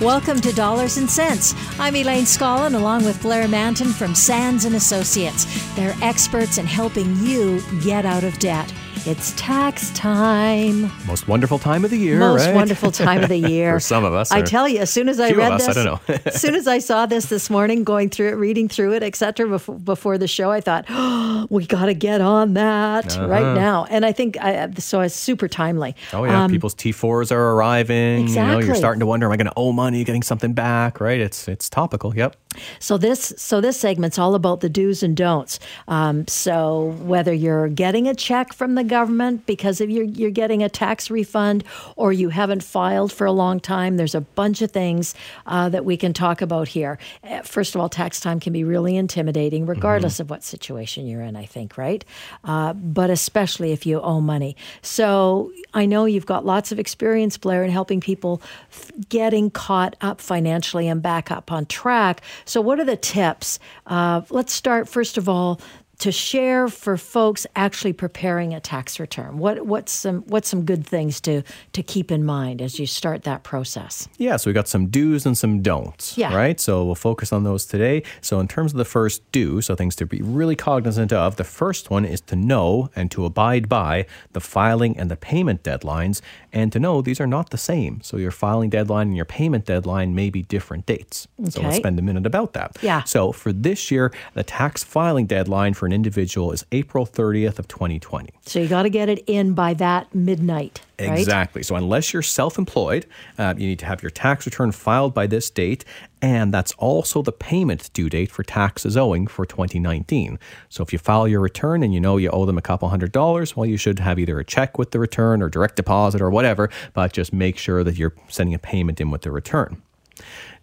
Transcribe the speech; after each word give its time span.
Welcome 0.00 0.40
to 0.40 0.52
Dollars 0.52 0.96
and 0.96 1.08
Cents. 1.08 1.54
I'm 1.78 1.94
Elaine 1.94 2.24
Scollin 2.24 2.74
along 2.74 3.04
with 3.04 3.22
Blair 3.22 3.46
Mantin 3.46 3.92
from 3.92 4.12
Sands 4.12 4.64
and 4.64 4.74
Associates. 4.74 5.46
They're 5.76 5.94
experts 6.02 6.58
in 6.58 6.66
helping 6.66 7.14
you 7.18 7.62
get 7.80 8.04
out 8.04 8.24
of 8.24 8.36
debt. 8.40 8.74
It's 9.06 9.34
tax 9.36 9.90
time. 9.90 10.90
Most 11.06 11.28
wonderful 11.28 11.58
time 11.58 11.84
of 11.84 11.90
the 11.90 11.98
year, 11.98 12.18
Most 12.18 12.46
right? 12.46 12.54
wonderful 12.54 12.90
time 12.90 13.22
of 13.22 13.28
the 13.28 13.36
year. 13.50 13.74
For 13.74 13.80
some 13.80 14.02
of 14.02 14.14
us. 14.14 14.32
I 14.32 14.40
tell 14.40 14.66
you, 14.66 14.78
as 14.78 14.88
soon 14.88 15.10
as 15.10 15.20
I 15.20 15.32
read 15.32 15.52
us, 15.52 15.64
I 15.64 15.66
this, 15.66 15.76
don't 15.76 15.84
know. 15.84 16.00
as 16.24 16.40
soon 16.40 16.54
as 16.54 16.66
I 16.66 16.78
saw 16.78 17.04
this 17.04 17.26
this 17.26 17.50
morning, 17.50 17.84
going 17.84 18.08
through 18.08 18.28
it, 18.28 18.36
reading 18.36 18.66
through 18.66 18.94
it, 18.94 19.02
etc., 19.02 19.46
before, 19.46 19.74
before 19.74 20.16
the 20.16 20.26
show, 20.26 20.50
I 20.50 20.62
thought, 20.62 20.86
oh, 20.88 21.46
we 21.50 21.66
got 21.66 21.84
to 21.84 21.92
get 21.92 22.22
on 22.22 22.54
that 22.54 23.14
right 23.18 23.54
now. 23.54 23.84
And 23.90 24.06
I 24.06 24.12
think 24.12 24.38
I, 24.40 24.70
so. 24.78 25.02
It's 25.02 25.14
super 25.14 25.48
timely. 25.48 25.90
Uh-huh. 25.90 26.20
Oh 26.20 26.24
yeah, 26.24 26.48
people's 26.48 26.74
T4s 26.74 27.30
are 27.30 27.52
arriving. 27.52 28.20
You 28.28 28.36
know, 28.36 28.40
exactly. 28.40 28.66
you're 28.66 28.74
starting 28.74 29.00
to 29.00 29.06
wonder, 29.06 29.26
am 29.26 29.32
I 29.32 29.36
going 29.36 29.48
to 29.48 29.52
owe 29.54 29.72
money, 29.72 30.02
getting 30.04 30.22
something 30.22 30.54
back? 30.54 30.98
Right? 30.98 31.20
It's 31.20 31.46
it's 31.46 31.68
topical. 31.68 32.16
Yep. 32.16 32.36
So 32.78 32.98
this 32.98 33.32
so 33.36 33.60
this 33.60 33.78
segment's 33.78 34.18
all 34.18 34.34
about 34.34 34.60
the 34.60 34.68
do's 34.68 35.02
and 35.02 35.16
don'ts. 35.16 35.58
Um, 35.88 36.26
so 36.28 36.96
whether 37.02 37.32
you're 37.32 37.68
getting 37.68 38.08
a 38.08 38.14
check 38.14 38.52
from 38.52 38.74
the 38.74 38.84
government 38.84 39.46
because 39.46 39.80
of 39.80 39.90
you're 39.90 40.04
you're 40.04 40.30
getting 40.30 40.62
a 40.62 40.68
tax 40.68 41.10
refund 41.10 41.64
or 41.96 42.12
you 42.12 42.28
haven't 42.30 42.62
filed 42.62 43.12
for 43.12 43.26
a 43.26 43.32
long 43.32 43.60
time, 43.60 43.96
there's 43.96 44.14
a 44.14 44.20
bunch 44.20 44.62
of 44.62 44.70
things 44.70 45.14
uh, 45.46 45.68
that 45.68 45.84
we 45.84 45.96
can 45.96 46.12
talk 46.12 46.42
about 46.42 46.68
here. 46.68 46.98
Uh, 47.22 47.42
First 47.42 47.74
of 47.74 47.80
all, 47.80 47.88
tax 47.88 48.20
time 48.20 48.40
can 48.40 48.52
be 48.52 48.64
really 48.64 48.96
intimidating, 48.96 49.66
regardless 49.66 50.18
of 50.20 50.30
what 50.30 50.42
situation 50.42 51.06
you're 51.06 51.22
in. 51.22 51.36
I 51.36 51.46
think, 51.46 51.76
right? 51.78 52.04
Uh, 52.42 52.72
but 52.72 53.10
especially 53.10 53.72
if 53.72 53.86
you 53.86 54.00
owe 54.00 54.20
money. 54.20 54.56
So 54.82 55.52
I 55.72 55.86
know 55.86 56.04
you've 56.04 56.26
got 56.26 56.44
lots 56.44 56.72
of 56.72 56.78
experience, 56.78 57.36
Blair, 57.38 57.64
in 57.64 57.70
helping 57.70 58.00
people 58.00 58.42
f- 58.70 58.90
getting 59.08 59.50
caught 59.50 59.96
up 60.00 60.20
financially 60.20 60.88
and 60.88 61.02
back 61.02 61.30
up 61.30 61.50
on 61.52 61.66
track. 61.66 62.20
So, 62.44 62.60
what 62.60 62.78
are 62.80 62.84
the 62.84 62.96
tips? 62.96 63.58
Uh, 63.86 64.22
let's 64.30 64.52
start 64.52 64.88
first 64.88 65.18
of 65.18 65.28
all 65.28 65.60
to 65.98 66.10
share 66.12 66.68
for 66.68 66.96
folks 66.96 67.46
actually 67.54 67.92
preparing 67.92 68.52
a 68.52 68.60
tax 68.60 68.98
return. 68.98 69.38
What 69.38 69.66
what's 69.66 69.92
some 69.92 70.22
what's 70.26 70.48
some 70.48 70.64
good 70.64 70.86
things 70.86 71.20
to 71.22 71.42
to 71.72 71.82
keep 71.82 72.10
in 72.10 72.24
mind 72.24 72.60
as 72.60 72.78
you 72.78 72.86
start 72.86 73.22
that 73.24 73.42
process? 73.44 74.08
Yeah, 74.18 74.36
so 74.36 74.50
we 74.50 74.54
got 74.54 74.68
some 74.68 74.86
do's 74.88 75.24
and 75.26 75.36
some 75.38 75.62
don'ts, 75.62 76.18
Yeah. 76.18 76.34
right? 76.34 76.58
So 76.58 76.84
we'll 76.84 76.94
focus 76.94 77.32
on 77.32 77.44
those 77.44 77.64
today. 77.64 78.02
So 78.20 78.40
in 78.40 78.48
terms 78.48 78.72
of 78.72 78.78
the 78.78 78.84
first 78.84 79.22
do, 79.32 79.60
so 79.60 79.74
things 79.74 79.94
to 79.96 80.06
be 80.06 80.20
really 80.22 80.56
cognizant 80.56 81.12
of, 81.12 81.36
the 81.36 81.44
first 81.44 81.90
one 81.90 82.04
is 82.04 82.20
to 82.22 82.36
know 82.36 82.90
and 82.96 83.10
to 83.12 83.24
abide 83.24 83.68
by 83.68 84.06
the 84.32 84.40
filing 84.40 84.98
and 84.98 85.10
the 85.10 85.16
payment 85.16 85.62
deadlines 85.62 86.20
and 86.52 86.72
to 86.72 86.78
know 86.78 87.02
these 87.02 87.20
are 87.20 87.26
not 87.26 87.50
the 87.50 87.58
same. 87.58 88.00
So 88.02 88.16
your 88.16 88.30
filing 88.30 88.70
deadline 88.70 89.08
and 89.08 89.16
your 89.16 89.24
payment 89.24 89.64
deadline 89.64 90.14
may 90.14 90.30
be 90.30 90.42
different 90.42 90.86
dates. 90.86 91.28
Okay. 91.40 91.50
So 91.50 91.62
let's 91.62 91.76
spend 91.76 91.98
a 91.98 92.02
minute 92.02 92.26
about 92.26 92.52
that. 92.54 92.76
Yeah. 92.82 93.02
So 93.04 93.32
for 93.32 93.52
this 93.52 93.90
year, 93.90 94.12
the 94.34 94.42
tax 94.42 94.82
filing 94.84 95.26
deadline 95.26 95.74
for 95.74 95.83
an 95.86 95.92
individual 95.92 96.52
is 96.52 96.64
April 96.72 97.06
30th 97.06 97.58
of 97.58 97.68
2020. 97.68 98.30
So 98.46 98.58
you 98.60 98.68
got 98.68 98.82
to 98.82 98.90
get 98.90 99.08
it 99.08 99.22
in 99.26 99.54
by 99.54 99.74
that 99.74 100.14
midnight, 100.14 100.80
right? 101.00 101.18
Exactly. 101.18 101.62
So, 101.62 101.76
unless 101.76 102.12
you're 102.12 102.22
self 102.22 102.58
employed, 102.58 103.06
uh, 103.38 103.54
you 103.56 103.66
need 103.66 103.78
to 103.80 103.86
have 103.86 104.02
your 104.02 104.10
tax 104.10 104.46
return 104.46 104.72
filed 104.72 105.14
by 105.14 105.26
this 105.26 105.50
date. 105.50 105.84
And 106.20 106.54
that's 106.54 106.72
also 106.72 107.20
the 107.20 107.32
payment 107.32 107.90
due 107.92 108.08
date 108.08 108.30
for 108.30 108.42
taxes 108.42 108.96
owing 108.96 109.26
for 109.26 109.44
2019. 109.44 110.38
So, 110.68 110.82
if 110.82 110.92
you 110.92 110.98
file 110.98 111.28
your 111.28 111.40
return 111.40 111.82
and 111.82 111.92
you 111.92 112.00
know 112.00 112.16
you 112.16 112.30
owe 112.30 112.46
them 112.46 112.58
a 112.58 112.62
couple 112.62 112.88
hundred 112.88 113.12
dollars, 113.12 113.56
well, 113.56 113.66
you 113.66 113.76
should 113.76 113.98
have 113.98 114.18
either 114.18 114.38
a 114.38 114.44
check 114.44 114.78
with 114.78 114.90
the 114.90 114.98
return 114.98 115.42
or 115.42 115.48
direct 115.48 115.76
deposit 115.76 116.20
or 116.20 116.30
whatever, 116.30 116.70
but 116.92 117.12
just 117.12 117.32
make 117.32 117.58
sure 117.58 117.84
that 117.84 117.96
you're 117.96 118.14
sending 118.28 118.54
a 118.54 118.58
payment 118.58 119.00
in 119.00 119.10
with 119.10 119.22
the 119.22 119.30
return. 119.30 119.82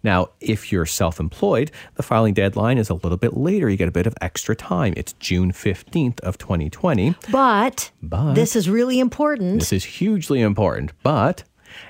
Now, 0.02 0.28
if 0.40 0.72
you're 0.72 0.86
self 0.86 1.20
employed, 1.20 1.70
the 1.94 2.02
filing 2.02 2.34
deadline 2.34 2.78
is 2.78 2.90
a 2.90 2.94
little 2.94 3.16
bit 3.18 3.36
later. 3.36 3.68
You 3.68 3.76
get 3.76 3.88
a 3.88 3.92
bit 3.92 4.06
of 4.06 4.14
extra 4.20 4.56
time. 4.56 4.94
It's 4.96 5.12
June 5.14 5.52
15th 5.52 6.20
of 6.20 6.38
2020. 6.38 7.14
But, 7.30 7.90
But- 8.02 8.34
this 8.34 8.56
is 8.56 8.68
really 8.68 8.98
important. 8.98 9.60
This 9.60 9.72
is 9.72 9.84
hugely 9.84 10.40
important, 10.40 10.92
but 11.02 11.44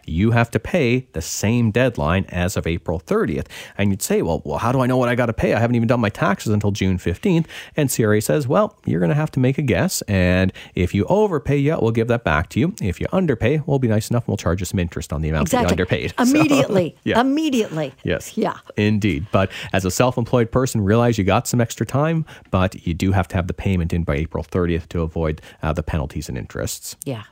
you 0.06 0.31
have 0.32 0.50
to 0.53 0.59
pay 0.59 1.06
the 1.12 1.22
same 1.22 1.70
deadline 1.70 2.25
as 2.28 2.56
of 2.56 2.66
April 2.66 3.00
30th. 3.00 3.47
And 3.78 3.91
you'd 3.91 4.03
say, 4.03 4.22
well, 4.22 4.43
well 4.44 4.59
how 4.59 4.72
do 4.72 4.81
I 4.81 4.87
know 4.87 4.97
what 4.97 5.09
I 5.09 5.15
got 5.15 5.26
to 5.26 5.32
pay? 5.32 5.54
I 5.54 5.60
haven't 5.60 5.76
even 5.76 5.88
done 5.88 6.00
my 6.00 6.09
taxes 6.09 6.53
until 6.53 6.70
June 6.70 6.98
15th. 6.98 7.47
And 7.76 7.94
CRA 7.94 8.20
says, 8.20 8.47
well, 8.47 8.76
you're 8.84 9.00
going 9.00 9.10
to 9.10 9.15
have 9.15 9.31
to 9.32 9.41
make 9.41 9.59
a 9.59 9.62
guess. 9.62 10.03
And 10.03 10.53
if 10.75 10.94
you 10.94 11.04
overpay, 11.06 11.59
yeah, 11.59 11.76
we'll 11.81 11.91
give 11.93 12.09
that 12.09 12.25
back 12.25 12.48
to 12.50 12.60
you. 12.60 12.75
If 12.81 13.00
you 13.00 13.06
underpay, 13.12 13.62
we'll 13.66 13.78
be 13.78 13.88
nice 13.88 14.10
enough 14.10 14.25
and 14.25 14.28
we'll 14.28 14.37
charge 14.37 14.60
you 14.60 14.66
some 14.66 14.78
interest 14.78 15.12
on 15.12 15.22
the 15.22 15.28
amount 15.28 15.50
that 15.50 15.59
you 15.59 15.62
exactly. 15.62 15.82
underpaid. 15.82 16.14
So- 16.22 16.22
Immediately. 16.38 16.97
Yeah. 17.04 17.20
Immediately. 17.20 17.93
Yes. 18.04 18.37
Yeah. 18.37 18.59
Indeed. 18.76 19.26
But 19.32 19.50
as 19.72 19.84
a 19.84 19.91
self 19.91 20.16
employed 20.16 20.50
person, 20.53 20.81
realize 20.82 21.19
you 21.19 21.25
got 21.25 21.47
some 21.49 21.60
extra 21.60 21.84
time, 21.84 22.25
but 22.50 22.87
you 22.87 22.94
do 22.94 23.12
have 23.12 23.26
to 23.28 23.37
have 23.37 23.47
the 23.49 23.54
payment 23.54 23.93
in 23.93 24.04
by 24.04 24.16
April 24.16 24.44
30th 24.44 24.88
to 24.91 25.03
avoid 25.03 25.41
uh, 25.62 25.72
the 25.72 25.82
penalties 25.82 26.28
and 26.28 26.38
interests. 26.38 26.97
Yeah. 27.04 27.25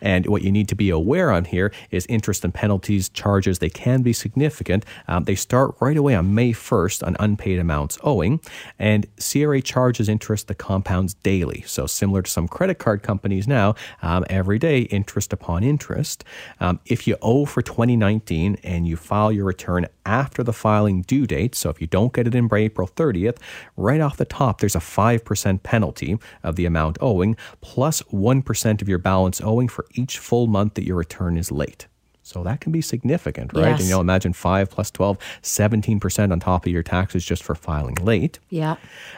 And 0.00 0.26
what 0.26 0.42
you 0.42 0.52
need 0.52 0.68
to 0.68 0.74
be 0.74 0.90
aware 0.90 1.30
on 1.30 1.44
here 1.44 1.72
is 1.90 2.06
interest 2.06 2.44
and 2.44 2.54
penalties 2.54 3.08
charges. 3.08 3.58
They 3.58 3.70
can 3.70 4.02
be 4.02 4.12
significant. 4.12 4.84
Um, 5.06 5.24
they 5.24 5.34
start 5.34 5.74
right 5.80 5.96
away 5.96 6.14
on 6.14 6.34
May 6.34 6.52
1st 6.52 7.06
on 7.06 7.16
unpaid 7.18 7.58
amounts 7.58 7.98
owing. 8.02 8.40
And 8.78 9.06
CRA 9.18 9.60
charges 9.62 10.08
interest 10.08 10.48
that 10.48 10.58
compounds 10.58 11.14
daily. 11.14 11.62
So, 11.66 11.86
similar 11.86 12.22
to 12.22 12.30
some 12.30 12.48
credit 12.48 12.78
card 12.78 13.02
companies 13.02 13.48
now, 13.48 13.74
um, 14.02 14.24
every 14.28 14.58
day, 14.58 14.82
interest 14.82 15.32
upon 15.32 15.64
interest. 15.64 16.24
Um, 16.60 16.80
if 16.86 17.06
you 17.06 17.16
owe 17.22 17.44
for 17.44 17.62
2019 17.62 18.58
and 18.62 18.86
you 18.86 18.96
file 18.96 19.32
your 19.32 19.44
return 19.44 19.86
after 20.06 20.42
the 20.42 20.52
filing 20.52 21.02
due 21.02 21.26
date, 21.26 21.54
so 21.54 21.70
if 21.70 21.80
you 21.80 21.86
don't 21.86 22.12
get 22.12 22.26
it 22.26 22.34
in 22.34 22.48
by 22.48 22.58
April 22.58 22.88
30th, 22.88 23.38
right 23.76 24.00
off 24.00 24.16
the 24.16 24.24
top, 24.24 24.60
there's 24.60 24.76
a 24.76 24.80
5% 24.80 25.62
penalty 25.62 26.18
of 26.42 26.56
the 26.56 26.66
amount 26.66 26.98
owing, 27.00 27.36
plus 27.60 28.00
1 28.10 28.42
of 28.80 28.88
your 28.88 28.98
balance 28.98 29.40
owing 29.40 29.57
for 29.66 29.86
each 29.94 30.18
full 30.18 30.46
month 30.46 30.74
that 30.74 30.84
your 30.84 30.96
return 30.96 31.36
is 31.36 31.50
late. 31.50 31.88
So 32.28 32.42
that 32.42 32.60
can 32.60 32.72
be 32.72 32.82
significant, 32.82 33.54
right? 33.54 33.68
And 33.68 33.80
you 33.80 33.88
know, 33.88 34.02
imagine 34.02 34.34
5 34.34 34.68
plus 34.68 34.90
12, 34.90 35.16
17% 35.42 36.30
on 36.30 36.38
top 36.38 36.66
of 36.66 36.70
your 36.70 36.82
taxes 36.82 37.24
just 37.24 37.42
for 37.42 37.54
filing 37.54 37.94
late. 37.94 38.38
Yeah. 38.50 38.76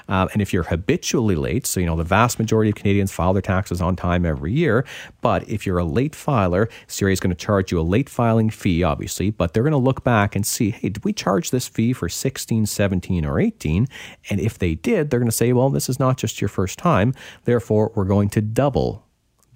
Um, 0.09 0.29
and 0.33 0.41
if 0.41 0.53
you're 0.53 0.62
habitually 0.62 1.34
late, 1.34 1.67
so 1.67 1.81
you 1.81 1.87
know 1.87 1.97
the 1.97 2.05
vast 2.05 2.39
majority 2.39 2.71
of 2.71 2.77
Canadians 2.77 3.11
file 3.11 3.33
their 3.33 3.43
taxes 3.43 3.81
on 3.81 3.97
time 3.97 4.25
every 4.25 4.53
year, 4.53 4.87
but 5.23 5.49
if 5.49 5.67
you're 5.67 5.79
a 5.79 5.84
late 5.84 6.15
filer, 6.15 6.69
CRA 6.87 7.11
is 7.11 7.19
going 7.19 7.34
to 7.34 7.37
charge 7.37 7.73
you 7.73 7.81
a 7.81 7.83
late 7.83 8.09
filing 8.09 8.49
fee, 8.49 8.84
obviously, 8.84 9.31
but 9.31 9.55
they're 9.55 9.65
going 9.65 9.73
to 9.73 9.77
look 9.77 10.05
back 10.05 10.37
and 10.37 10.47
see, 10.47 10.71
hey, 10.71 10.91
did 10.91 11.05
we 11.05 11.12
charge 11.12 11.50
this 11.50 11.67
fee 11.67 11.93
for 11.93 12.09
16, 12.09 12.65
17, 12.65 13.25
or 13.25 13.41
18? 13.41 13.89
And 14.31 14.39
if 14.39 14.56
they 14.56 14.77
did, 14.77 15.11
they're 15.11 15.19
going 15.19 15.29
to 15.29 15.37
say, 15.37 15.53
well, 15.53 15.71
this 15.71 15.89
is 15.89 15.99
not 15.99 16.17
just 16.17 16.41
your 16.41 16.49
first 16.49 16.79
time, 16.79 17.15
therefore 17.45 17.91
we're 17.97 18.05
going 18.05 18.29
to 18.31 18.41
double 18.41 19.05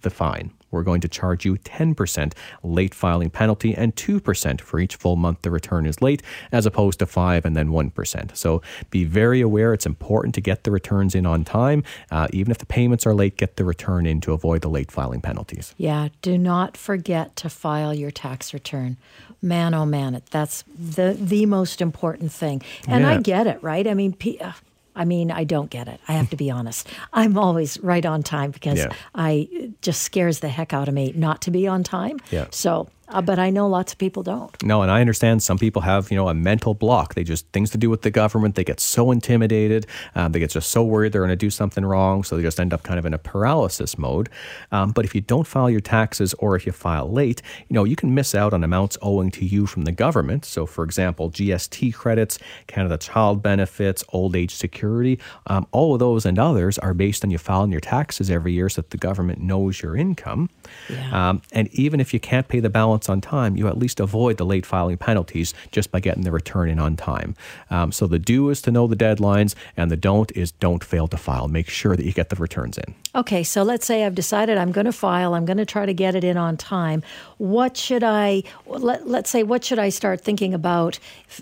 the 0.00 0.10
fine. 0.10 0.50
We're 0.74 0.82
going 0.82 1.00
to 1.02 1.08
charge 1.08 1.44
you 1.44 1.54
10% 1.54 2.32
late 2.62 2.94
filing 2.94 3.30
penalty 3.30 3.74
and 3.74 3.94
2% 3.94 4.60
for 4.60 4.78
each 4.78 4.96
full 4.96 5.16
month 5.16 5.42
the 5.42 5.50
return 5.50 5.86
is 5.86 6.02
late, 6.02 6.22
as 6.52 6.66
opposed 6.66 6.98
to 6.98 7.06
5 7.06 7.44
and 7.44 7.56
then 7.56 7.68
1%. 7.68 8.36
So 8.36 8.60
be 8.90 9.04
very 9.04 9.40
aware 9.40 9.72
it's 9.72 9.86
important 9.86 10.34
to 10.34 10.40
get 10.40 10.64
the 10.64 10.70
returns 10.70 11.14
in 11.14 11.24
on 11.24 11.44
time. 11.44 11.84
Uh, 12.10 12.28
even 12.32 12.50
if 12.50 12.58
the 12.58 12.66
payments 12.66 13.06
are 13.06 13.14
late, 13.14 13.36
get 13.36 13.56
the 13.56 13.64
return 13.64 14.04
in 14.04 14.20
to 14.22 14.32
avoid 14.32 14.62
the 14.62 14.68
late 14.68 14.90
filing 14.90 15.20
penalties. 15.20 15.74
Yeah, 15.78 16.08
do 16.20 16.36
not 16.36 16.76
forget 16.76 17.36
to 17.36 17.48
file 17.48 17.94
your 17.94 18.10
tax 18.10 18.52
return. 18.52 18.96
Man, 19.40 19.74
oh 19.74 19.86
man, 19.86 20.22
that's 20.30 20.64
the 20.78 21.16
the 21.18 21.46
most 21.46 21.80
important 21.80 22.32
thing. 22.32 22.62
And 22.88 23.06
I 23.06 23.20
get 23.20 23.46
it, 23.46 23.62
right? 23.62 23.86
I 23.86 23.94
mean, 23.94 24.14
pe- 24.14 24.38
uh, 24.38 24.52
I 24.96 25.04
mean, 25.04 25.30
I 25.30 25.44
don't 25.44 25.70
get 25.70 25.88
it. 25.88 26.00
I 26.08 26.12
have 26.12 26.30
to 26.30 26.36
be 26.36 26.50
honest. 26.50 26.88
I'm 27.12 27.36
always 27.36 27.78
right 27.80 28.04
on 28.06 28.22
time 28.22 28.50
because 28.52 28.78
Yeah. 28.78 28.92
I 29.14 29.48
it 29.50 29.82
just 29.82 30.02
scares 30.02 30.40
the 30.40 30.48
heck 30.48 30.72
out 30.72 30.88
of 30.88 30.94
me 30.94 31.12
not 31.16 31.40
to 31.42 31.50
be 31.50 31.66
on 31.66 31.82
time. 31.82 32.18
Yeah. 32.30 32.46
So 32.50 32.88
Uh, 33.08 33.20
but 33.20 33.38
I 33.38 33.50
know 33.50 33.68
lots 33.68 33.92
of 33.92 33.98
people 33.98 34.22
don't. 34.22 34.60
No, 34.62 34.82
and 34.82 34.90
I 34.90 35.00
understand 35.00 35.42
some 35.42 35.58
people 35.58 35.82
have, 35.82 36.10
you 36.10 36.16
know, 36.16 36.28
a 36.28 36.34
mental 36.34 36.74
block. 36.74 37.14
They 37.14 37.24
just, 37.24 37.46
things 37.48 37.70
to 37.70 37.78
do 37.78 37.90
with 37.90 38.02
the 38.02 38.10
government, 38.10 38.54
they 38.54 38.64
get 38.64 38.80
so 38.80 39.10
intimidated, 39.10 39.86
um, 40.14 40.32
they 40.32 40.38
get 40.38 40.50
just 40.50 40.70
so 40.70 40.82
worried 40.82 41.12
they're 41.12 41.20
going 41.20 41.28
to 41.28 41.36
do 41.36 41.50
something 41.50 41.84
wrong, 41.84 42.24
so 42.24 42.36
they 42.36 42.42
just 42.42 42.58
end 42.58 42.72
up 42.72 42.82
kind 42.82 42.98
of 42.98 43.04
in 43.04 43.12
a 43.12 43.18
paralysis 43.18 43.98
mode. 43.98 44.30
Um, 44.72 44.92
but 44.92 45.04
if 45.04 45.14
you 45.14 45.20
don't 45.20 45.46
file 45.46 45.68
your 45.68 45.80
taxes 45.80 46.34
or 46.34 46.56
if 46.56 46.64
you 46.64 46.72
file 46.72 47.10
late, 47.10 47.42
you 47.68 47.74
know, 47.74 47.84
you 47.84 47.96
can 47.96 48.14
miss 48.14 48.34
out 48.34 48.54
on 48.54 48.64
amounts 48.64 48.96
owing 49.02 49.30
to 49.32 49.44
you 49.44 49.66
from 49.66 49.82
the 49.82 49.92
government. 49.92 50.44
So, 50.44 50.64
for 50.64 50.82
example, 50.82 51.30
GST 51.30 51.92
credits, 51.94 52.38
Canada 52.66 52.96
Child 52.96 53.42
Benefits, 53.42 54.02
Old 54.12 54.34
Age 54.34 54.54
Security, 54.54 55.18
um, 55.46 55.66
all 55.72 55.92
of 55.92 56.00
those 56.00 56.24
and 56.24 56.38
others 56.38 56.78
are 56.78 56.94
based 56.94 57.24
on 57.24 57.30
you 57.30 57.38
filing 57.38 57.70
your 57.70 57.80
taxes 57.80 58.30
every 58.30 58.52
year 58.52 58.68
so 58.68 58.80
that 58.80 58.90
the 58.90 58.96
government 58.96 59.40
knows 59.40 59.82
your 59.82 59.96
income. 59.96 60.48
Yeah. 60.88 61.30
Um, 61.30 61.42
and 61.52 61.68
even 61.72 62.00
if 62.00 62.12
you 62.12 62.20
can't 62.20 62.48
pay 62.48 62.60
the 62.60 62.70
balance 62.70 63.08
on 63.08 63.20
time, 63.20 63.56
you 63.56 63.68
at 63.68 63.78
least 63.78 64.00
avoid 64.00 64.36
the 64.36 64.44
late 64.44 64.66
filing 64.66 64.96
penalties 64.96 65.54
just 65.70 65.90
by 65.90 66.00
getting 66.00 66.24
the 66.24 66.32
return 66.32 66.68
in 66.68 66.78
on 66.78 66.96
time. 66.96 67.34
Um, 67.70 67.92
so 67.92 68.06
the 68.06 68.18
do 68.18 68.50
is 68.50 68.62
to 68.62 68.70
know 68.70 68.86
the 68.86 68.96
deadlines, 68.96 69.54
and 69.76 69.90
the 69.90 69.96
don't 69.96 70.30
is 70.32 70.52
don't 70.52 70.82
fail 70.84 71.08
to 71.08 71.16
file. 71.16 71.48
Make 71.48 71.68
sure 71.68 71.96
that 71.96 72.04
you 72.04 72.12
get 72.12 72.28
the 72.28 72.36
returns 72.36 72.78
in. 72.78 72.94
Okay, 73.14 73.44
so 73.44 73.62
let's 73.62 73.86
say 73.86 74.04
I've 74.04 74.14
decided 74.14 74.58
I'm 74.58 74.72
going 74.72 74.86
to 74.86 74.92
file, 74.92 75.34
I'm 75.34 75.44
going 75.44 75.58
to 75.58 75.66
try 75.66 75.86
to 75.86 75.94
get 75.94 76.14
it 76.14 76.24
in 76.24 76.36
on 76.36 76.56
time. 76.56 77.02
What 77.44 77.76
should 77.76 78.02
I, 78.02 78.42
let, 78.66 79.06
let's 79.06 79.28
say, 79.28 79.42
what 79.42 79.62
should 79.62 79.78
I 79.78 79.90
start 79.90 80.22
thinking 80.22 80.54
about 80.54 80.98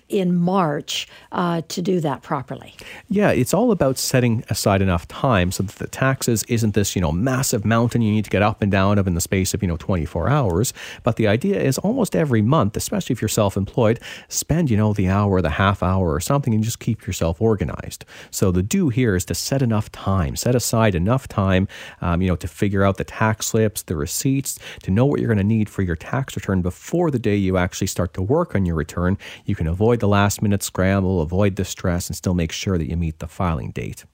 in 0.09 0.35
March 0.35 1.07
uh, 1.31 1.63
to 1.69 1.81
do 1.81 2.01
that 2.01 2.23
properly? 2.23 2.75
Yeah, 3.09 3.31
it's 3.31 3.55
all 3.55 3.71
about 3.71 3.99
setting 3.99 4.43
aside 4.51 4.83
enough 4.83 5.07
time 5.07 5.53
so 5.53 5.63
that 5.63 5.77
the 5.77 5.87
taxes 5.87 6.43
isn't 6.49 6.75
this, 6.75 6.97
you 6.97 7.01
know, 7.01 7.13
massive 7.13 7.65
mountain 7.65 8.03
you 8.03 8.11
need 8.11 8.25
to 8.25 8.31
get 8.31 8.43
up 8.43 8.63
and 8.63 8.73
down 8.73 8.99
of 8.99 9.07
in 9.07 9.15
the 9.15 9.21
space 9.21 9.55
of, 9.55 9.63
you 9.63 9.69
know, 9.69 9.77
24 9.77 10.29
hours. 10.29 10.75
But 11.05 11.15
the 11.15 11.29
idea 11.29 11.61
is 11.61 11.79
almost 11.79 12.17
every 12.17 12.43
month, 12.43 12.77
especially 12.77 13.13
if 13.13 13.23
you're 13.23 13.29
self 13.29 13.57
employed, 13.57 14.01
spend, 14.27 14.71
you 14.71 14.77
know, 14.77 14.93
the 14.93 15.09
hour, 15.09 15.41
the 15.41 15.51
half 15.51 15.85
hour 15.85 16.13
or 16.13 16.19
something 16.19 16.53
and 16.53 16.65
just 16.65 16.81
keep 16.81 17.07
yourself 17.07 17.41
organized. 17.41 18.05
So 18.33 18.51
the 18.51 18.65
do 18.65 18.89
here 18.89 19.15
is 19.15 19.25
to 19.27 19.37
set 19.37 19.63
enough 19.63 19.93
time, 19.93 20.35
set 20.35 20.57
aside 20.57 20.97
enough 20.97 21.29
time, 21.29 21.69
um, 22.01 22.23
you 22.23 22.29
know, 22.29 22.37
to 22.37 22.49
figure 22.49 22.83
out 22.83 22.97
the 22.97 23.05
tax 23.05 23.47
slips, 23.47 23.83
the 23.83 23.95
receipts, 23.95 24.59
to 24.83 24.91
know 24.91 25.07
what 25.07 25.21
you're 25.21 25.29
going 25.29 25.39
to 25.39 25.45
need 25.45 25.69
for 25.69 25.83
your 25.83 25.92
tax 25.97 26.37
return 26.37 26.63
before 26.63 27.11
the 27.11 27.19
day 27.19 27.37
you 27.37 27.57
actually 27.57 27.87
start 27.87 28.15
to 28.15 28.23
work 28.23 28.55
on 28.55 28.67
your 28.67 28.77
return. 28.77 29.19
You 29.45 29.55
can 29.55 29.67
avoid 29.67 30.01
the 30.01 30.09
last 30.09 30.43
minute 30.43 30.63
scramble, 30.63 31.21
avoid 31.21 31.57
the 31.57 31.65
stress, 31.65 32.09
and 32.09 32.17
still 32.17 32.35
make 32.35 32.53
sure 32.53 32.79
that 32.79 32.89
you 32.89 32.97
meet 32.97 33.19
the 33.19 33.29
filing 33.29 33.71
date. 33.71 34.05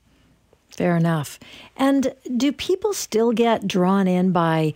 Fair 0.70 0.96
enough. 0.96 1.38
And 1.76 2.14
do 2.36 2.52
people 2.52 2.92
still 2.92 3.32
get 3.32 3.66
drawn 3.66 4.06
in 4.06 4.32
by 4.32 4.74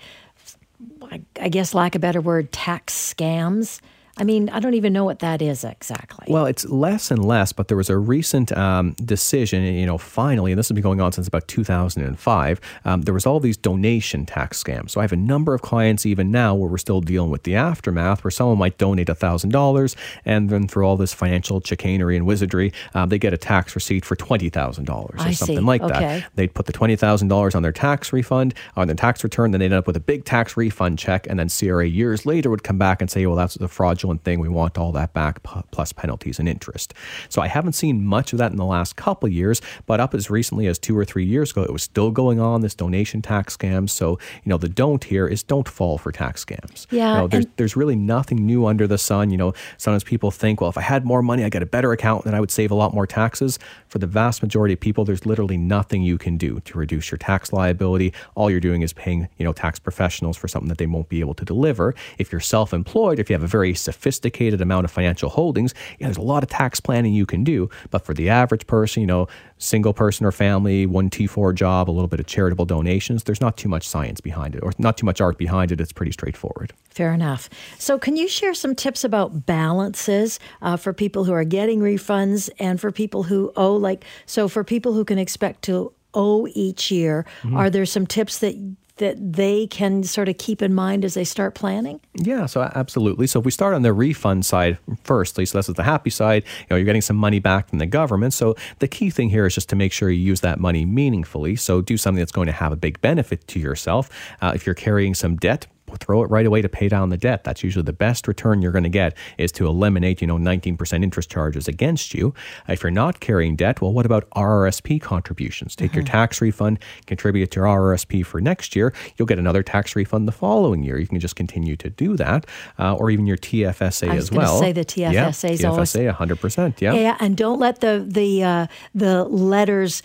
I 1.41 1.49
guess, 1.49 1.75
lack 1.75 1.95
of 1.95 2.01
a 2.01 2.03
better 2.03 2.21
word, 2.21 2.53
tax 2.53 2.95
scams. 2.95 3.81
I 4.19 4.25
mean, 4.25 4.51
I 4.51 4.61
don't 4.61 4.75
even 4.75 4.93
know 4.93 5.05
what 5.05 5.21
that 5.21 5.41
is 5.41 5.65
exactly. 5.65 6.27
Well, 6.29 6.45
it's 6.45 6.67
less 6.67 7.11
and 7.11 7.25
less, 7.25 7.53
but 7.53 7.69
there 7.69 7.79
was 7.79 7.89
a 7.89 7.97
recent 7.97 8.53
um, 8.53 8.93
decision, 9.03 9.63
you 9.63 9.87
know, 9.87 9.97
finally, 9.97 10.53
and 10.53 10.59
this 10.59 10.69
has 10.69 10.75
been 10.75 10.83
going 10.83 11.01
on 11.01 11.13
since 11.13 11.27
about 11.27 11.49
2005. 11.49 12.61
Um, 12.85 13.03
there 13.03 13.15
was 13.15 13.25
all 13.25 13.41
these 13.41 13.57
donation 13.57 14.27
tax 14.27 14.63
scams. 14.63 14.91
So 14.91 15.01
I 15.01 15.05
have 15.05 15.13
a 15.13 15.17
number 15.17 15.55
of 15.55 15.63
clients 15.63 16.05
even 16.05 16.31
now 16.31 16.55
where 16.55 16.69
we're 16.69 16.79
still 16.79 17.01
dealing 17.01 17.31
with 17.31 17.45
the 17.45 17.57
aftermath, 17.57 18.23
where 18.23 18.31
someone 18.31 18.59
might 18.59 18.77
donate 18.77 19.09
$1,000 19.09 19.97
and 20.27 20.51
then 20.51 20.69
through 20.69 20.85
all 20.85 20.99
this 20.99 21.15
financial 21.15 21.63
chicanery 21.63 22.17
and 22.17 22.27
wizardry, 22.27 22.73
um, 22.95 23.09
they 23.09 23.19
get 23.19 23.33
a 23.33 23.39
tax 23.39 23.75
receipt 23.75 24.05
for 24.05 24.15
$20,000 24.15 24.91
or 24.91 25.15
I 25.19 25.33
something 25.33 25.57
see. 25.57 25.63
like 25.63 25.81
okay. 25.81 25.99
that. 25.99 26.31
They'd 26.35 26.53
put 26.53 26.67
the 26.67 26.73
$20,000 26.73 27.55
on 27.55 27.63
their 27.63 27.73
tax 27.73 28.13
refund, 28.13 28.55
on 28.77 28.89
their 28.89 28.97
tax 28.97 29.25
return, 29.25 29.53
then 29.53 29.61
they'd 29.61 29.67
end 29.67 29.75
up 29.75 29.87
with 29.87 29.97
a 29.97 30.01
big 30.01 30.27
tax 30.27 30.57
refund 30.57 30.99
check, 30.99 31.27
and 31.31 31.39
then 31.39 31.49
CRA 31.49 31.87
years 31.87 32.27
later 32.27 32.51
would 32.51 32.63
come 32.63 32.79
back 32.79 33.01
and 33.01 33.11
say, 33.11 33.25
well, 33.25 33.37
that's 33.37 33.55
the 33.55 33.69
fraudulent 34.03 34.25
thing. 34.25 34.41
We 34.41 34.49
want 34.49 34.79
all 34.79 34.93
that 34.93 35.13
back 35.13 35.43
plus 35.71 35.93
penalties 35.93 36.39
and 36.39 36.49
interest. 36.49 36.93
So 37.29 37.41
I 37.41 37.47
haven't 37.49 37.75
seen 37.75 38.05
much 38.05 38.33
of 38.33 38.39
that 38.39 38.51
in 38.51 38.57
the 38.57 38.65
last 38.65 38.97
couple 38.97 39.29
years, 39.29 39.61
but 39.87 40.01
up 40.01 40.15
as 40.15 40.29
recently 40.29 40.67
as 40.67 40.79
two 40.79 40.99
or 40.99 41.05
three 41.05 41.25
years 41.25 41.53
ago, 41.53 41.63
it 41.63 41.73
was 41.73 41.83
still 41.83 42.11
going 42.11 42.41
on, 42.41 42.63
this 42.63 42.75
donation 42.75 43.23
tax 43.23 43.57
scam. 43.57 43.89
So, 43.89 44.19
you 44.45 44.51
know, 44.51 44.59
the 44.59 44.69
don't 44.69 45.05
here 45.05 45.29
is 45.29 45.43
don't 45.45 45.69
fall 45.69 45.99
for 45.99 46.11
tax 46.11 46.45
scams. 46.45 46.87
Yeah. 46.91 47.13
You 47.13 47.21
know, 47.21 47.29
there's, 47.29 47.47
there's 47.57 47.77
really 47.77 47.97
nothing 47.97 48.45
new 48.45 48.67
under 48.67 48.87
the 48.87 48.99
sun. 48.99 49.31
You 49.31 49.37
know, 49.37 49.55
sometimes 49.79 50.05
people 50.05 50.31
think, 50.31 50.61
well, 50.61 50.71
if 50.71 50.79
I 50.79 50.83
had 50.83 51.05
more 51.05 51.23
money, 51.23 51.45
I 51.45 51.49
get 51.49 51.63
a 51.63 51.67
better 51.67 51.93
account, 51.93 52.25
then 52.25 52.35
I 52.35 52.41
would 52.41 52.51
save 52.51 52.71
a 52.73 52.75
lot 52.75 52.93
more 52.93 53.07
taxes. 53.07 53.59
For 53.89 53.99
the 53.99 54.07
vast 54.07 54.43
majority 54.43 54.75
of 54.75 54.81
people, 54.81 55.05
there's 55.05 55.27
literally 55.27 55.57
nothing 55.57 56.03
you 56.03 56.19
can 56.19 56.37
do 56.37 56.61
to 56.61 56.79
reduce 56.79 57.11
your 57.11 57.19
tax 57.19 57.53
liability. 57.53 58.13
All 58.35 58.51
you're 58.51 58.61
doing 58.61 58.83
is 58.83 58.93
paying, 58.93 59.29
you 59.39 59.45
know, 59.45 59.53
tax 59.53 59.79
professionals 59.79 60.37
for 60.37 60.49
something 60.49 60.69
that 60.69 60.79
they 60.79 60.87
won't 60.87 61.09
be 61.09 61.21
able 61.21 61.35
to 61.35 61.45
deliver. 61.45 61.95
If 62.19 62.33
you're 62.33 62.41
self-employed, 62.41 63.19
if 63.19 63.29
you 63.31 63.35
have 63.35 63.43
a 63.43 63.47
very 63.47 63.75
sophisticated 63.93 64.61
amount 64.61 64.85
of 64.85 64.91
financial 64.91 65.29
holdings, 65.29 65.75
yeah, 65.99 66.07
there's 66.07 66.17
a 66.17 66.23
lot 66.23 66.43
of 66.43 66.49
tax 66.49 66.81
planning 66.81 67.15
you 67.15 67.27
can 67.27 67.45
do. 67.45 67.69
But 67.91 68.05
for 68.05 68.15
the 68.15 68.29
average 68.29 68.67
person, 68.67 69.01
you 69.01 69.07
know, 69.07 69.29
single 69.59 69.93
person 69.93 70.27
or 70.27 70.33
family, 70.33 70.87
one 70.87 71.09
T4 71.11 71.55
job, 71.55 71.89
a 71.89 71.93
little 71.93 72.09
bit 72.09 72.21
of 72.21 72.27
charitable 72.27 72.65
donations, 72.65 73.25
there's 73.25 73.41
not 73.41 73.57
too 73.57 73.69
much 73.69 73.89
science 73.89 74.21
behind 74.21 74.55
it 74.55 74.63
or 74.63 74.73
not 74.79 74.97
too 74.97 75.07
much 75.07 75.21
art 75.21 75.39
behind 75.39 75.71
it. 75.73 75.81
It's 75.81 75.93
pretty 75.93 76.13
straightforward. 76.13 76.73
Fair 76.91 77.13
enough. 77.13 77.49
So, 77.79 77.99
can 77.99 78.17
you 78.17 78.29
share 78.29 78.55
some 78.55 78.75
tips 78.75 79.05
about 79.05 79.47
balances 79.47 80.39
uh, 80.61 80.77
for 80.77 80.93
people 80.93 81.25
who 81.25 81.33
are 81.33 81.45
getting 81.45 81.81
refunds 81.81 82.51
and 82.59 82.81
for 82.81 82.91
people 82.91 83.23
who 83.23 83.53
owe, 83.57 83.75
like, 83.75 84.05
so 84.27 84.49
for 84.49 84.65
people 84.65 84.93
who 84.93 85.05
can 85.05 85.19
expect 85.19 85.63
to 85.63 85.93
owe 86.15 86.47
each 86.55 86.91
year, 86.91 87.25
mm-hmm. 87.43 87.57
are 87.57 87.71
there 87.71 87.87
some 87.87 88.07
tips 88.07 88.39
that 88.39 88.55
that 89.03 89.17
they 89.33 89.67
can 89.67 90.05
sort 90.05 90.29
of 90.29 90.39
keep 90.39 90.63
in 90.63 90.73
mind 90.73 91.05
as 91.05 91.15
they 91.15 91.25
start 91.25 91.57
planning? 91.57 92.01
Yeah, 92.15 92.47
so 92.47 92.63
absolutely. 92.63 93.27
So 93.27 93.41
if 93.41 93.45
we 93.45 93.51
start 93.51 93.75
on 93.75 93.83
the 93.83 93.93
refund 93.93 94.47
side 94.47 94.79
firstly, 95.03 95.45
so 95.45 95.59
this 95.59 95.69
is 95.69 95.75
the 95.75 95.83
happy 95.83 96.11
side, 96.11 96.45
you 96.61 96.67
know, 96.71 96.77
you're 96.77 96.85
getting 96.85 97.03
some 97.03 97.17
money 97.17 97.41
back 97.41 97.69
from 97.69 97.81
the 97.81 97.87
government. 97.87 98.33
So 98.33 98.55
the 98.79 98.87
key 98.87 99.11
thing 99.11 99.29
here 99.29 99.45
is 99.45 99.55
just 99.55 99.69
to 99.71 99.77
make 99.77 99.93
sure 99.93 100.09
you 100.09 100.23
use 100.23 100.41
that 100.43 100.61
money 100.61 100.85
meaningfully. 100.85 101.57
So 101.57 101.81
do 101.81 101.97
something 101.97 102.21
that's 102.21 102.33
going 102.33 102.47
to 102.47 102.53
have 102.53 102.71
a 102.73 102.77
big 102.77 103.01
benefit 103.01 103.49
to 103.49 103.59
yourself. 103.59 104.09
Uh, 104.41 104.53
if 104.55 104.65
you're 104.65 104.77
carrying 104.77 105.15
some 105.15 105.37
debt, 105.37 105.67
throw 105.97 106.23
it 106.23 106.31
right 106.31 106.47
away 106.47 106.63
to 106.63 106.69
pay 106.69 106.89
down 106.89 107.09
the 107.09 107.17
debt. 107.17 107.45
That's 107.45 107.63
usually 107.63 107.85
the 107.85 107.93
best 107.93 108.29
return 108.29 108.63
you're 108.63 108.73
going 108.73 108.83
to 108.85 108.89
get 108.89 109.17
is 109.39 109.53
to 109.53 109.67
eliminate, 109.67 110.21
you 110.21 110.27
know, 110.27 110.39
19% 110.39 111.03
interest 111.03 111.31
charges 111.31 111.69
against 111.69 112.15
you. 112.15 112.35
If 112.69 112.83
you're 112.83 112.91
not 112.91 113.21
carrying 113.21 113.57
debt, 113.57 113.81
well, 113.81 113.93
what 113.93 114.07
about 114.07 114.29
RRSP 114.31 115.01
contributions? 115.01 115.77
Take 115.77 115.91
mm-hmm. 115.91 116.01
your 116.01 116.07
tax 116.07 116.41
refund, 116.41 116.79
contribute 117.07 117.51
to 117.53 117.61
your 117.61 117.67
RRSP 117.67 118.25
for 118.25 118.41
next 118.41 118.77
year. 118.77 118.93
You'll 119.17 119.27
get 119.27 119.39
another 119.39 119.63
tax 119.63 119.97
refund 119.97 120.29
the 120.29 120.33
following 120.33 120.83
year. 120.83 120.99
You 120.99 121.07
can 121.07 121.21
just 121.21 121.37
continue 121.37 121.77
to 121.77 121.91
do 121.91 122.17
that, 122.17 122.47
uh, 122.79 122.95
or 122.95 123.11
even 123.11 123.27
your 123.27 123.37
TFSA 123.37 124.15
as 124.15 124.31
well. 124.31 124.59
Say 124.59 124.73
the 124.73 124.85
TFSA 124.85 125.13
yeah, 125.13 125.29
TFSA, 125.29 125.71
always 125.71 125.93
100%. 125.95 126.81
Yeah, 126.81 126.95
yeah, 126.95 127.17
and 127.21 127.37
don't 127.37 127.59
let 127.59 127.81
the 127.81 128.05
the 128.07 128.43
uh, 128.43 128.67
the 128.95 129.25
letters 129.25 130.03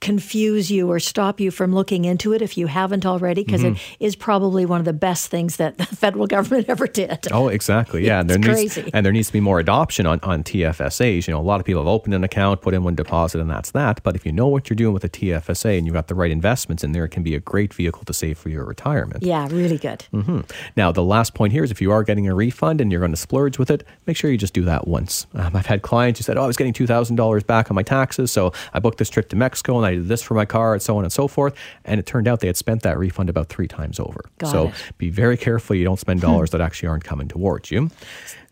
confuse 0.00 0.70
you 0.70 0.90
or 0.90 0.98
stop 0.98 1.40
you 1.40 1.50
from 1.50 1.74
looking 1.74 2.04
into 2.04 2.32
it 2.32 2.42
if 2.42 2.56
you 2.56 2.66
haven't 2.66 3.04
already, 3.04 3.44
because 3.44 3.62
mm-hmm. 3.62 3.74
it 3.74 4.04
is 4.04 4.16
probably 4.16 4.64
one 4.64 4.80
of 4.80 4.84
the 4.86 4.92
best 4.92 5.28
things 5.28 5.56
that 5.56 5.76
the 5.78 5.86
federal 5.96 6.26
government 6.26 6.68
ever 6.68 6.86
did. 6.86 7.28
Oh, 7.30 7.48
exactly. 7.48 8.06
Yeah, 8.06 8.20
and 8.20 8.30
there 8.30 8.38
crazy. 8.38 8.82
Needs, 8.82 8.94
and 8.94 9.04
there 9.04 9.12
needs 9.12 9.28
to 9.28 9.32
be 9.32 9.40
more 9.40 9.60
adoption 9.60 10.06
on, 10.06 10.20
on 10.22 10.42
TFSAs. 10.42 11.28
You 11.28 11.34
know, 11.34 11.40
a 11.40 11.42
lot 11.42 11.60
of 11.60 11.66
people 11.66 11.82
have 11.82 11.88
opened 11.88 12.14
an 12.14 12.24
account, 12.24 12.62
put 12.62 12.74
in 12.74 12.82
one 12.82 12.94
deposit, 12.94 13.40
and 13.40 13.50
that's 13.50 13.72
that. 13.72 14.02
But 14.02 14.16
if 14.16 14.24
you 14.24 14.32
know 14.32 14.48
what 14.48 14.70
you're 14.70 14.76
doing 14.76 14.94
with 14.94 15.04
a 15.04 15.08
TFSA 15.08 15.76
and 15.76 15.86
you've 15.86 15.94
got 15.94 16.08
the 16.08 16.14
right 16.14 16.30
investments 16.30 16.82
in 16.82 16.92
there, 16.92 17.04
it 17.04 17.10
can 17.10 17.22
be 17.22 17.34
a 17.34 17.40
great 17.40 17.74
vehicle 17.74 18.04
to 18.04 18.14
save 18.14 18.38
for 18.38 18.48
your 18.48 18.64
retirement. 18.64 19.22
Yeah, 19.22 19.48
really 19.50 19.78
good. 19.78 20.06
Mm-hmm. 20.12 20.40
Now, 20.76 20.92
the 20.92 21.04
last 21.04 21.34
point 21.34 21.52
here 21.52 21.62
is 21.62 21.70
if 21.70 21.82
you 21.82 21.92
are 21.92 22.04
getting 22.04 22.26
a 22.26 22.34
refund 22.34 22.80
and 22.80 22.90
you're 22.90 23.00
going 23.00 23.12
to 23.12 23.16
splurge 23.16 23.58
with 23.58 23.70
it, 23.70 23.86
make 24.06 24.16
sure 24.16 24.30
you 24.30 24.38
just 24.38 24.54
do 24.54 24.62
that 24.62 24.88
once. 24.88 25.26
Um, 25.34 25.54
I've 25.54 25.66
had 25.66 25.82
clients 25.82 26.18
who 26.18 26.24
said, 26.24 26.38
"Oh, 26.38 26.44
I 26.44 26.46
was 26.46 26.56
getting 26.56 26.72
two 26.72 26.86
thousand 26.86 27.16
dollars 27.16 27.42
back 27.42 27.70
on 27.70 27.74
my 27.74 27.82
taxes, 27.82 28.32
so 28.32 28.52
I 28.72 28.80
booked 28.80 28.98
this 28.98 29.10
trip 29.10 29.28
to 29.30 29.36
Mexico 29.36 29.76
and 29.76 29.86
I 29.86 29.89
did 29.94 30.08
this 30.08 30.22
for 30.22 30.34
my 30.34 30.44
car." 30.44 30.72
and 30.72 30.82
so 30.82 30.96
on 30.98 31.04
and 31.04 31.12
so 31.12 31.28
forth. 31.28 31.54
And 31.84 31.98
it 31.98 32.06
turned 32.06 32.28
out 32.28 32.40
they 32.40 32.46
had 32.46 32.56
spent 32.56 32.82
that 32.82 32.98
refund 32.98 33.28
about 33.28 33.48
three 33.48 33.68
times 33.68 34.00
over. 34.00 34.24
Got 34.38 34.50
so 34.50 34.68
it. 34.68 34.74
be 34.98 35.10
very 35.10 35.36
careful 35.36 35.76
you 35.76 35.84
don't 35.84 36.00
spend 36.00 36.20
dollars 36.28 36.50
that 36.50 36.60
actually 36.60 36.88
aren't 36.88 37.04
coming 37.04 37.28
towards 37.28 37.70
you. 37.70 37.90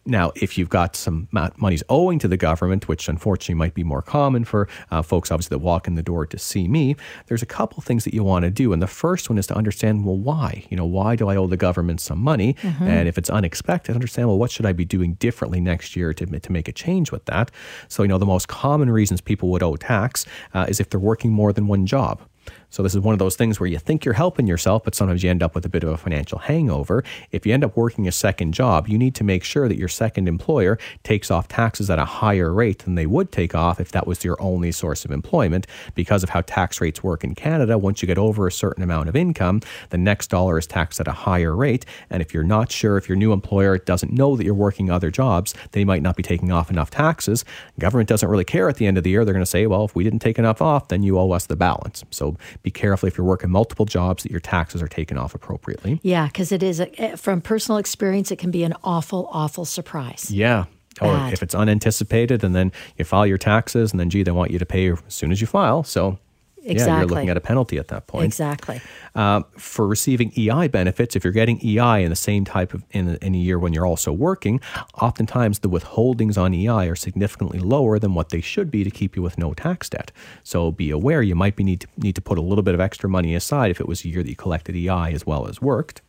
Now, 0.07 0.33
if 0.37 0.57
you've 0.57 0.71
got 0.71 0.97
some 0.97 1.29
monies 1.33 1.83
owing 1.91 2.19
to 2.21 2.29
the 2.29 2.39
government, 2.39 2.89
which 2.89 3.09
unfortunately 3.09 3.57
might 3.57 3.75
be 3.75 3.85
more 3.85 4.01
common 4.01 4.45
for 4.45 4.67
uh, 4.91 5.03
folks 5.03 5.31
obviously 5.31 5.55
that 5.55 5.63
walk 5.63 5.87
in 5.87 5.97
the 5.97 6.03
door 6.03 6.25
to 6.25 6.39
see 6.39 6.67
me, 6.67 6.97
there's 7.27 7.43
a 7.43 7.47
couple 7.47 7.83
things 7.83 8.05
that 8.05 8.15
you 8.15 8.25
want 8.25 8.45
to 8.45 8.51
do. 8.51 8.73
And 8.73 8.81
the 8.81 8.87
first 8.87 9.29
one 9.29 9.39
is 9.39 9.47
to 9.49 9.55
understand, 9.55 10.07
well, 10.07 10.17
why? 10.17 10.65
You 10.71 10.79
know, 10.79 10.87
why 10.87 11.15
do 11.15 11.29
I 11.29 11.37
owe 11.37 11.47
the 11.47 11.59
government 11.59 12.01
some 12.01 12.19
money? 12.19 12.55
Mm-hmm. 12.55 12.85
And 12.85 13.09
if 13.09 13.19
it's 13.19 13.29
unexpected, 13.29 13.95
understand, 13.95 14.29
well, 14.29 14.39
what 14.39 14.51
should 14.51 14.65
I 14.65 14.73
be 14.73 14.87
doing 14.87 15.15
differently 15.15 15.61
next 15.61 15.95
year 15.95 16.15
to, 16.15 16.27
to 16.27 16.53
make 16.53 16.69
a 16.69 16.73
change 16.73 17.13
with 17.13 17.27
that? 17.27 17.51
So, 17.89 18.03
you 18.03 18.09
know, 18.09 18.19
the 18.19 18.27
most 18.27 18.49
common 18.49 18.91
reasons 18.91 19.21
people 19.21 19.51
would 19.51 19.63
owe 19.63 19.77
tax 19.77 20.25
uh, 20.55 20.67
is 20.69 20.81
if 20.81 20.89
they're 20.89 20.99
working 20.99 21.33
more 21.33 21.53
than 21.53 21.67
one 21.67 21.85
job. 21.85 22.23
So 22.71 22.83
this 22.83 22.95
is 22.95 23.01
one 23.01 23.15
of 23.15 23.19
those 23.19 23.37
things 23.37 23.59
where 23.59 23.67
you 23.67 23.79
think 23.79 24.05
you're 24.05 24.15
helping 24.15 24.47
yourself, 24.47 24.85
but 24.85 24.95
sometimes 24.95 25.23
you 25.23 25.31
end 25.31 25.43
up 25.43 25.55
with 25.55 25.65
a 25.65 25.69
bit 25.69 25.83
of 25.83 25.91
a 25.91 25.97
financial 25.97 26.39
hangover. 26.39 27.03
If 27.33 27.47
you 27.47 27.55
end 27.55 27.65
up 27.65 27.77
working 27.77 28.07
a 28.07 28.13
second 28.13 28.53
job, 28.53 28.89
you 28.89 28.99
need 28.99 29.15
to 29.17 29.25
make 29.25 29.43
sure 29.43 29.69
that 29.69 29.79
your 29.79 29.89
second 29.89 30.29
employer 30.29 30.79
takes 31.03 31.31
off 31.31 31.49
taxes 31.49 31.89
at 31.89 31.99
a 31.99 32.05
higher 32.05 32.53
rate 32.53 32.81
than 32.81 32.95
they 32.95 33.07
would 33.07 33.33
take 33.33 33.55
off 33.55 33.81
if 33.81 33.91
that 33.93 34.07
was 34.07 34.25
your 34.25 34.41
only 34.41 34.71
source 34.71 35.05
of 35.05 35.11
employment. 35.11 35.67
Because 35.95 36.23
of 36.23 36.31
how 36.31 36.43
tax 36.43 36.81
rates 36.81 37.03
work 37.03 37.25
in 37.25 37.35
Canada, 37.35 37.79
once 37.79 38.03
you 38.03 38.07
get 38.07 38.19
over 38.19 38.47
a 38.47 38.53
certain 38.53 38.83
amount 38.83 39.09
of 39.09 39.17
income, 39.17 39.61
the 39.91 39.99
next 39.99 40.29
dollar 40.29 40.59
is 40.59 40.67
taxed 40.67 41.01
at 41.01 41.09
a 41.09 41.13
higher 41.13 41.57
rate. 41.57 41.87
And 42.11 42.21
if 42.21 42.35
you're 42.35 42.45
not 42.45 42.71
sure, 42.71 42.99
if 42.99 43.09
your 43.09 43.17
new 43.17 43.33
employer 43.33 43.79
doesn't 43.79 44.13
know 44.13 44.37
that 44.37 44.45
you're 44.45 44.55
working 44.55 44.91
other 44.91 45.11
jobs, 45.11 45.55
they 45.73 45.85
might 45.85 46.03
not 46.03 46.17
be 46.17 46.23
taking 46.23 46.53
off 46.53 46.71
enough 46.71 46.91
taxes. 46.91 47.45
Government 47.79 48.09
doesn't 48.09 48.29
really 48.29 48.45
care 48.45 48.69
at 48.69 48.77
the 48.77 48.87
end 48.87 48.99
of 48.99 49.05
the 49.05 49.11
year. 49.11 49.25
They're 49.25 49.35
going 49.35 49.43
to 49.43 49.51
say, 49.51 49.67
well, 49.67 49.85
if 49.85 49.95
we 49.95 50.05
didn't 50.05 50.21
take 50.21 50.39
enough 50.39 50.61
off, 50.61 50.89
then 50.89 51.03
you 51.03 51.19
owe 51.19 51.31
us 51.33 51.47
the 51.47 51.57
balance. 51.57 52.05
So 52.11 52.37
be 52.63 52.71
careful 52.71 53.07
if 53.07 53.17
you're 53.17 53.27
working 53.27 53.51
multiple 53.51 53.85
jobs 53.85 54.23
that 54.23 54.31
your 54.31 54.41
taxes 54.41 54.83
are 54.83 54.89
taken 54.89 55.19
off 55.19 55.35
appropriately. 55.35 56.01
Yeah, 56.03 56.27
because 56.27 56.53
it 56.53 56.63
is, 56.63 56.81
a, 56.81 57.01
eh, 57.01 57.17
from 57.17 57.41
personal 57.41 57.79
experience, 57.79 58.31
it 58.31 58.37
can 58.37 58.51
be 58.51 58.65
an 58.65 58.75
awful, 58.85 59.29
awful 59.33 59.65
surprise. 59.65 60.31
Yeah. 60.31 60.65
Or 61.01 61.15
Bad. 61.15 61.33
if 61.33 61.43
it's 61.43 61.55
unanticipated 61.55 62.43
and 62.43 62.55
then 62.57 62.73
you 62.97 63.05
file 63.05 63.27
your 63.27 63.39
taxes 63.39 63.93
and 63.93 64.01
then, 64.01 64.11
gee, 64.11 64.25
they 64.25 64.33
want 64.33 64.51
you 64.51 64.59
to 64.59 64.67
pay 64.67 64.91
as 64.91 64.99
soon 65.09 65.31
as 65.31 65.41
you 65.41 65.47
file. 65.47 65.85
So, 65.85 66.19
yeah, 66.63 66.99
you're 66.99 67.07
looking 67.07 67.29
at 67.29 67.37
a 67.37 67.41
penalty 67.41 67.79
at 67.79 67.89
that 67.89 68.07
point. 68.07 68.25
Exactly. 68.25 68.81
Uh, 69.15 69.43
for 69.57 69.87
receiving 69.87 70.33
EI 70.37 70.69
benefits, 70.69 71.17
if 71.17 71.25
you're 71.25 71.33
getting 71.33 71.59
EI 71.65 72.03
in 72.03 72.11
the 72.11 72.17
same 72.17 72.45
type 72.45 72.75
of 72.75 72.85
in, 72.91 73.17
in 73.17 73.35
a 73.35 73.39
year 73.39 73.59
when 73.59 73.73
you're 73.73 73.87
also 73.87 74.13
working, 74.13 74.61
oftentimes 75.01 75.61
the 75.61 75.69
withholdings 75.69 76.37
on 76.37 76.55
EI 76.55 76.89
are 76.89 76.97
significantly 76.97 77.59
lower 77.59 77.99
than 77.99 78.15
what 78.15 78.31
they 78.31 78.41
should 78.41 78.71
be 78.71 78.85
to 78.85 78.91
keep 78.91 79.17
you 79.17 79.23
with 79.23 79.39
no 79.39 79.55
tax 79.55 79.89
debt. 79.89 80.13
So 80.43 80.71
be 80.71 80.91
aware 80.91 81.23
you 81.23 81.35
might 81.35 81.57
be 81.57 81.65
need 81.65 81.81
to 81.83 81.89
need 81.97 82.15
to 82.15 82.21
put 82.23 82.39
a 82.39 82.43
little 82.43 82.63
bit 82.63 82.75
of 82.75 82.81
extra 82.81 83.09
money 83.09 83.35
aside 83.35 83.71
if 83.71 83.81
it 83.81 83.89
was 83.89 84.05
a 84.05 84.09
year 84.09 84.23
that 84.23 84.29
you 84.29 84.37
collected 84.37 84.77
EI 84.77 85.13
as 85.13 85.27
well 85.27 85.47
as 85.47 85.61
worked. 85.63 86.03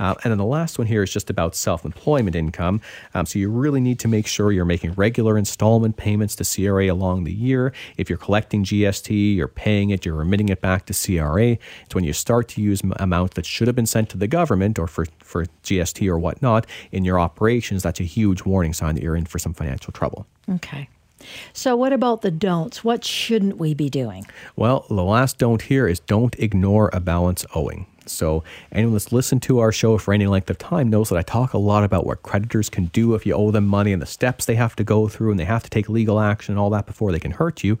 Uh, 0.00 0.14
and 0.24 0.32
then 0.32 0.38
the 0.38 0.44
last 0.44 0.78
one 0.78 0.86
here 0.86 1.02
is 1.02 1.12
just 1.12 1.30
about 1.30 1.54
self 1.54 1.84
employment 1.84 2.34
income. 2.34 2.80
Um, 3.14 3.26
so 3.26 3.38
you 3.38 3.50
really 3.50 3.80
need 3.80 4.00
to 4.00 4.08
make 4.08 4.26
sure 4.26 4.50
you're 4.50 4.64
making 4.64 4.94
regular 4.94 5.38
installment 5.38 5.96
payments 5.96 6.34
to 6.36 6.44
CRA 6.44 6.90
along 6.90 7.24
the 7.24 7.32
year. 7.32 7.72
If 7.96 8.08
you're 8.08 8.18
collecting 8.18 8.64
GST, 8.64 9.36
you're 9.36 9.46
paying 9.46 9.90
it, 9.90 10.04
you're 10.04 10.14
remitting 10.14 10.48
it 10.48 10.60
back 10.60 10.86
to 10.86 10.94
CRA. 10.94 11.58
It's 11.84 11.94
when 11.94 12.04
you 12.04 12.14
start 12.14 12.48
to 12.48 12.62
use 12.62 12.82
amounts 12.96 13.34
that 13.34 13.46
should 13.46 13.68
have 13.68 13.76
been 13.76 13.86
sent 13.86 14.08
to 14.10 14.16
the 14.16 14.26
government 14.26 14.78
or 14.78 14.86
for, 14.86 15.06
for 15.18 15.44
GST 15.62 16.08
or 16.08 16.18
whatnot 16.18 16.66
in 16.90 17.04
your 17.04 17.20
operations, 17.20 17.82
that's 17.82 18.00
a 18.00 18.04
huge 18.04 18.44
warning 18.44 18.72
sign 18.72 18.94
that 18.94 19.04
you're 19.04 19.16
in 19.16 19.26
for 19.26 19.38
some 19.38 19.52
financial 19.52 19.92
trouble. 19.92 20.26
Okay. 20.48 20.88
So, 21.52 21.76
what 21.76 21.92
about 21.92 22.22
the 22.22 22.30
don'ts? 22.30 22.82
What 22.82 23.04
shouldn't 23.04 23.58
we 23.58 23.74
be 23.74 23.90
doing? 23.90 24.26
Well, 24.56 24.86
the 24.88 25.04
last 25.04 25.38
don't 25.38 25.62
here 25.62 25.86
is 25.86 26.00
don't 26.00 26.34
ignore 26.38 26.88
a 26.92 27.00
balance 27.00 27.44
owing. 27.54 27.86
So, 28.10 28.44
anyone 28.72 28.94
that's 28.94 29.12
listened 29.12 29.42
to 29.42 29.58
our 29.60 29.72
show 29.72 29.98
for 29.98 30.12
any 30.12 30.26
length 30.26 30.50
of 30.50 30.58
time 30.58 30.90
knows 30.90 31.08
that 31.08 31.18
I 31.18 31.22
talk 31.22 31.52
a 31.52 31.58
lot 31.58 31.84
about 31.84 32.06
what 32.06 32.22
creditors 32.22 32.68
can 32.68 32.86
do 32.86 33.14
if 33.14 33.24
you 33.24 33.34
owe 33.34 33.50
them 33.50 33.66
money 33.66 33.92
and 33.92 34.02
the 34.02 34.06
steps 34.06 34.44
they 34.44 34.56
have 34.56 34.76
to 34.76 34.84
go 34.84 35.08
through 35.08 35.30
and 35.30 35.40
they 35.40 35.44
have 35.44 35.62
to 35.62 35.70
take 35.70 35.88
legal 35.88 36.20
action 36.20 36.52
and 36.52 36.58
all 36.58 36.70
that 36.70 36.86
before 36.86 37.12
they 37.12 37.20
can 37.20 37.32
hurt 37.32 37.64
you. 37.64 37.78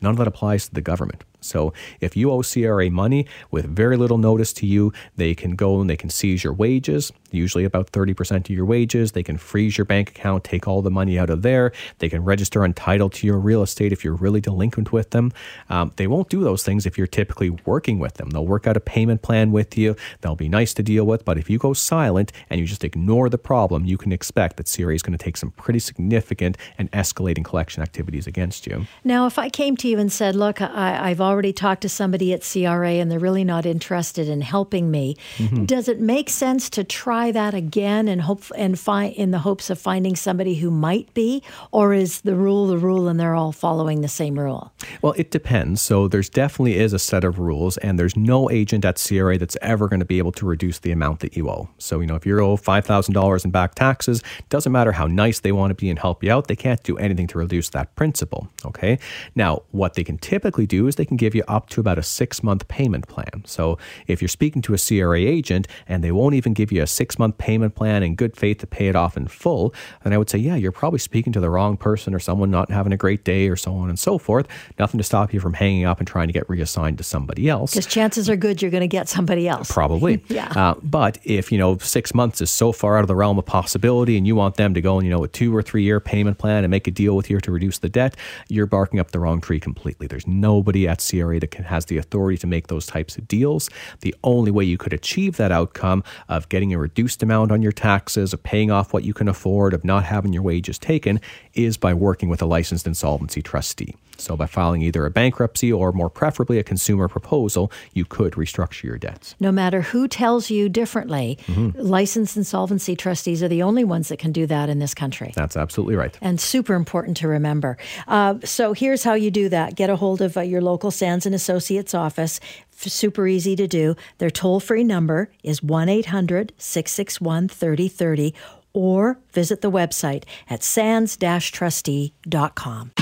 None 0.00 0.12
of 0.12 0.18
that 0.18 0.28
applies 0.28 0.68
to 0.68 0.74
the 0.74 0.80
government. 0.80 1.24
So, 1.42 1.72
if 2.00 2.16
you 2.16 2.30
owe 2.30 2.42
CRA 2.42 2.90
money 2.90 3.26
with 3.50 3.66
very 3.66 3.96
little 3.96 4.18
notice 4.18 4.52
to 4.54 4.66
you, 4.66 4.92
they 5.16 5.34
can 5.34 5.56
go 5.56 5.80
and 5.80 5.88
they 5.88 5.96
can 5.96 6.10
seize 6.10 6.44
your 6.44 6.52
wages, 6.52 7.12
usually 7.30 7.64
about 7.64 7.92
30% 7.92 8.36
of 8.36 8.50
your 8.50 8.64
wages. 8.64 9.12
They 9.12 9.22
can 9.22 9.36
freeze 9.36 9.78
your 9.78 9.84
bank 9.84 10.10
account, 10.10 10.44
take 10.44 10.68
all 10.68 10.82
the 10.82 10.90
money 10.90 11.18
out 11.18 11.30
of 11.30 11.42
there. 11.42 11.72
They 11.98 12.08
can 12.08 12.24
register 12.24 12.64
untitled 12.64 13.12
to 13.14 13.26
your 13.26 13.38
real 13.38 13.62
estate 13.62 13.92
if 13.92 14.04
you're 14.04 14.14
really 14.14 14.40
delinquent 14.40 14.92
with 14.92 15.10
them. 15.10 15.32
Um, 15.68 15.92
they 15.96 16.06
won't 16.06 16.28
do 16.28 16.42
those 16.42 16.62
things 16.62 16.86
if 16.86 16.96
you're 16.96 17.06
typically 17.06 17.50
working 17.64 17.98
with 17.98 18.14
them. 18.14 18.30
They'll 18.30 18.46
work 18.46 18.66
out 18.66 18.76
a 18.76 18.80
payment 18.80 19.22
plan 19.22 19.52
with 19.52 19.76
you. 19.76 19.96
They'll 20.20 20.36
be 20.36 20.48
nice 20.48 20.74
to 20.74 20.82
deal 20.82 21.04
with. 21.04 21.24
But 21.24 21.38
if 21.38 21.50
you 21.50 21.58
go 21.58 21.72
silent 21.72 22.32
and 22.50 22.60
you 22.60 22.66
just 22.66 22.84
ignore 22.84 23.28
the 23.28 23.38
problem, 23.38 23.84
you 23.84 23.98
can 23.98 24.12
expect 24.12 24.56
that 24.56 24.72
CRA 24.72 24.94
is 24.94 25.02
going 25.02 25.16
to 25.16 25.22
take 25.22 25.36
some 25.36 25.50
pretty 25.52 25.78
significant 25.78 26.56
and 26.78 26.90
escalating 26.92 27.44
collection 27.44 27.82
activities 27.82 28.26
against 28.26 28.66
you. 28.66 28.86
Now, 29.04 29.26
if 29.26 29.38
I 29.38 29.48
came 29.48 29.76
to 29.78 29.88
you 29.88 29.98
and 29.98 30.12
said, 30.12 30.36
Look, 30.36 30.60
I, 30.60 31.10
I've 31.10 31.20
already 31.20 31.31
talked 31.40 31.82
to 31.82 31.88
somebody 31.88 32.32
at 32.34 32.42
CRA 32.42 32.94
and 33.00 33.10
they're 33.10 33.18
really 33.18 33.44
not 33.44 33.64
interested 33.64 34.28
in 34.28 34.40
helping 34.42 34.90
me, 34.90 35.16
Mm-hmm. 35.38 35.64
does 35.64 35.88
it 35.88 36.00
make 36.00 36.28
sense 36.28 36.68
to 36.70 36.84
try 36.84 37.30
that 37.32 37.54
again 37.54 38.08
and 38.08 38.20
hope 38.20 38.42
and 38.56 38.78
find 38.78 39.14
in 39.14 39.30
the 39.30 39.38
hopes 39.38 39.70
of 39.70 39.78
finding 39.78 40.16
somebody 40.16 40.56
who 40.56 40.70
might 40.70 41.12
be? 41.14 41.42
Or 41.70 41.94
is 41.94 42.20
the 42.22 42.34
rule 42.34 42.66
the 42.66 42.76
rule 42.76 43.08
and 43.08 43.18
they're 43.18 43.34
all 43.34 43.52
following 43.52 44.00
the 44.02 44.08
same 44.08 44.38
rule? 44.38 44.72
Well, 45.00 45.14
it 45.16 45.30
depends. 45.30 45.80
So 45.80 46.08
there's 46.08 46.28
definitely 46.28 46.76
is 46.78 46.92
a 46.92 46.98
set 46.98 47.24
of 47.24 47.38
rules, 47.38 47.76
and 47.78 47.98
there's 47.98 48.16
no 48.16 48.50
agent 48.50 48.84
at 48.84 49.02
CRA 49.04 49.38
that's 49.38 49.56
ever 49.62 49.88
going 49.88 50.00
to 50.00 50.06
be 50.06 50.18
able 50.18 50.32
to 50.32 50.46
reduce 50.46 50.80
the 50.80 50.90
amount 50.92 51.20
that 51.20 51.36
you 51.36 51.48
owe. 51.48 51.68
So 51.78 52.00
you 52.00 52.06
know, 52.06 52.16
if 52.16 52.26
you 52.26 52.38
owe 52.40 52.56
five 52.56 52.84
thousand 52.84 53.14
dollars 53.14 53.44
in 53.44 53.50
back 53.52 53.74
taxes, 53.74 54.22
doesn't 54.48 54.72
matter 54.72 54.92
how 54.92 55.06
nice 55.06 55.40
they 55.40 55.52
want 55.52 55.70
to 55.70 55.74
be 55.74 55.88
and 55.88 55.98
help 55.98 56.22
you 56.24 56.32
out, 56.32 56.48
they 56.48 56.56
can't 56.56 56.82
do 56.82 56.98
anything 56.98 57.26
to 57.28 57.38
reduce 57.38 57.68
that 57.70 57.94
principal. 57.94 58.48
Okay. 58.64 58.98
Now, 59.34 59.62
what 59.70 59.94
they 59.94 60.04
can 60.04 60.18
typically 60.18 60.66
do 60.66 60.86
is 60.88 60.96
they 60.96 61.04
can 61.04 61.16
give 61.22 61.34
you 61.36 61.44
up 61.46 61.68
to 61.70 61.80
about 61.80 61.98
a 61.98 62.02
six 62.02 62.42
month 62.42 62.66
payment 62.66 63.06
plan. 63.06 63.44
So 63.46 63.78
if 64.08 64.20
you're 64.20 64.28
speaking 64.28 64.60
to 64.62 64.74
a 64.74 64.78
CRA 64.78 65.20
agent 65.20 65.68
and 65.86 66.02
they 66.02 66.10
won't 66.10 66.34
even 66.34 66.52
give 66.52 66.72
you 66.72 66.82
a 66.82 66.86
six 66.86 67.18
month 67.18 67.38
payment 67.38 67.76
plan 67.76 68.02
in 68.02 68.16
good 68.16 68.36
faith 68.36 68.58
to 68.58 68.66
pay 68.66 68.88
it 68.88 68.96
off 68.96 69.16
in 69.16 69.28
full, 69.28 69.72
then 70.02 70.12
I 70.12 70.18
would 70.18 70.28
say, 70.28 70.38
yeah, 70.38 70.56
you're 70.56 70.72
probably 70.72 70.98
speaking 70.98 71.32
to 71.34 71.40
the 71.40 71.48
wrong 71.48 71.76
person 71.76 72.12
or 72.12 72.18
someone 72.18 72.50
not 72.50 72.70
having 72.70 72.92
a 72.92 72.96
great 72.96 73.24
day 73.24 73.48
or 73.48 73.54
so 73.54 73.72
on 73.74 73.88
and 73.88 73.98
so 73.98 74.18
forth. 74.18 74.48
Nothing 74.80 74.98
to 74.98 75.04
stop 75.04 75.32
you 75.32 75.38
from 75.38 75.54
hanging 75.54 75.84
up 75.84 75.98
and 76.00 76.08
trying 76.08 76.26
to 76.26 76.32
get 76.32 76.48
reassigned 76.50 76.98
to 76.98 77.04
somebody 77.04 77.48
else. 77.48 77.72
Because 77.72 77.86
chances 77.86 78.28
are 78.28 78.36
good 78.36 78.60
you're 78.60 78.72
going 78.72 78.82
to 78.82 78.88
get 78.88 79.08
somebody 79.08 79.48
else. 79.48 79.70
Probably. 79.70 80.22
Yeah. 80.32 80.50
Uh, 80.56 80.74
but 80.82 81.18
if, 81.24 81.52
you 81.52 81.58
know, 81.58 81.76
six 81.78 82.14
months 82.14 82.40
is 82.40 82.50
so 82.50 82.72
far 82.72 82.96
out 82.96 83.02
of 83.02 83.08
the 83.08 83.14
realm 83.14 83.38
of 83.38 83.44
possibility 83.44 84.16
and 84.16 84.26
you 84.26 84.34
want 84.34 84.54
them 84.56 84.72
to 84.72 84.80
go 84.80 84.96
and, 84.96 85.06
you 85.06 85.10
know, 85.10 85.24
a 85.24 85.28
two 85.28 85.54
or 85.54 85.62
three 85.62 85.82
year 85.82 86.00
payment 86.00 86.38
plan 86.38 86.64
and 86.64 86.70
make 86.70 86.86
a 86.86 86.90
deal 86.90 87.14
with 87.14 87.28
you 87.28 87.38
to 87.40 87.52
reduce 87.52 87.78
the 87.78 87.90
debt, 87.90 88.16
you're 88.48 88.64
barking 88.64 88.98
up 88.98 89.10
the 89.10 89.20
wrong 89.20 89.42
tree 89.42 89.60
completely. 89.60 90.06
There's 90.06 90.26
nobody 90.26 90.88
at 90.88 91.02
CRA 91.18 91.40
that 91.40 91.50
can, 91.50 91.64
has 91.64 91.86
the 91.86 91.98
authority 91.98 92.38
to 92.38 92.46
make 92.46 92.68
those 92.68 92.86
types 92.86 93.16
of 93.16 93.28
deals. 93.28 93.68
The 94.00 94.14
only 94.24 94.50
way 94.50 94.64
you 94.64 94.78
could 94.78 94.92
achieve 94.92 95.36
that 95.36 95.52
outcome 95.52 96.02
of 96.28 96.48
getting 96.48 96.72
a 96.72 96.78
reduced 96.78 97.22
amount 97.22 97.52
on 97.52 97.62
your 97.62 97.72
taxes, 97.72 98.32
of 98.32 98.42
paying 98.42 98.70
off 98.70 98.92
what 98.92 99.04
you 99.04 99.14
can 99.14 99.28
afford, 99.28 99.74
of 99.74 99.84
not 99.84 100.04
having 100.04 100.32
your 100.32 100.42
wages 100.42 100.78
taken, 100.78 101.20
is 101.54 101.76
by 101.76 101.94
working 101.94 102.28
with 102.28 102.42
a 102.42 102.46
licensed 102.46 102.86
insolvency 102.86 103.42
trustee. 103.42 103.94
So, 104.22 104.36
by 104.36 104.46
filing 104.46 104.82
either 104.82 105.04
a 105.06 105.10
bankruptcy 105.10 105.72
or 105.72 105.92
more 105.92 106.08
preferably 106.10 106.58
a 106.58 106.62
consumer 106.62 107.08
proposal, 107.08 107.70
you 107.92 108.04
could 108.04 108.32
restructure 108.34 108.84
your 108.84 108.98
debts. 108.98 109.34
No 109.40 109.52
matter 109.52 109.80
who 109.82 110.08
tells 110.08 110.50
you 110.50 110.68
differently, 110.68 111.38
Mm-hmm. 111.46 111.78
licensed 111.80 112.36
insolvency 112.36 112.94
trustees 112.96 113.42
are 113.42 113.48
the 113.48 113.62
only 113.62 113.84
ones 113.84 114.08
that 114.08 114.18
can 114.18 114.32
do 114.32 114.46
that 114.46 114.68
in 114.68 114.78
this 114.78 114.94
country. 114.94 115.32
That's 115.34 115.56
absolutely 115.56 115.96
right. 115.96 116.16
and 116.20 116.40
super 116.40 116.74
important 116.74 117.16
to 117.18 117.28
remember. 117.28 117.76
Uh, 118.08 118.36
so 118.44 118.72
here's 118.72 119.02
how 119.04 119.14
you 119.14 119.30
do 119.30 119.48
that: 119.48 119.74
get 119.74 119.90
a 119.90 119.96
hold 119.96 120.20
of 120.22 120.36
uh, 120.36 120.40
your 120.40 120.60
local 120.60 120.90
Sands 120.90 121.26
and 121.26 121.34
Associates 121.34 121.94
office. 121.94 122.40
Super 122.70 123.26
easy 123.26 123.54
to 123.56 123.66
do. 123.68 123.94
Their 124.18 124.30
toll 124.30 124.58
free 124.60 124.84
number 124.84 125.30
is 125.42 125.62
1 125.62 125.88
800 125.88 126.52
661 126.58 127.48
3030 127.48 128.34
or 128.72 129.18
visit 129.32 129.60
the 129.60 129.70
website 129.70 130.24
at 130.48 130.62
sands 130.64 131.16
trustee.com. 131.16 132.92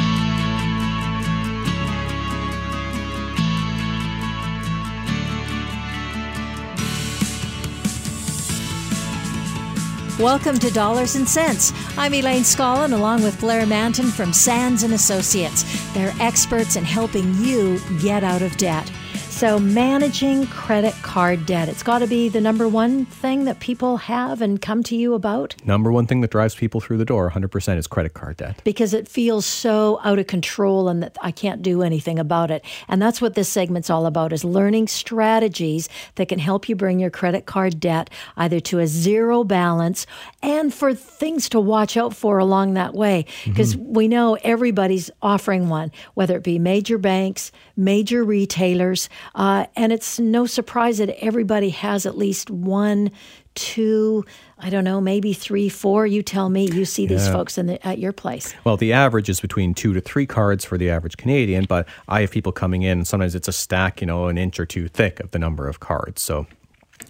Welcome 10.20 10.58
to 10.58 10.70
Dollars 10.70 11.16
and 11.16 11.26
Cents. 11.26 11.72
I'm 11.96 12.12
Elaine 12.12 12.42
Scollin 12.42 12.92
along 12.92 13.22
with 13.22 13.40
Blair 13.40 13.64
Mantin 13.64 14.10
from 14.10 14.34
Sands 14.34 14.82
and 14.82 14.92
Associates. 14.92 15.64
They're 15.94 16.12
experts 16.20 16.76
in 16.76 16.84
helping 16.84 17.34
you 17.36 17.80
get 18.02 18.22
out 18.22 18.42
of 18.42 18.54
debt. 18.58 18.92
So, 19.40 19.59
managing 19.59 20.49
credit 20.49 20.92
card 21.00 21.47
debt, 21.47 21.70
it's 21.70 21.82
got 21.82 22.00
to 22.00 22.06
be 22.06 22.28
the 22.28 22.42
number 22.42 22.68
one 22.68 23.06
thing 23.06 23.47
that 23.47 23.59
people 23.59 23.97
have 23.97 24.42
and 24.42 24.61
come 24.61 24.82
to 24.82 24.94
you 24.94 25.14
about 25.14 25.56
Number 25.64 25.90
one 25.90 26.06
thing 26.06 26.20
that 26.20 26.30
drives 26.30 26.54
people 26.54 26.78
through 26.78 26.99
the 26.99 27.06
door 27.06 27.30
100% 27.30 27.78
is 27.78 27.87
credit 27.87 28.12
card 28.12 28.37
debt. 28.37 28.61
because 28.64 28.92
it 28.92 29.09
feels 29.09 29.47
so 29.47 29.99
out 30.04 30.18
of 30.18 30.26
control 30.26 30.90
and 30.90 31.02
that 31.02 31.16
I 31.23 31.30
can't 31.30 31.62
do 31.62 31.80
anything 31.80 32.18
about 32.18 32.50
it. 32.50 32.62
And 32.87 33.00
that's 33.00 33.23
what 33.23 33.32
this 33.32 33.49
segment's 33.49 33.88
all 33.88 34.04
about 34.04 34.35
is 34.35 34.44
learning 34.44 34.88
strategies 34.88 35.88
that 36.16 36.28
can 36.28 36.38
help 36.38 36.68
you 36.68 36.76
bring 36.76 37.00
your 37.00 37.09
credit 37.09 37.47
card 37.47 37.80
debt 37.80 38.11
either 38.37 38.61
to 38.61 38.78
a 38.80 38.87
zero 38.87 39.42
balance 39.42 40.06
and 40.42 40.75
for 40.75 40.92
things 40.92 41.49
to 41.49 41.61
watch 41.61 41.97
out 41.97 42.14
for 42.14 42.37
along 42.37 42.75
that 42.75 42.92
way 42.92 43.25
mm-hmm. 43.25 43.52
because 43.52 43.75
we 43.75 44.06
know 44.06 44.37
everybody's 44.42 45.11
offering 45.23 45.70
one 45.70 45.90
whether 46.12 46.37
it 46.37 46.44
be 46.44 46.59
major 46.59 46.99
banks, 46.99 47.50
major 47.75 48.23
retailers, 48.23 49.09
uh, 49.34 49.66
and 49.76 49.92
it's 49.92 50.18
no 50.18 50.46
surprise 50.46 50.99
that 50.99 51.10
everybody 51.25 51.70
has 51.70 52.06
at 52.06 52.16
least 52.16 52.50
one 52.50 53.10
two, 53.56 54.25
I 54.60 54.70
don't 54.70 54.84
know, 54.84 55.00
maybe 55.00 55.32
three, 55.32 55.68
four. 55.68 56.06
You 56.06 56.22
tell 56.22 56.49
me. 56.49 56.70
You 56.70 56.84
see 56.84 57.06
these 57.06 57.26
Yeah. 57.26 57.32
folks 57.32 57.58
in 57.58 57.66
the, 57.66 57.84
at 57.87 57.99
your 57.99 58.12
place. 58.12 58.54
Well, 58.64 58.76
the 58.76 58.92
average 58.92 59.28
is 59.28 59.40
between 59.40 59.75
two 59.75 59.92
to 59.92 60.00
three 60.00 60.25
cards 60.25 60.64
for 60.64 60.78
the 60.78 60.88
average 60.88 61.16
Canadian, 61.16 61.64
but 61.68 61.88
I 62.08 62.20
have 62.20 62.30
people 62.30 62.52
coming 62.52 62.82
in, 62.82 62.99
and 62.99 63.08
sometimes 63.08 63.34
it's 63.34 63.49
a 63.49 63.52
stack, 63.52 64.00
you 64.00 64.06
know, 64.06 64.28
an 64.28 64.38
inch 64.38 64.60
or 64.60 64.66
two 64.66 64.87
thick 64.88 65.18
of 65.18 65.32
the 65.32 65.38
number 65.38 65.66
of 65.68 65.80
cards. 65.80 66.22
So, 66.22 66.46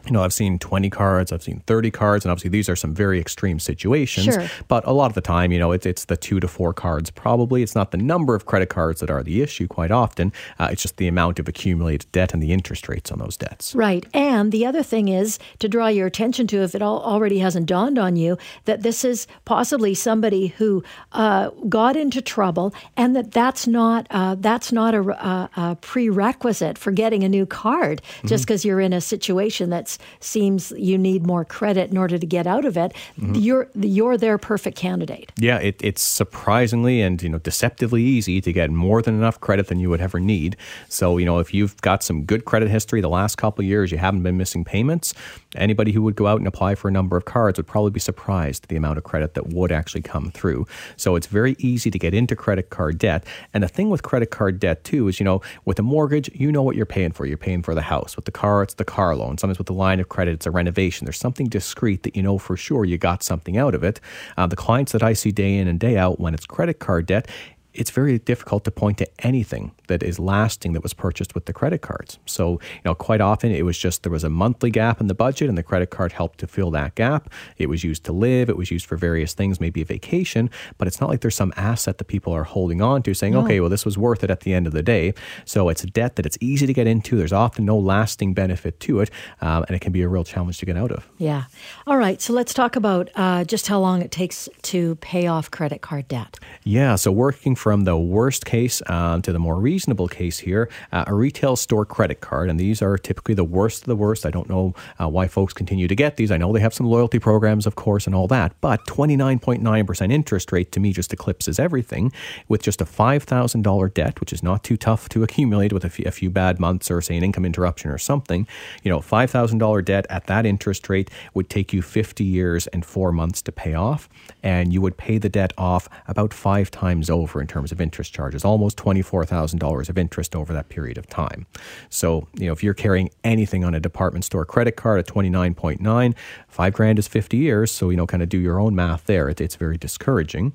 you 0.07 0.12
know, 0.12 0.23
I've 0.23 0.33
seen 0.33 0.59
20 0.59 0.90
cards, 0.90 1.33
I've 1.33 1.42
seen 1.42 1.61
30 1.66 1.90
cards, 1.90 2.25
and 2.25 2.33
obviously 2.33 2.50
these 2.50 2.69
are 2.69 2.76
some 2.76 2.95
very 2.95 3.21
extreme 3.21 3.59
situations. 3.59 4.35
Sure. 4.35 4.49
But 4.69 4.87
a 4.87 4.92
lot 4.92 5.07
of 5.07 5.14
the 5.14 5.21
time, 5.21 5.52
you 5.52 5.59
know, 5.59 5.73
it's, 5.73 5.87
it's 5.87 6.07
the 6.07 6.16
two 6.16 6.40
to 6.40 6.49
four 6.49 6.73
cards 6.73 7.11
probably. 7.11 7.62
It's 7.62 7.75
not 7.75 7.90
the 7.90 7.99
number 7.99 8.35
of 8.35 8.47
credit 8.47 8.69
cards 8.69 9.00
that 9.00 9.11
are 9.11 9.23
the 9.23 9.42
issue 9.42 9.66
quite 9.69 9.90
often. 9.90 10.33
Uh, 10.59 10.69
it's 10.73 10.83
just 10.83 10.97
the 10.97 11.09
amount 11.09 11.38
of 11.38 11.49
accumulated 11.49 12.11
debt 12.12 12.33
and 12.33 12.42
the 12.42 12.52
interest 12.52 12.88
rates 12.88 13.11
on 13.11 13.19
those 13.19 13.37
debts. 13.37 13.75
Right. 13.75 14.07
And 14.14 14.52
the 14.52 14.66
other 14.66 14.83
thing 14.83 15.09
is 15.09 15.38
to 15.59 15.69
draw 15.69 15.88
your 15.88 16.07
attention 16.07 16.47
to, 16.49 16.62
if 16.62 16.75
it 16.75 16.83
all 16.83 17.00
already 17.02 17.38
hasn't 17.38 17.66
dawned 17.66 17.99
on 17.99 18.16
you, 18.16 18.38
that 18.64 18.83
this 18.83 19.04
is 19.04 19.26
possibly 19.45 19.95
somebody 19.95 20.49
who 20.49 20.83
uh, 21.12 21.50
got 21.69 21.97
into 21.97 22.23
trouble, 22.23 22.75
and 22.97 23.14
that 23.16 23.33
that's 23.33 23.66
not 23.66 24.07
uh, 24.11 24.35
that's 24.38 24.73
not 24.73 24.95
a, 24.95 25.00
a, 25.00 25.50
a 25.57 25.76
prerequisite 25.76 26.78
for 26.78 26.90
getting 26.90 27.25
a 27.25 27.28
new 27.28 27.47
card. 27.47 28.02
Just 28.25 28.45
because 28.45 28.64
you're 28.64 28.80
in 28.80 28.92
a 28.92 29.00
situation 29.00 29.71
that 29.97 30.25
seems 30.25 30.73
you 30.73 30.99
need 30.99 31.26
more 31.26 31.44
credit 31.44 31.90
in 31.90 31.97
order 31.97 32.18
to 32.18 32.26
get 32.26 32.47
out 32.47 32.64
of 32.64 32.76
it, 32.76 32.92
mm-hmm. 33.18 33.35
you're 33.35 33.68
you're 33.75 34.16
their 34.16 34.38
perfect 34.38 34.76
candidate. 34.76 35.32
Yeah, 35.38 35.59
it, 35.59 35.76
it's 35.82 36.02
surprisingly 36.02 37.00
and 37.02 37.23
you 37.23 37.28
know 37.28 37.38
deceptively 37.38 38.02
easy 38.02 38.40
to 38.40 38.52
get 38.52 38.70
more 38.70 39.02
than 39.02 39.14
enough 39.14 39.40
credit 39.40 39.68
than 39.68 39.78
you 39.80 39.90
would 39.90 40.00
ever 40.00 40.20
need. 40.20 40.56
So 40.88 41.18
you 41.18 41.26
know 41.26 41.38
if 41.38 41.54
you've 41.54 41.80
got 41.82 42.02
some 42.02 42.25
good 42.25 42.44
credit 42.44 42.68
history 42.68 43.00
the 43.00 43.09
last 43.09 43.37
couple 43.37 43.62
of 43.62 43.66
years, 43.66 43.90
you 43.90 43.99
haven't 43.99 44.23
been 44.23 44.37
missing 44.37 44.64
payments. 44.64 45.14
Anybody 45.56 45.92
who 45.92 46.02
would 46.02 46.14
go 46.14 46.26
out 46.26 46.38
and 46.38 46.47
apply 46.47 46.76
for 46.76 46.88
a 46.88 46.92
number 46.92 47.16
of 47.16 47.25
cards 47.25 47.59
would 47.59 47.66
probably 47.66 47.90
be 47.90 48.00
surprised 48.00 48.64
at 48.64 48.68
the 48.68 48.76
amount 48.76 48.99
of 48.99 49.04
credit 49.04 49.35
that 49.35 49.49
would 49.49 49.73
actually 49.73 50.02
come 50.02 50.30
through. 50.30 50.66
So 50.97 51.16
it's 51.16 51.26
very 51.26 51.56
easy 51.59 51.90
to 51.90 51.99
get 51.99 52.14
into 52.14 52.37
credit 52.37 52.70
card 52.70 52.99
debt. 52.99 53.25
And 53.52 53.62
the 53.62 53.68
thing 53.68 53.90
with 53.90 54.02
credit 54.02 54.30
card 54.30 54.61
debt 54.61 54.85
too 54.85 55.09
is 55.09 55.18
you 55.18 55.25
know 55.25 55.42
with 55.64 55.78
a 55.78 55.82
mortgage, 55.82 56.30
you 56.35 56.52
know 56.52 56.62
what 56.62 56.76
you're 56.76 56.87
paying 56.87 57.12
for. 57.12 57.26
You're 57.26 57.37
paying 57.37 57.62
for 57.62 57.75
the 57.75 57.82
house. 57.82 58.16
With 58.16 58.25
the 58.25 58.30
car, 58.30 58.62
it's 58.62 58.75
the 58.75 58.85
car 58.85 59.16
loan. 59.16 59.38
Sometimes 59.38 59.59
with 59.59 59.66
the 59.66 59.75
line 59.80 59.99
of 59.99 60.08
credit, 60.08 60.34
it's 60.34 60.46
a 60.46 60.50
renovation. 60.50 61.04
There's 61.04 61.18
something 61.18 61.49
discrete 61.49 62.04
that 62.04 62.14
you 62.14 62.22
know 62.22 62.38
for 62.38 62.56
sure 62.56 62.84
you 62.84 62.99
got 62.99 63.22
something 63.22 63.56
out 63.56 63.75
of 63.75 63.82
it. 63.82 64.00
Uh, 64.37 64.46
the 64.46 64.56
clients 64.56 64.92
that 64.92 65.02
I 65.02 65.14
see 65.14 65.32
day 65.32 65.56
in 65.56 65.66
and 65.66 65.80
day 65.80 65.96
out 65.96 66.20
when 66.20 66.34
it's 66.34 66.46
credit 66.46 66.78
card 66.78 67.06
debt, 67.06 67.28
it's 67.74 67.90
very 67.90 68.18
difficult 68.18 68.64
to 68.64 68.70
point 68.70 68.98
to 68.98 69.08
anything 69.20 69.72
that 69.86 70.02
is 70.02 70.18
lasting 70.18 70.72
that 70.72 70.82
was 70.82 70.92
purchased 70.92 71.34
with 71.34 71.46
the 71.46 71.52
credit 71.52 71.82
cards. 71.82 72.18
So, 72.26 72.52
you 72.52 72.80
know, 72.84 72.94
quite 72.94 73.20
often 73.20 73.52
it 73.52 73.64
was 73.64 73.78
just 73.78 74.02
there 74.02 74.12
was 74.12 74.24
a 74.24 74.30
monthly 74.30 74.70
gap 74.70 75.00
in 75.00 75.06
the 75.06 75.14
budget 75.14 75.48
and 75.48 75.56
the 75.56 75.62
credit 75.62 75.90
card 75.90 76.12
helped 76.12 76.38
to 76.40 76.46
fill 76.46 76.70
that 76.72 76.94
gap. 76.94 77.30
It 77.58 77.68
was 77.68 77.84
used 77.84 78.04
to 78.04 78.12
live, 78.12 78.48
it 78.48 78.56
was 78.56 78.70
used 78.70 78.86
for 78.86 78.96
various 78.96 79.34
things, 79.34 79.60
maybe 79.60 79.82
a 79.82 79.84
vacation, 79.84 80.50
but 80.78 80.88
it's 80.88 81.00
not 81.00 81.10
like 81.10 81.20
there's 81.20 81.34
some 81.34 81.52
asset 81.56 81.98
that 81.98 82.06
people 82.06 82.32
are 82.32 82.44
holding 82.44 82.82
on 82.82 83.02
to 83.02 83.14
saying, 83.14 83.36
okay, 83.36 83.60
well, 83.60 83.70
this 83.70 83.84
was 83.84 83.96
worth 83.96 84.24
it 84.24 84.30
at 84.30 84.40
the 84.40 84.52
end 84.52 84.66
of 84.66 84.72
the 84.72 84.82
day. 84.82 85.14
So 85.44 85.68
it's 85.68 85.84
a 85.84 85.86
debt 85.86 86.16
that 86.16 86.26
it's 86.26 86.38
easy 86.40 86.66
to 86.66 86.72
get 86.72 86.86
into. 86.86 87.16
There's 87.16 87.32
often 87.32 87.64
no 87.64 87.78
lasting 87.78 88.34
benefit 88.34 88.80
to 88.80 89.00
it, 89.00 89.10
um, 89.40 89.64
and 89.68 89.76
it 89.76 89.80
can 89.80 89.92
be 89.92 90.02
a 90.02 90.08
real 90.08 90.24
challenge 90.24 90.58
to 90.58 90.66
get 90.66 90.76
out 90.76 90.90
of. 90.90 91.08
Yeah. 91.18 91.44
All 91.86 91.96
right. 91.96 92.20
So 92.20 92.32
let's 92.32 92.54
talk 92.54 92.76
about 92.76 93.10
uh, 93.14 93.44
just 93.44 93.68
how 93.68 93.78
long 93.78 94.02
it 94.02 94.10
takes 94.10 94.48
to 94.62 94.96
pay 94.96 95.26
off 95.26 95.50
credit 95.50 95.80
card 95.82 96.08
debt. 96.08 96.38
Yeah, 96.64 96.96
so 96.96 97.12
working 97.12 97.54
from 97.60 97.84
the 97.84 97.98
worst 97.98 98.46
case 98.46 98.80
um, 98.86 99.20
to 99.20 99.34
the 99.34 99.38
more 99.38 99.60
reasonable 99.60 100.08
case 100.08 100.38
here, 100.38 100.70
uh, 100.92 101.04
a 101.06 101.12
retail 101.12 101.56
store 101.56 101.84
credit 101.84 102.22
card, 102.22 102.48
and 102.48 102.58
these 102.58 102.80
are 102.80 102.96
typically 102.96 103.34
the 103.34 103.44
worst 103.44 103.82
of 103.82 103.86
the 103.86 103.94
worst. 103.94 104.24
I 104.24 104.30
don't 104.30 104.48
know 104.48 104.74
uh, 104.98 105.06
why 105.10 105.28
folks 105.28 105.52
continue 105.52 105.86
to 105.86 105.94
get 105.94 106.16
these. 106.16 106.30
I 106.30 106.38
know 106.38 106.54
they 106.54 106.60
have 106.60 106.72
some 106.72 106.86
loyalty 106.86 107.18
programs, 107.18 107.66
of 107.66 107.74
course, 107.74 108.06
and 108.06 108.16
all 108.16 108.26
that, 108.28 108.54
but 108.62 108.86
29.9% 108.86 110.10
interest 110.10 110.52
rate 110.52 110.72
to 110.72 110.80
me 110.80 110.94
just 110.94 111.12
eclipses 111.12 111.58
everything. 111.58 112.10
With 112.48 112.62
just 112.62 112.80
a 112.80 112.86
$5,000 112.86 113.92
debt, 113.92 114.20
which 114.20 114.32
is 114.32 114.42
not 114.42 114.64
too 114.64 114.78
tough 114.78 115.10
to 115.10 115.22
accumulate 115.22 115.74
with 115.74 115.84
a 115.84 115.90
few, 115.90 116.10
few 116.10 116.30
bad 116.30 116.60
months 116.60 116.90
or, 116.90 117.02
say, 117.02 117.18
an 117.18 117.22
income 117.22 117.44
interruption 117.44 117.90
or 117.90 117.98
something, 117.98 118.46
you 118.82 118.90
know, 118.90 119.00
$5,000 119.00 119.84
debt 119.84 120.06
at 120.08 120.26
that 120.28 120.46
interest 120.46 120.88
rate 120.88 121.10
would 121.34 121.50
take 121.50 121.74
you 121.74 121.82
50 121.82 122.24
years 122.24 122.68
and 122.68 122.86
four 122.86 123.12
months 123.12 123.42
to 123.42 123.52
pay 123.52 123.74
off, 123.74 124.08
and 124.42 124.72
you 124.72 124.80
would 124.80 124.96
pay 124.96 125.18
the 125.18 125.28
debt 125.28 125.52
off 125.58 125.90
about 126.08 126.32
five 126.32 126.70
times 126.70 127.10
over 127.10 127.38
in 127.42 127.50
terms 127.50 127.73
of 127.73 127.80
interest 127.80 128.14
charges, 128.14 128.45
almost 128.45 128.78
$24,000 128.78 129.88
of 129.88 129.99
interest 129.99 130.37
over 130.37 130.52
that 130.52 130.69
period 130.69 130.97
of 130.97 131.07
time. 131.09 131.47
So, 131.90 132.28
you 132.38 132.47
know, 132.47 132.52
if 132.52 132.62
you're 132.62 132.75
carrying 132.75 133.11
anything 133.25 133.64
on 133.64 133.75
a 133.75 133.80
department 133.80 134.25
store 134.25 134.45
credit 134.45 134.76
card 134.76 135.00
at 135.00 135.07
29.9, 135.07 136.14
five 136.49 136.73
grand 136.73 136.99
is 136.99 137.09
50 137.09 137.37
years. 137.37 137.73
So, 137.73 137.90
you 137.90 137.97
know, 137.97 138.07
kind 138.07 138.23
of 138.23 138.28
do 138.28 138.38
your 138.38 138.61
own 138.61 138.75
math 138.75 139.04
there. 139.07 139.28
It, 139.28 139.40
it's 139.40 139.57
very 139.57 139.76
discouraging. 139.76 140.52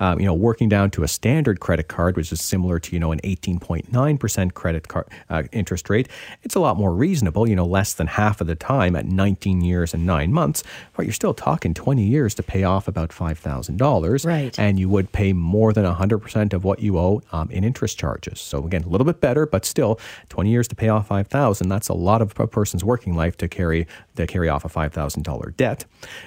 Um, 0.00 0.18
you 0.18 0.26
know, 0.26 0.34
working 0.34 0.68
down 0.68 0.90
to 0.92 1.02
a 1.02 1.08
standard 1.08 1.60
credit 1.60 1.88
card, 1.88 2.16
which 2.16 2.32
is 2.32 2.40
similar 2.40 2.80
to, 2.80 2.92
you 2.92 3.00
know, 3.00 3.12
an 3.12 3.20
18.9% 3.20 4.54
credit 4.54 4.88
card 4.88 5.06
uh, 5.28 5.42
interest 5.52 5.90
rate, 5.90 6.08
it's 6.42 6.54
a 6.54 6.60
lot 6.60 6.78
more 6.78 6.94
reasonable, 6.94 7.48
you 7.48 7.54
know, 7.54 7.66
less 7.66 7.92
than 7.92 8.06
half 8.06 8.40
of 8.40 8.46
the 8.46 8.56
time 8.56 8.96
at 8.96 9.04
19 9.04 9.60
years 9.60 9.92
and 9.92 10.06
nine 10.06 10.32
months, 10.32 10.62
but 10.96 11.04
you're 11.04 11.12
still 11.12 11.34
talking 11.34 11.74
20 11.74 12.02
years 12.02 12.34
to 12.34 12.42
pay 12.42 12.64
off 12.64 12.88
about 12.88 13.10
$5,000. 13.10 14.26
Right. 14.26 14.58
And 14.58 14.80
you 14.80 14.88
would 14.88 15.12
pay 15.12 15.34
more 15.34 15.72
than 15.74 15.84
100% 15.84 16.29
of 16.34 16.64
what 16.64 16.80
you 16.80 16.98
owe 16.98 17.20
um, 17.32 17.50
in 17.50 17.64
interest 17.64 17.98
charges. 17.98 18.40
So 18.40 18.64
again, 18.64 18.84
a 18.84 18.88
little 18.88 19.04
bit 19.04 19.20
better, 19.20 19.46
but 19.46 19.64
still 19.64 19.98
20 20.28 20.50
years 20.50 20.68
to 20.68 20.74
pay 20.74 20.88
off 20.88 21.08
5,000. 21.08 21.68
That's 21.68 21.88
a 21.88 21.94
lot 21.94 22.22
of 22.22 22.38
a 22.38 22.46
person's 22.46 22.84
working 22.84 23.14
life 23.14 23.36
to 23.38 23.48
carry 23.48 23.86
to 24.16 24.26
carry 24.26 24.48
off 24.48 24.64
a 24.64 24.68
$5,000 24.68 25.56
debt. 25.56 25.84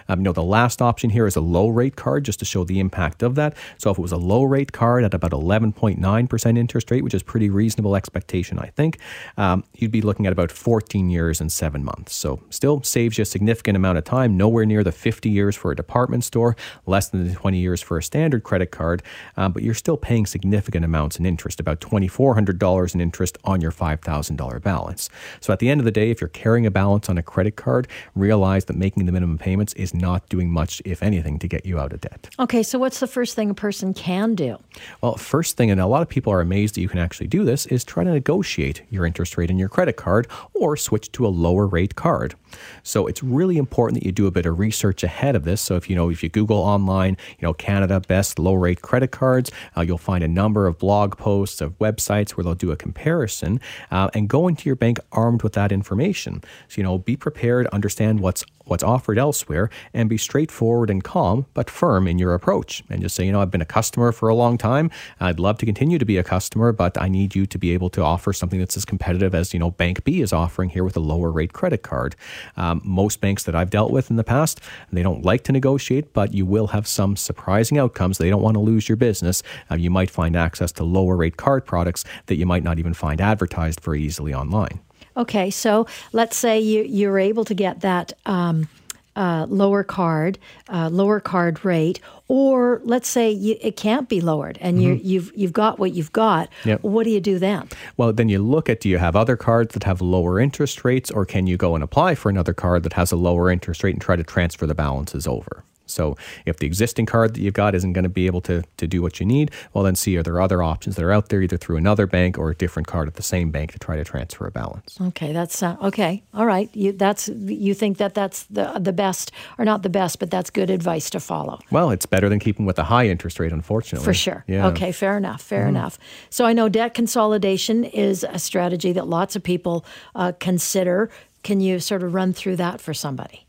Um, 0.10 0.20
you 0.20 0.24
know, 0.24 0.34
the 0.34 0.44
last 0.44 0.82
option 0.82 1.10
here 1.10 1.28
is 1.28 1.36
a 1.36 1.42
low 1.42 1.70
rate 1.70 1.96
card 1.96 2.26
just 2.26 2.40
to 2.40 2.46
show 2.46 2.64
the 2.64 2.80
impact 2.80 3.24
of 3.24 3.36
that. 3.36 3.56
So 3.78 3.92
if 3.92 3.98
it 3.98 4.02
was 4.02 4.12
a 4.12 4.18
low 4.18 4.44
rate 4.44 4.72
card 4.72 5.04
at 5.04 5.14
about 5.14 5.32
11.9% 5.32 6.58
interest 6.58 6.92
rate, 6.92 7.04
which 7.04 7.14
is 7.14 7.24
pretty 7.24 7.50
reasonable 7.50 7.96
expectation, 7.96 8.60
I 8.60 8.68
think, 8.68 9.00
um, 9.38 9.64
you'd 9.76 9.92
be 9.92 10.02
looking 10.02 10.26
at 10.26 10.34
about 10.34 10.52
14 10.52 11.10
years 11.10 11.40
and 11.40 11.52
seven 11.52 11.84
months. 11.84 12.14
So 12.16 12.42
still 12.50 12.82
saves 12.84 13.18
you 13.18 13.24
a 13.24 13.26
significant 13.26 13.76
amount 13.76 13.98
of 13.98 14.04
time, 14.04 14.38
nowhere 14.38 14.66
near 14.66 14.84
the 14.84 14.92
50 14.92 15.30
years 15.30 15.56
for 15.56 15.72
a 15.72 15.76
department 15.76 16.24
store, 16.24 16.56
less 16.86 17.10
than 17.10 17.28
the 17.28 17.34
20 17.34 17.58
years 17.58 17.82
for 17.82 17.98
a 17.98 18.04
standard 18.04 18.44
credit 18.44 18.72
card, 18.72 19.04
um, 19.38 19.52
but 19.52 19.64
you're 19.64 19.74
still 19.74 19.93
paying 19.98 20.26
significant 20.26 20.86
amounts 20.86 21.18
in 21.18 21.26
interest, 21.26 21.60
about 21.60 21.80
$2,400 21.80 22.96
in 22.96 23.02
interest 23.02 23.38
on 23.44 23.62
your 23.62 23.72
$5,000 23.72 24.62
balance. 24.62 25.10
So 25.40 25.54
at 25.54 25.60
the 25.60 25.70
end 25.70 25.82
of 25.82 25.86
the 25.86 25.92
day, 25.92 26.10
if 26.10 26.22
you're 26.22 26.28
carrying 26.28 26.66
a 26.66 26.72
balance 26.72 27.10
on 27.10 27.18
a 27.18 27.24
credit 27.24 27.56
card, 27.56 27.88
realize 28.16 28.66
that 28.66 28.76
making 28.76 29.06
the 29.06 29.12
minimum 29.12 29.38
payments 29.38 29.74
is 29.74 29.94
not 29.94 30.28
doing 30.30 30.50
much, 30.52 30.82
if 30.86 31.02
anything, 31.04 31.40
to 31.40 31.48
get 31.48 31.66
you 31.66 31.80
out 31.80 31.94
of 31.94 32.02
debt. 32.02 32.30
Okay. 32.40 32.64
So 32.64 32.80
what's 32.80 33.00
the 33.00 33.08
first 33.08 33.36
thing 33.36 33.50
a 33.50 33.54
person 33.54 33.94
can 33.94 34.36
do? 34.36 34.58
Well, 35.02 35.16
first 35.16 35.58
thing, 35.58 35.72
and 35.72 35.80
a 35.80 35.88
lot 35.88 36.02
of 36.02 36.10
people 36.10 36.34
are 36.34 36.42
amazed 36.42 36.76
that 36.76 36.82
you 36.82 36.90
can 36.90 37.00
actually 37.00 37.28
do 37.28 37.44
this, 37.44 37.66
is 37.68 37.84
try 37.84 38.04
to 38.04 38.12
negotiate 38.12 38.82
your 38.90 39.06
interest 39.06 39.38
rate 39.38 39.50
in 39.50 39.58
your 39.58 39.70
credit 39.70 39.98
card 39.98 40.28
or 40.54 40.78
switch 40.78 41.12
to 41.14 41.26
a 41.26 41.30
lower 41.30 41.68
rate 41.68 41.96
card. 41.96 42.36
So 42.84 43.08
it's 43.08 43.24
really 43.24 43.58
important 43.58 44.00
that 44.00 44.06
you 44.06 44.12
do 44.12 44.28
a 44.28 44.32
bit 44.32 44.46
of 44.46 44.60
research 44.60 45.04
ahead 45.04 45.36
of 45.36 45.44
this. 45.44 45.62
So 45.62 45.76
if 45.76 45.90
you 45.90 45.96
know, 45.96 46.10
if 46.10 46.24
you 46.24 46.30
Google 46.30 46.58
online, 46.58 47.18
you 47.40 47.48
know, 47.48 47.54
Canada 47.54 48.00
best 48.00 48.40
low 48.40 48.54
rate 48.54 48.82
credit 48.82 49.12
cards, 49.12 49.52
uh, 49.78 49.82
you'll 49.84 49.98
find 49.98 50.24
a 50.24 50.28
number 50.28 50.68
of 50.68 50.78
blog 50.80 51.18
posts 51.18 51.62
of 51.62 51.78
websites 51.80 52.32
where 52.32 52.44
they'll 52.44 52.56
do 52.56 52.72
a 52.72 52.76
comparison 52.76 53.60
uh, 53.92 54.10
and 54.14 54.30
go 54.30 54.48
into 54.48 54.68
your 54.68 54.76
bank 54.76 55.00
armed 55.12 55.44
with 55.44 55.54
that 55.54 55.72
information. 55.72 56.44
So 56.68 56.78
you 56.78 56.84
know, 56.84 56.98
be 56.98 57.16
prepared, 57.16 57.68
understand 57.68 58.20
what's 58.20 58.46
what's 58.66 58.84
offered 58.84 59.18
elsewhere 59.18 59.70
and 59.94 60.10
be 60.10 60.18
straightforward 60.18 60.90
and 60.90 61.04
calm 61.04 61.46
but 61.54 61.70
firm 61.70 62.08
in 62.08 62.20
your 62.20 62.34
approach. 62.34 62.84
And 62.90 63.02
just 63.02 63.16
say 63.16 63.26
you 63.26 63.32
know 63.32 63.42
i've 63.42 63.52
been 63.52 63.62
a 63.62 63.66
customer 63.66 64.12
for 64.12 64.30
a 64.30 64.36
long 64.36 64.58
time. 64.58 64.92
I'd 65.20 65.40
love 65.40 65.58
to 65.60 65.66
continue 65.66 65.98
to 65.98 66.06
be 66.06 66.18
a 66.18 66.24
customer 66.24 66.72
but 66.72 67.00
i 67.02 67.08
need 67.08 67.36
you 67.36 67.46
to 67.46 67.58
be 67.58 67.72
able 67.72 67.90
to 67.92 68.02
offer 68.02 68.34
something 68.34 68.60
that's 68.60 68.78
as 68.78 68.86
competitive 68.86 69.36
as 69.36 69.54
you 69.54 69.60
know 69.60 69.72
bank 69.72 70.04
b 70.04 70.22
is 70.22 70.34
offering 70.34 70.70
here 70.70 70.84
with 70.84 70.96
a 70.98 71.02
lower 71.02 71.32
rate 71.32 71.54
credit 71.54 71.84
card. 71.84 72.16
Um, 72.58 72.82
most 72.84 73.22
banks 73.22 73.44
that 73.44 73.56
i've 73.56 73.70
dealt 73.70 73.92
with 73.92 74.10
in 74.10 74.16
the 74.16 74.24
past 74.24 74.60
they 74.92 75.04
don't 75.04 75.24
like 75.24 75.44
to 75.46 75.52
negotiate 75.52 76.14
but 76.14 76.34
you 76.34 76.46
will 76.46 76.68
have 76.68 76.88
some 76.88 77.16
surprising 77.16 77.78
outcomes. 77.78 78.18
They 78.18 78.30
don't 78.30 78.42
want 78.42 78.56
to 78.56 78.60
lose 78.60 78.88
your 78.88 78.96
business. 78.96 79.44
Uh, 79.70 79.76
you 79.76 79.90
might 79.90 80.10
find 80.10 80.36
access 80.36 80.72
to 80.74 80.84
lower 80.84 81.16
rate 81.16 81.38
card 81.38 81.66
products 81.66 82.04
that 82.28 82.36
you 82.36 82.46
might 82.46 82.64
not 82.64 82.80
even 82.80 82.94
find 82.94 83.20
advertised 83.22 83.82
very 83.82 84.02
easily 84.02 84.34
online 84.34 84.80
Okay, 85.16 85.50
so 85.50 85.88
let's 86.12 86.36
say 86.36 86.60
you 86.60 86.84
you're 86.84 87.20
able 87.20 87.46
to 87.46 87.54
get 87.54 87.82
that 87.82 88.14
um, 88.26 88.68
uh, 89.16 89.46
lower 89.50 89.84
card, 89.84 90.40
uh, 90.70 90.90
lower 90.90 91.20
card 91.20 91.64
rate, 91.64 92.00
or 92.28 92.82
let's 92.84 93.08
say 93.08 93.30
you, 93.30 93.56
it 93.62 93.76
can't 93.76 94.10
be 94.10 94.22
lowered, 94.22 94.58
and 94.60 94.82
you 94.82 95.00
you've 95.04 95.32
you've 95.36 95.54
got 95.54 95.78
what 95.78 95.94
you've 95.94 96.12
got. 96.14 96.50
Yep. 96.66 96.84
What 96.84 97.04
do 97.04 97.12
you 97.12 97.22
do 97.22 97.38
then? 97.38 97.70
Well, 97.98 98.12
then 98.14 98.30
you 98.30 98.40
look 98.40 98.70
at 98.70 98.80
do 98.80 98.90
you 98.90 98.98
have 98.98 99.16
other 99.16 99.38
cards 99.38 99.74
that 99.74 99.84
have 99.84 100.02
lower 100.02 100.40
interest 100.40 100.84
rates, 100.84 101.12
or 101.12 101.26
can 101.26 101.48
you 101.48 101.58
go 101.58 101.76
and 101.76 101.84
apply 101.84 102.16
for 102.16 102.30
another 102.30 102.54
card 102.54 102.84
that 102.84 102.94
has 102.94 103.12
a 103.12 103.16
lower 103.16 103.52
interest 103.52 103.84
rate 103.84 103.94
and 103.94 104.02
try 104.02 104.16
to 104.16 104.24
transfer 104.24 104.66
the 104.66 104.76
balances 104.76 105.28
over? 105.28 105.64
So 105.94 106.18
if 106.46 106.58
the 106.58 106.66
existing 106.66 107.06
card 107.06 107.36
that 107.36 107.42
you've 107.42 107.54
got 107.54 107.76
isn't 107.76 107.94
going 107.94 108.04
to 108.04 108.10
be 108.10 108.26
able 108.26 108.42
to, 108.42 108.64
to 108.78 108.88
do 108.88 109.02
what 109.02 109.20
you 109.20 109.26
need, 109.26 109.52
well, 109.74 109.84
then 109.84 109.96
see 109.96 110.18
are 110.18 110.24
there 110.24 110.42
other 110.42 110.62
options 110.64 110.96
that 110.96 111.06
are 111.06 111.12
out 111.12 111.30
there, 111.30 111.42
either 111.42 111.58
through 111.58 111.78
another 111.78 112.08
bank 112.08 112.38
or 112.38 112.50
a 112.50 112.56
different 112.56 112.88
card 112.88 113.08
at 113.08 113.16
the 113.16 113.24
same 113.24 113.52
bank 113.52 113.72
to 113.72 113.80
try 113.80 113.96
to 113.96 114.04
transfer 114.04 114.46
a 114.48 114.52
balance. 114.52 114.98
Okay, 115.00 115.32
that's 115.32 115.62
uh, 115.62 115.78
okay. 115.82 116.24
All 116.34 116.46
right, 116.46 116.70
you 116.74 116.92
that's 116.92 117.28
you 117.30 117.74
think 117.74 117.98
that 117.98 118.14
that's 118.14 118.44
the 118.44 118.80
the 118.80 118.94
best, 118.94 119.32
or 119.58 119.66
not 119.66 119.84
the 119.84 119.90
best, 119.90 120.20
but 120.20 120.30
that's 120.30 120.50
good 120.50 120.70
advice 120.70 121.10
to 121.12 121.20
follow. 121.20 121.60
Well, 121.72 121.92
it's 121.92 122.06
better 122.06 122.30
than 122.30 122.40
keeping 122.40 122.66
with 122.66 122.80
a 122.80 122.84
high 122.84 123.08
interest 123.08 123.40
rate, 123.40 123.52
unfortunately. 123.52 124.06
For 124.06 124.14
sure. 124.14 124.44
Yeah. 124.48 124.68
Okay, 124.68 124.92
fair 124.92 125.18
enough. 125.18 125.42
Fair 125.42 125.62
mm-hmm. 125.62 125.70
enough. 125.70 126.00
So 126.30 126.46
I 126.46 126.54
know 126.54 126.70
debt 126.70 126.94
consolidation 126.94 127.84
is 127.84 128.26
a 128.28 128.40
strategy 128.40 128.92
that 128.94 129.08
lots 129.08 129.36
of 129.36 129.44
people 129.44 129.86
uh, 130.16 130.34
consider. 130.40 131.10
Can 131.44 131.60
you 131.60 131.80
sort 131.80 132.04
of 132.04 132.14
run 132.14 132.34
through 132.34 132.56
that 132.58 132.80
for 132.82 132.94
somebody? 132.94 133.46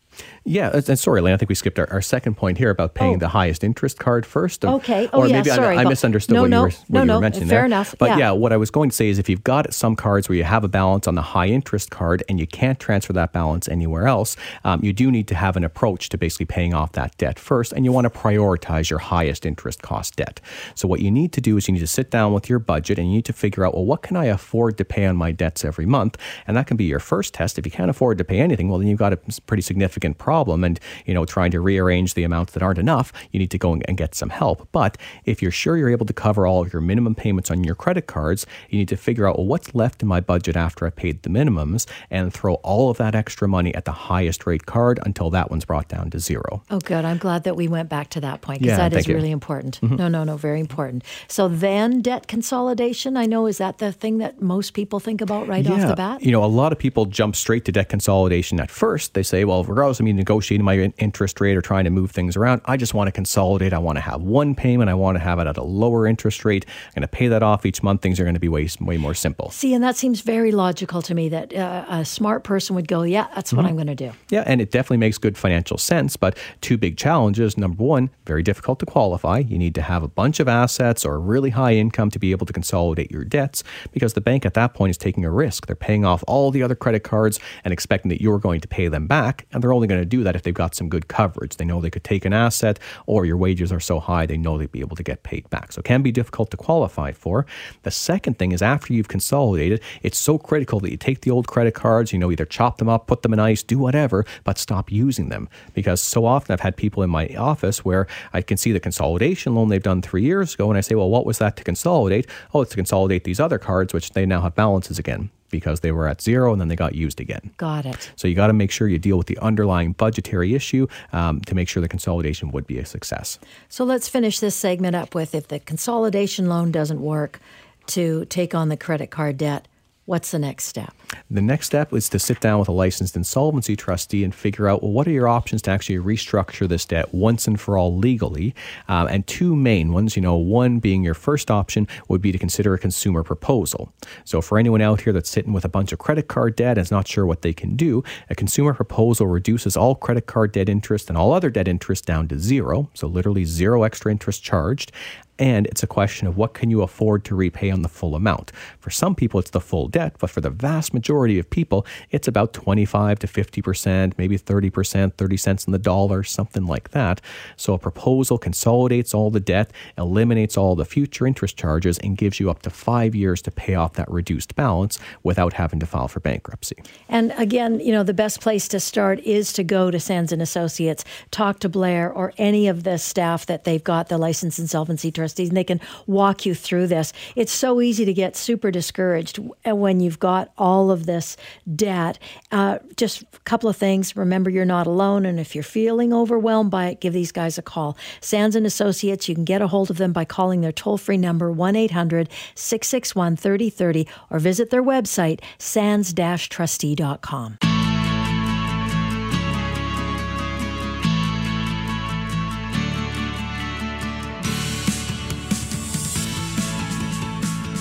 Yeah, 0.46 0.78
and 0.86 0.98
sorry, 0.98 1.22
Lane, 1.22 1.32
I 1.32 1.38
think 1.38 1.48
we 1.48 1.54
skipped 1.54 1.78
our, 1.78 1.90
our 1.90 2.02
second 2.02 2.36
point 2.36 2.58
here 2.58 2.68
about 2.68 2.94
paying 2.94 3.16
oh. 3.16 3.18
the 3.18 3.28
highest 3.28 3.64
interest 3.64 3.98
card 3.98 4.26
first. 4.26 4.62
okay. 4.62 5.08
Oh, 5.12 5.20
or 5.20 5.26
yeah, 5.26 5.36
maybe 5.36 5.48
sorry. 5.48 5.78
I, 5.78 5.82
I 5.82 5.84
misunderstood 5.84 6.34
no, 6.34 6.42
what, 6.42 6.50
no, 6.50 6.56
you 6.58 6.62
were, 6.64 6.68
what 6.68 6.90
no, 6.90 7.00
you 7.00 7.06
no, 7.06 7.14
were 7.14 7.20
mentioning 7.22 7.48
fair 7.48 7.60
there. 7.60 7.66
enough. 7.66 7.94
But 7.98 8.10
yeah. 8.10 8.18
yeah, 8.18 8.30
what 8.32 8.52
I 8.52 8.58
was 8.58 8.70
going 8.70 8.90
to 8.90 8.96
say 8.96 9.08
is 9.08 9.18
if 9.18 9.30
you've 9.30 9.44
got 9.44 9.72
some 9.72 9.96
cards 9.96 10.28
where 10.28 10.36
you 10.36 10.44
have 10.44 10.62
a 10.62 10.68
balance 10.68 11.08
on 11.08 11.14
the 11.14 11.22
high 11.22 11.46
interest 11.46 11.90
card 11.90 12.22
and 12.28 12.38
you 12.38 12.46
can't 12.46 12.78
transfer 12.78 13.14
that 13.14 13.32
balance 13.32 13.68
anywhere 13.68 14.06
else, 14.06 14.36
um, 14.64 14.84
you 14.84 14.92
do 14.92 15.10
need 15.10 15.28
to 15.28 15.34
have 15.34 15.56
an 15.56 15.64
approach 15.64 16.10
to 16.10 16.18
basically 16.18 16.46
paying 16.46 16.74
off 16.74 16.92
that 16.92 17.16
debt 17.16 17.38
first, 17.38 17.72
and 17.72 17.86
you 17.86 17.92
want 17.92 18.04
to 18.04 18.10
prioritize 18.10 18.90
your 18.90 18.98
highest 18.98 19.46
interest 19.46 19.80
cost 19.80 20.16
debt. 20.16 20.42
So 20.74 20.86
what 20.86 21.00
you 21.00 21.10
need 21.10 21.32
to 21.32 21.40
do 21.40 21.56
is 21.56 21.68
you 21.68 21.72
need 21.72 21.80
to 21.80 21.86
sit 21.86 22.10
down 22.10 22.34
with 22.34 22.50
your 22.50 22.58
budget 22.58 22.98
and 22.98 23.08
you 23.08 23.14
need 23.14 23.24
to 23.24 23.32
figure 23.32 23.64
out, 23.64 23.72
well, 23.72 23.86
what 23.86 24.02
can 24.02 24.16
I 24.16 24.26
afford 24.26 24.76
to 24.76 24.84
pay 24.84 25.06
on 25.06 25.16
my 25.16 25.32
debts 25.32 25.64
every 25.64 25.86
month? 25.86 26.18
And 26.46 26.54
that 26.54 26.66
can 26.66 26.76
be 26.76 26.84
your 26.84 27.00
first 27.00 27.32
test. 27.32 27.58
If 27.58 27.64
you 27.64 27.72
can't 27.72 27.90
afford 27.90 28.18
to 28.18 28.24
pay 28.24 28.40
anything, 28.40 28.68
well, 28.68 28.78
then 28.78 28.88
you've 28.88 28.98
got 28.98 29.14
a 29.14 29.18
pretty 29.46 29.62
significant 29.62 30.18
problem. 30.18 30.33
And, 30.42 30.80
you 31.06 31.14
know, 31.14 31.24
trying 31.24 31.50
to 31.52 31.60
rearrange 31.60 31.84
rearrange 31.84 32.14
the 32.14 32.24
amounts 32.24 32.52
that 32.52 32.62
aren't 32.62 32.78
enough, 32.78 33.12
you 33.30 33.38
need 33.38 33.50
to 33.50 33.58
go 33.58 33.72
and 33.72 33.96
get 33.96 34.14
some 34.14 34.30
help. 34.30 34.68
But 34.72 34.96
if 35.24 35.42
you're 35.42 35.50
sure 35.50 35.76
you're 35.76 35.90
able 35.90 36.06
to 36.06 36.12
cover 36.12 36.46
all 36.46 36.62
of 36.62 36.72
your 36.72 36.82
minimum 36.82 37.14
payments 37.14 37.50
on 37.50 37.64
your 37.64 37.74
credit 37.74 38.06
cards, 38.06 38.46
you 38.70 38.78
need 38.78 38.88
to 38.88 38.96
figure 38.96 39.28
out 39.28 39.38
well, 39.38 39.46
what's 39.46 39.74
left 39.74 40.02
in 40.02 40.08
my 40.08 40.20
budget 40.20 40.56
after 40.56 40.86
I 40.86 40.90
paid 40.90 41.22
the 41.22 41.30
minimums 41.30 41.86
and 42.10 42.32
throw 42.32 42.54
all 42.54 42.90
of 42.90 42.96
that 42.98 43.14
extra 43.14 43.48
money 43.48 43.74
at 43.74 43.84
the 43.84 43.92
highest 43.92 44.46
rate 44.46 44.66
card 44.66 44.98
until 45.04 45.30
that 45.30 45.50
one's 45.50 45.64
brought 45.64 45.88
down 45.88 46.10
to 46.10 46.18
zero. 46.18 46.62
Oh, 46.70 46.80
good. 46.80 47.04
I'm 47.04 47.18
glad 47.18 47.44
that 47.44 47.56
we 47.56 47.68
went 47.68 47.88
back 47.88 48.10
to 48.10 48.20
that 48.20 48.40
point 48.40 48.60
because 48.60 48.78
yeah, 48.78 48.88
that 48.88 48.96
is 48.96 49.06
you. 49.06 49.14
really 49.14 49.30
important. 49.30 49.80
Mm-hmm. 49.80 49.96
No, 49.96 50.08
no, 50.08 50.24
no, 50.24 50.36
very 50.36 50.60
important. 50.60 51.04
So 51.28 51.48
then 51.48 52.02
debt 52.02 52.26
consolidation, 52.26 53.16
I 53.16 53.26
know, 53.26 53.46
is 53.46 53.58
that 53.58 53.78
the 53.78 53.92
thing 53.92 54.18
that 54.18 54.40
most 54.40 54.74
people 54.74 55.00
think 55.00 55.20
about 55.20 55.46
right 55.48 55.64
yeah. 55.64 55.72
off 55.72 55.88
the 55.88 55.96
bat? 55.96 56.22
You 56.22 56.32
know, 56.32 56.44
a 56.44 56.46
lot 56.46 56.72
of 56.72 56.78
people 56.78 57.06
jump 57.06 57.36
straight 57.36 57.64
to 57.66 57.72
debt 57.72 57.88
consolidation 57.88 58.60
at 58.60 58.70
first. 58.70 59.14
They 59.14 59.22
say, 59.22 59.44
well, 59.44 59.64
regardless 59.64 60.00
of 60.00 60.04
me 60.04 60.12
negotiating 60.24 60.64
my 60.64 60.92
interest 60.96 61.38
rate 61.40 61.54
or 61.54 61.60
trying 61.60 61.84
to 61.84 61.90
move 61.90 62.10
things 62.10 62.34
around. 62.34 62.62
I 62.64 62.78
just 62.78 62.94
want 62.94 63.08
to 63.08 63.12
consolidate. 63.12 63.74
I 63.74 63.78
want 63.78 63.96
to 63.96 64.00
have 64.00 64.22
one 64.22 64.54
payment. 64.54 64.88
I 64.88 64.94
want 64.94 65.16
to 65.16 65.20
have 65.22 65.38
it 65.38 65.46
at 65.46 65.58
a 65.58 65.62
lower 65.62 66.06
interest 66.06 66.44
rate. 66.46 66.64
I'm 66.66 66.94
going 66.94 67.02
to 67.02 67.08
pay 67.08 67.28
that 67.28 67.42
off 67.42 67.66
each 67.66 67.82
month. 67.82 68.00
Things 68.00 68.18
are 68.18 68.24
going 68.24 68.34
to 68.34 68.40
be 68.40 68.48
way, 68.48 68.66
way 68.80 68.96
more 68.96 69.14
simple. 69.14 69.50
See, 69.50 69.74
and 69.74 69.84
that 69.84 69.96
seems 69.96 70.22
very 70.22 70.50
logical 70.50 71.02
to 71.02 71.14
me 71.14 71.28
that 71.28 71.54
uh, 71.54 71.84
a 71.88 72.04
smart 72.04 72.42
person 72.42 72.74
would 72.74 72.88
go, 72.88 73.02
yeah, 73.02 73.26
that's 73.34 73.52
what 73.52 73.60
mm-hmm. 73.60 73.68
I'm 73.68 73.74
going 73.74 73.86
to 73.88 73.94
do. 73.94 74.12
Yeah, 74.30 74.44
and 74.46 74.60
it 74.60 74.70
definitely 74.70 74.96
makes 74.96 75.18
good 75.18 75.36
financial 75.36 75.76
sense. 75.76 76.16
But 76.16 76.38
two 76.62 76.78
big 76.78 76.96
challenges. 76.96 77.58
Number 77.58 77.82
one, 77.82 78.08
very 78.24 78.42
difficult 78.42 78.78
to 78.80 78.86
qualify. 78.86 79.38
You 79.38 79.58
need 79.58 79.74
to 79.74 79.82
have 79.82 80.02
a 80.02 80.08
bunch 80.08 80.40
of 80.40 80.48
assets 80.48 81.04
or 81.04 81.14
a 81.16 81.18
really 81.18 81.50
high 81.50 81.74
income 81.74 82.10
to 82.10 82.18
be 82.18 82.30
able 82.30 82.46
to 82.46 82.52
consolidate 82.52 83.10
your 83.10 83.24
debts 83.24 83.62
because 83.92 84.14
the 84.14 84.22
bank 84.22 84.46
at 84.46 84.54
that 84.54 84.72
point 84.72 84.90
is 84.90 84.96
taking 84.96 85.24
a 85.24 85.30
risk. 85.30 85.66
They're 85.66 85.76
paying 85.76 86.04
off 86.04 86.24
all 86.26 86.50
the 86.50 86.62
other 86.62 86.74
credit 86.74 87.00
cards 87.00 87.38
and 87.64 87.72
expecting 87.72 88.08
that 88.08 88.22
you're 88.22 88.38
going 88.38 88.60
to 88.62 88.68
pay 88.68 88.88
them 88.88 89.06
back. 89.06 89.46
And 89.52 89.62
they're 89.62 89.72
only 89.72 89.86
going 89.86 90.00
to 90.00 90.06
do 90.14 90.24
that 90.24 90.36
if 90.36 90.42
they've 90.42 90.54
got 90.54 90.74
some 90.74 90.88
good 90.88 91.08
coverage. 91.08 91.56
They 91.56 91.64
know 91.64 91.80
they 91.80 91.90
could 91.90 92.04
take 92.04 92.24
an 92.24 92.32
asset, 92.32 92.78
or 93.06 93.24
your 93.24 93.36
wages 93.36 93.72
are 93.72 93.80
so 93.80 94.00
high 94.00 94.26
they 94.26 94.36
know 94.36 94.56
they'd 94.56 94.70
be 94.70 94.80
able 94.80 94.96
to 94.96 95.02
get 95.02 95.22
paid 95.22 95.48
back. 95.50 95.72
So 95.72 95.80
it 95.80 95.84
can 95.84 96.02
be 96.02 96.12
difficult 96.12 96.50
to 96.50 96.56
qualify 96.56 97.12
for. 97.12 97.46
The 97.82 97.90
second 97.90 98.38
thing 98.38 98.52
is 98.52 98.62
after 98.62 98.92
you've 98.92 99.08
consolidated, 99.08 99.80
it's 100.02 100.18
so 100.18 100.38
critical 100.38 100.80
that 100.80 100.90
you 100.90 100.96
take 100.96 101.22
the 101.22 101.30
old 101.30 101.46
credit 101.48 101.74
cards, 101.74 102.12
you 102.12 102.18
know, 102.18 102.30
either 102.30 102.44
chop 102.44 102.78
them 102.78 102.88
up, 102.88 103.06
put 103.06 103.22
them 103.22 103.32
in 103.32 103.40
ice, 103.40 103.62
do 103.62 103.78
whatever, 103.78 104.24
but 104.44 104.58
stop 104.58 104.90
using 104.90 105.28
them. 105.28 105.48
Because 105.72 106.00
so 106.00 106.24
often 106.24 106.52
I've 106.52 106.60
had 106.60 106.76
people 106.76 107.02
in 107.02 107.10
my 107.10 107.28
office 107.36 107.84
where 107.84 108.06
I 108.32 108.42
can 108.42 108.56
see 108.56 108.72
the 108.72 108.80
consolidation 108.80 109.54
loan 109.54 109.68
they've 109.68 109.82
done 109.82 110.02
three 110.02 110.22
years 110.22 110.54
ago, 110.54 110.70
and 110.70 110.78
I 110.78 110.80
say, 110.80 110.94
well, 110.94 111.10
what 111.10 111.26
was 111.26 111.38
that 111.38 111.56
to 111.56 111.64
consolidate? 111.64 112.26
Oh, 112.52 112.62
it's 112.62 112.70
to 112.70 112.76
consolidate 112.76 113.24
these 113.24 113.40
other 113.40 113.58
cards, 113.58 113.92
which 113.92 114.10
they 114.10 114.26
now 114.26 114.42
have 114.42 114.54
balances 114.54 114.98
again 114.98 115.30
because 115.54 115.80
they 115.80 115.92
were 115.92 116.08
at 116.08 116.20
zero 116.20 116.50
and 116.50 116.60
then 116.60 116.66
they 116.66 116.74
got 116.74 116.96
used 116.96 117.20
again. 117.20 117.52
Got 117.58 117.86
it. 117.86 118.10
So 118.16 118.26
you 118.26 118.34
got 118.34 118.48
to 118.48 118.52
make 118.52 118.72
sure 118.72 118.88
you 118.88 118.98
deal 118.98 119.16
with 119.16 119.28
the 119.28 119.38
underlying 119.38 119.92
budgetary 119.92 120.52
issue 120.52 120.88
um, 121.12 121.40
to 121.42 121.54
make 121.54 121.68
sure 121.68 121.80
the 121.80 121.88
consolidation 121.88 122.50
would 122.50 122.66
be 122.66 122.78
a 122.78 122.84
success. 122.84 123.38
So 123.68 123.84
let's 123.84 124.08
finish 124.08 124.40
this 124.40 124.56
segment 124.56 124.96
up 124.96 125.14
with 125.14 125.32
if 125.32 125.46
the 125.46 125.60
consolidation 125.60 126.48
loan 126.48 126.72
doesn't 126.72 127.00
work 127.00 127.38
to 127.86 128.24
take 128.24 128.52
on 128.52 128.68
the 128.68 128.76
credit 128.76 129.12
card 129.12 129.36
debt, 129.38 129.68
What's 130.06 130.32
the 130.32 130.38
next 130.38 130.64
step? 130.64 130.92
The 131.30 131.40
next 131.40 131.64
step 131.64 131.94
is 131.94 132.10
to 132.10 132.18
sit 132.18 132.38
down 132.40 132.58
with 132.58 132.68
a 132.68 132.72
licensed 132.72 133.16
insolvency 133.16 133.74
trustee 133.74 134.22
and 134.22 134.34
figure 134.34 134.68
out 134.68 134.82
well, 134.82 134.92
what 134.92 135.08
are 135.08 135.12
your 135.12 135.28
options 135.28 135.62
to 135.62 135.70
actually 135.70 135.96
restructure 135.96 136.68
this 136.68 136.84
debt 136.84 137.14
once 137.14 137.46
and 137.46 137.58
for 137.58 137.78
all 137.78 137.96
legally. 137.96 138.54
Um, 138.88 139.06
and 139.08 139.26
two 139.26 139.56
main 139.56 139.94
ones, 139.94 140.14
you 140.14 140.20
know, 140.20 140.36
one 140.36 140.78
being 140.78 141.02
your 141.02 141.14
first 141.14 141.50
option 141.50 141.88
would 142.08 142.20
be 142.20 142.32
to 142.32 142.38
consider 142.38 142.74
a 142.74 142.78
consumer 142.78 143.22
proposal. 143.22 143.94
So 144.26 144.42
for 144.42 144.58
anyone 144.58 144.82
out 144.82 145.00
here 145.00 145.12
that's 145.14 145.30
sitting 145.30 145.54
with 145.54 145.64
a 145.64 145.70
bunch 145.70 145.90
of 145.90 145.98
credit 145.98 146.28
card 146.28 146.54
debt 146.54 146.76
and 146.76 146.84
is 146.84 146.90
not 146.90 147.08
sure 147.08 147.24
what 147.24 147.40
they 147.40 147.54
can 147.54 147.74
do, 147.74 148.04
a 148.28 148.34
consumer 148.34 148.74
proposal 148.74 149.26
reduces 149.26 149.74
all 149.74 149.94
credit 149.94 150.26
card 150.26 150.52
debt 150.52 150.68
interest 150.68 151.08
and 151.08 151.16
all 151.16 151.32
other 151.32 151.48
debt 151.48 151.66
interest 151.66 152.04
down 152.04 152.28
to 152.28 152.38
zero. 152.38 152.90
So 152.92 153.06
literally 153.06 153.46
zero 153.46 153.84
extra 153.84 154.12
interest 154.12 154.42
charged 154.42 154.92
and 155.38 155.66
it's 155.66 155.82
a 155.82 155.86
question 155.86 156.26
of 156.26 156.36
what 156.36 156.54
can 156.54 156.70
you 156.70 156.82
afford 156.82 157.24
to 157.24 157.34
repay 157.34 157.70
on 157.70 157.82
the 157.82 157.88
full 157.88 158.14
amount. 158.14 158.52
For 158.78 158.90
some 158.90 159.14
people, 159.14 159.40
it's 159.40 159.50
the 159.50 159.60
full 159.60 159.88
debt, 159.88 160.14
but 160.18 160.30
for 160.30 160.40
the 160.40 160.50
vast 160.50 160.94
majority 160.94 161.38
of 161.38 161.48
people, 161.50 161.86
it's 162.10 162.28
about 162.28 162.52
25 162.52 163.18
to 163.20 163.26
50%, 163.26 164.14
maybe 164.16 164.38
30%, 164.38 165.14
30 165.14 165.36
cents 165.36 165.66
on 165.66 165.72
the 165.72 165.78
dollar, 165.78 166.22
something 166.22 166.66
like 166.66 166.90
that. 166.90 167.20
So 167.56 167.74
a 167.74 167.78
proposal 167.78 168.38
consolidates 168.38 169.14
all 169.14 169.30
the 169.30 169.40
debt, 169.40 169.72
eliminates 169.98 170.56
all 170.56 170.76
the 170.76 170.84
future 170.84 171.26
interest 171.26 171.56
charges, 171.56 171.98
and 171.98 172.16
gives 172.16 172.38
you 172.38 172.50
up 172.50 172.62
to 172.62 172.70
five 172.70 173.14
years 173.14 173.42
to 173.42 173.50
pay 173.50 173.74
off 173.74 173.94
that 173.94 174.10
reduced 174.10 174.54
balance 174.54 174.98
without 175.22 175.54
having 175.54 175.80
to 175.80 175.86
file 175.86 176.08
for 176.08 176.20
bankruptcy. 176.20 176.76
And 177.08 177.32
again, 177.36 177.80
you 177.80 177.92
know, 177.92 178.02
the 178.02 178.14
best 178.14 178.40
place 178.40 178.68
to 178.68 178.80
start 178.80 179.20
is 179.20 179.52
to 179.54 179.64
go 179.64 179.90
to 179.90 179.98
Sands 179.98 180.32
and 180.32 180.40
Associates, 180.40 181.04
talk 181.30 181.58
to 181.60 181.68
Blair 181.68 182.12
or 182.12 182.32
any 182.38 182.68
of 182.68 182.84
the 182.84 182.98
staff 182.98 183.46
that 183.46 183.64
they've 183.64 183.82
got 183.82 184.08
the 184.08 184.18
license 184.18 184.58
insolvency 184.58 185.10
and 185.48 185.56
they 185.56 185.64
can 185.64 185.80
walk 186.06 186.46
you 186.46 186.54
through 186.54 186.86
this. 186.86 187.12
It's 187.36 187.52
so 187.52 187.80
easy 187.80 188.04
to 188.04 188.12
get 188.12 188.36
super 188.36 188.70
discouraged 188.70 189.38
when 189.64 190.00
you've 190.00 190.18
got 190.18 190.52
all 190.58 190.90
of 190.90 191.06
this 191.06 191.36
debt. 191.74 192.18
Uh, 192.52 192.78
just 192.96 193.22
a 193.22 193.40
couple 193.44 193.68
of 193.68 193.76
things. 193.76 194.16
Remember, 194.16 194.50
you're 194.50 194.64
not 194.64 194.86
alone, 194.86 195.26
and 195.26 195.40
if 195.40 195.54
you're 195.54 195.64
feeling 195.64 196.12
overwhelmed 196.12 196.70
by 196.70 196.86
it, 196.86 197.00
give 197.00 197.12
these 197.12 197.32
guys 197.32 197.58
a 197.58 197.62
call. 197.62 197.96
Sands 198.20 198.56
and 198.56 198.66
Associates. 198.66 199.28
You 199.28 199.34
can 199.34 199.44
get 199.44 199.62
a 199.62 199.66
hold 199.66 199.90
of 199.90 199.98
them 199.98 200.12
by 200.12 200.24
calling 200.24 200.60
their 200.60 200.72
toll-free 200.72 201.18
number 201.18 201.50
one 201.50 201.74
661 201.74 203.36
3030 203.36 204.06
or 204.30 204.38
visit 204.38 204.70
their 204.70 204.82
website 204.82 205.40
sands-trustee.com. 205.58 207.73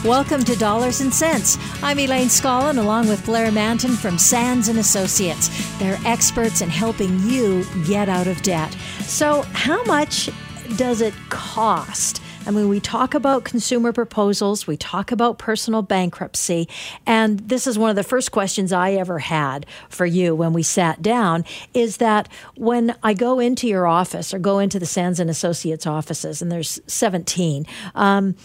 Welcome 0.04 0.44
to 0.44 0.58
Dollars 0.58 1.00
and 1.00 1.13
Cents. 1.13 1.58
I'm 1.82 1.98
Elaine 1.98 2.28
Scollin 2.28 2.78
along 2.78 3.08
with 3.08 3.26
Blair 3.26 3.54
Mantin 3.54 3.96
from 3.96 4.18
Sands 4.18 4.68
and 4.68 4.78
Associates. 4.78 5.50
They're 5.80 5.98
experts 6.04 6.60
in 6.60 6.68
helping 6.68 7.22
you 7.22 7.66
get 7.86 8.10
out 8.10 8.28
of 8.28 8.42
debt. 8.42 8.74
So, 9.04 9.44
how 9.54 9.82
much 9.86 10.30
does 10.76 11.00
it 11.00 11.13
cost? 11.30 12.22
I 12.46 12.52
mean, 12.52 12.68
we 12.68 12.82
talk 12.82 13.13
about 13.13 13.46
consumer 13.46 13.94
proposals, 13.94 14.68
we 14.68 14.76
talk 14.76 15.13
about 15.13 15.38
personal 15.38 15.82
bankruptcy, 15.82 16.68
and 17.06 17.39
this 17.39 17.66
is 17.66 17.80
one 17.80 17.89
of 17.89 17.96
the 17.96 18.04
first 18.04 18.34
questions 18.34 18.74
I 18.74 18.92
ever 18.96 19.20
had 19.20 19.66
for 19.88 20.06
you 20.06 20.36
when 20.36 20.52
we 20.52 20.63
sat 20.63 21.02
down 21.02 21.46
is 21.74 21.98
that 21.98 22.28
when 22.58 22.94
I 23.04 23.13
go 23.13 23.39
into 23.39 23.70
your 23.70 23.88
office 23.88 24.34
or 24.34 24.39
go 24.39 24.60
into 24.60 24.80
the 24.80 24.86
Sands 24.86 25.22
and 25.22 25.30
Associates 25.30 25.88
offices, 25.88 26.42
and 26.42 26.52
there's 26.52 26.82
17, 26.88 27.66
um, 27.96 28.36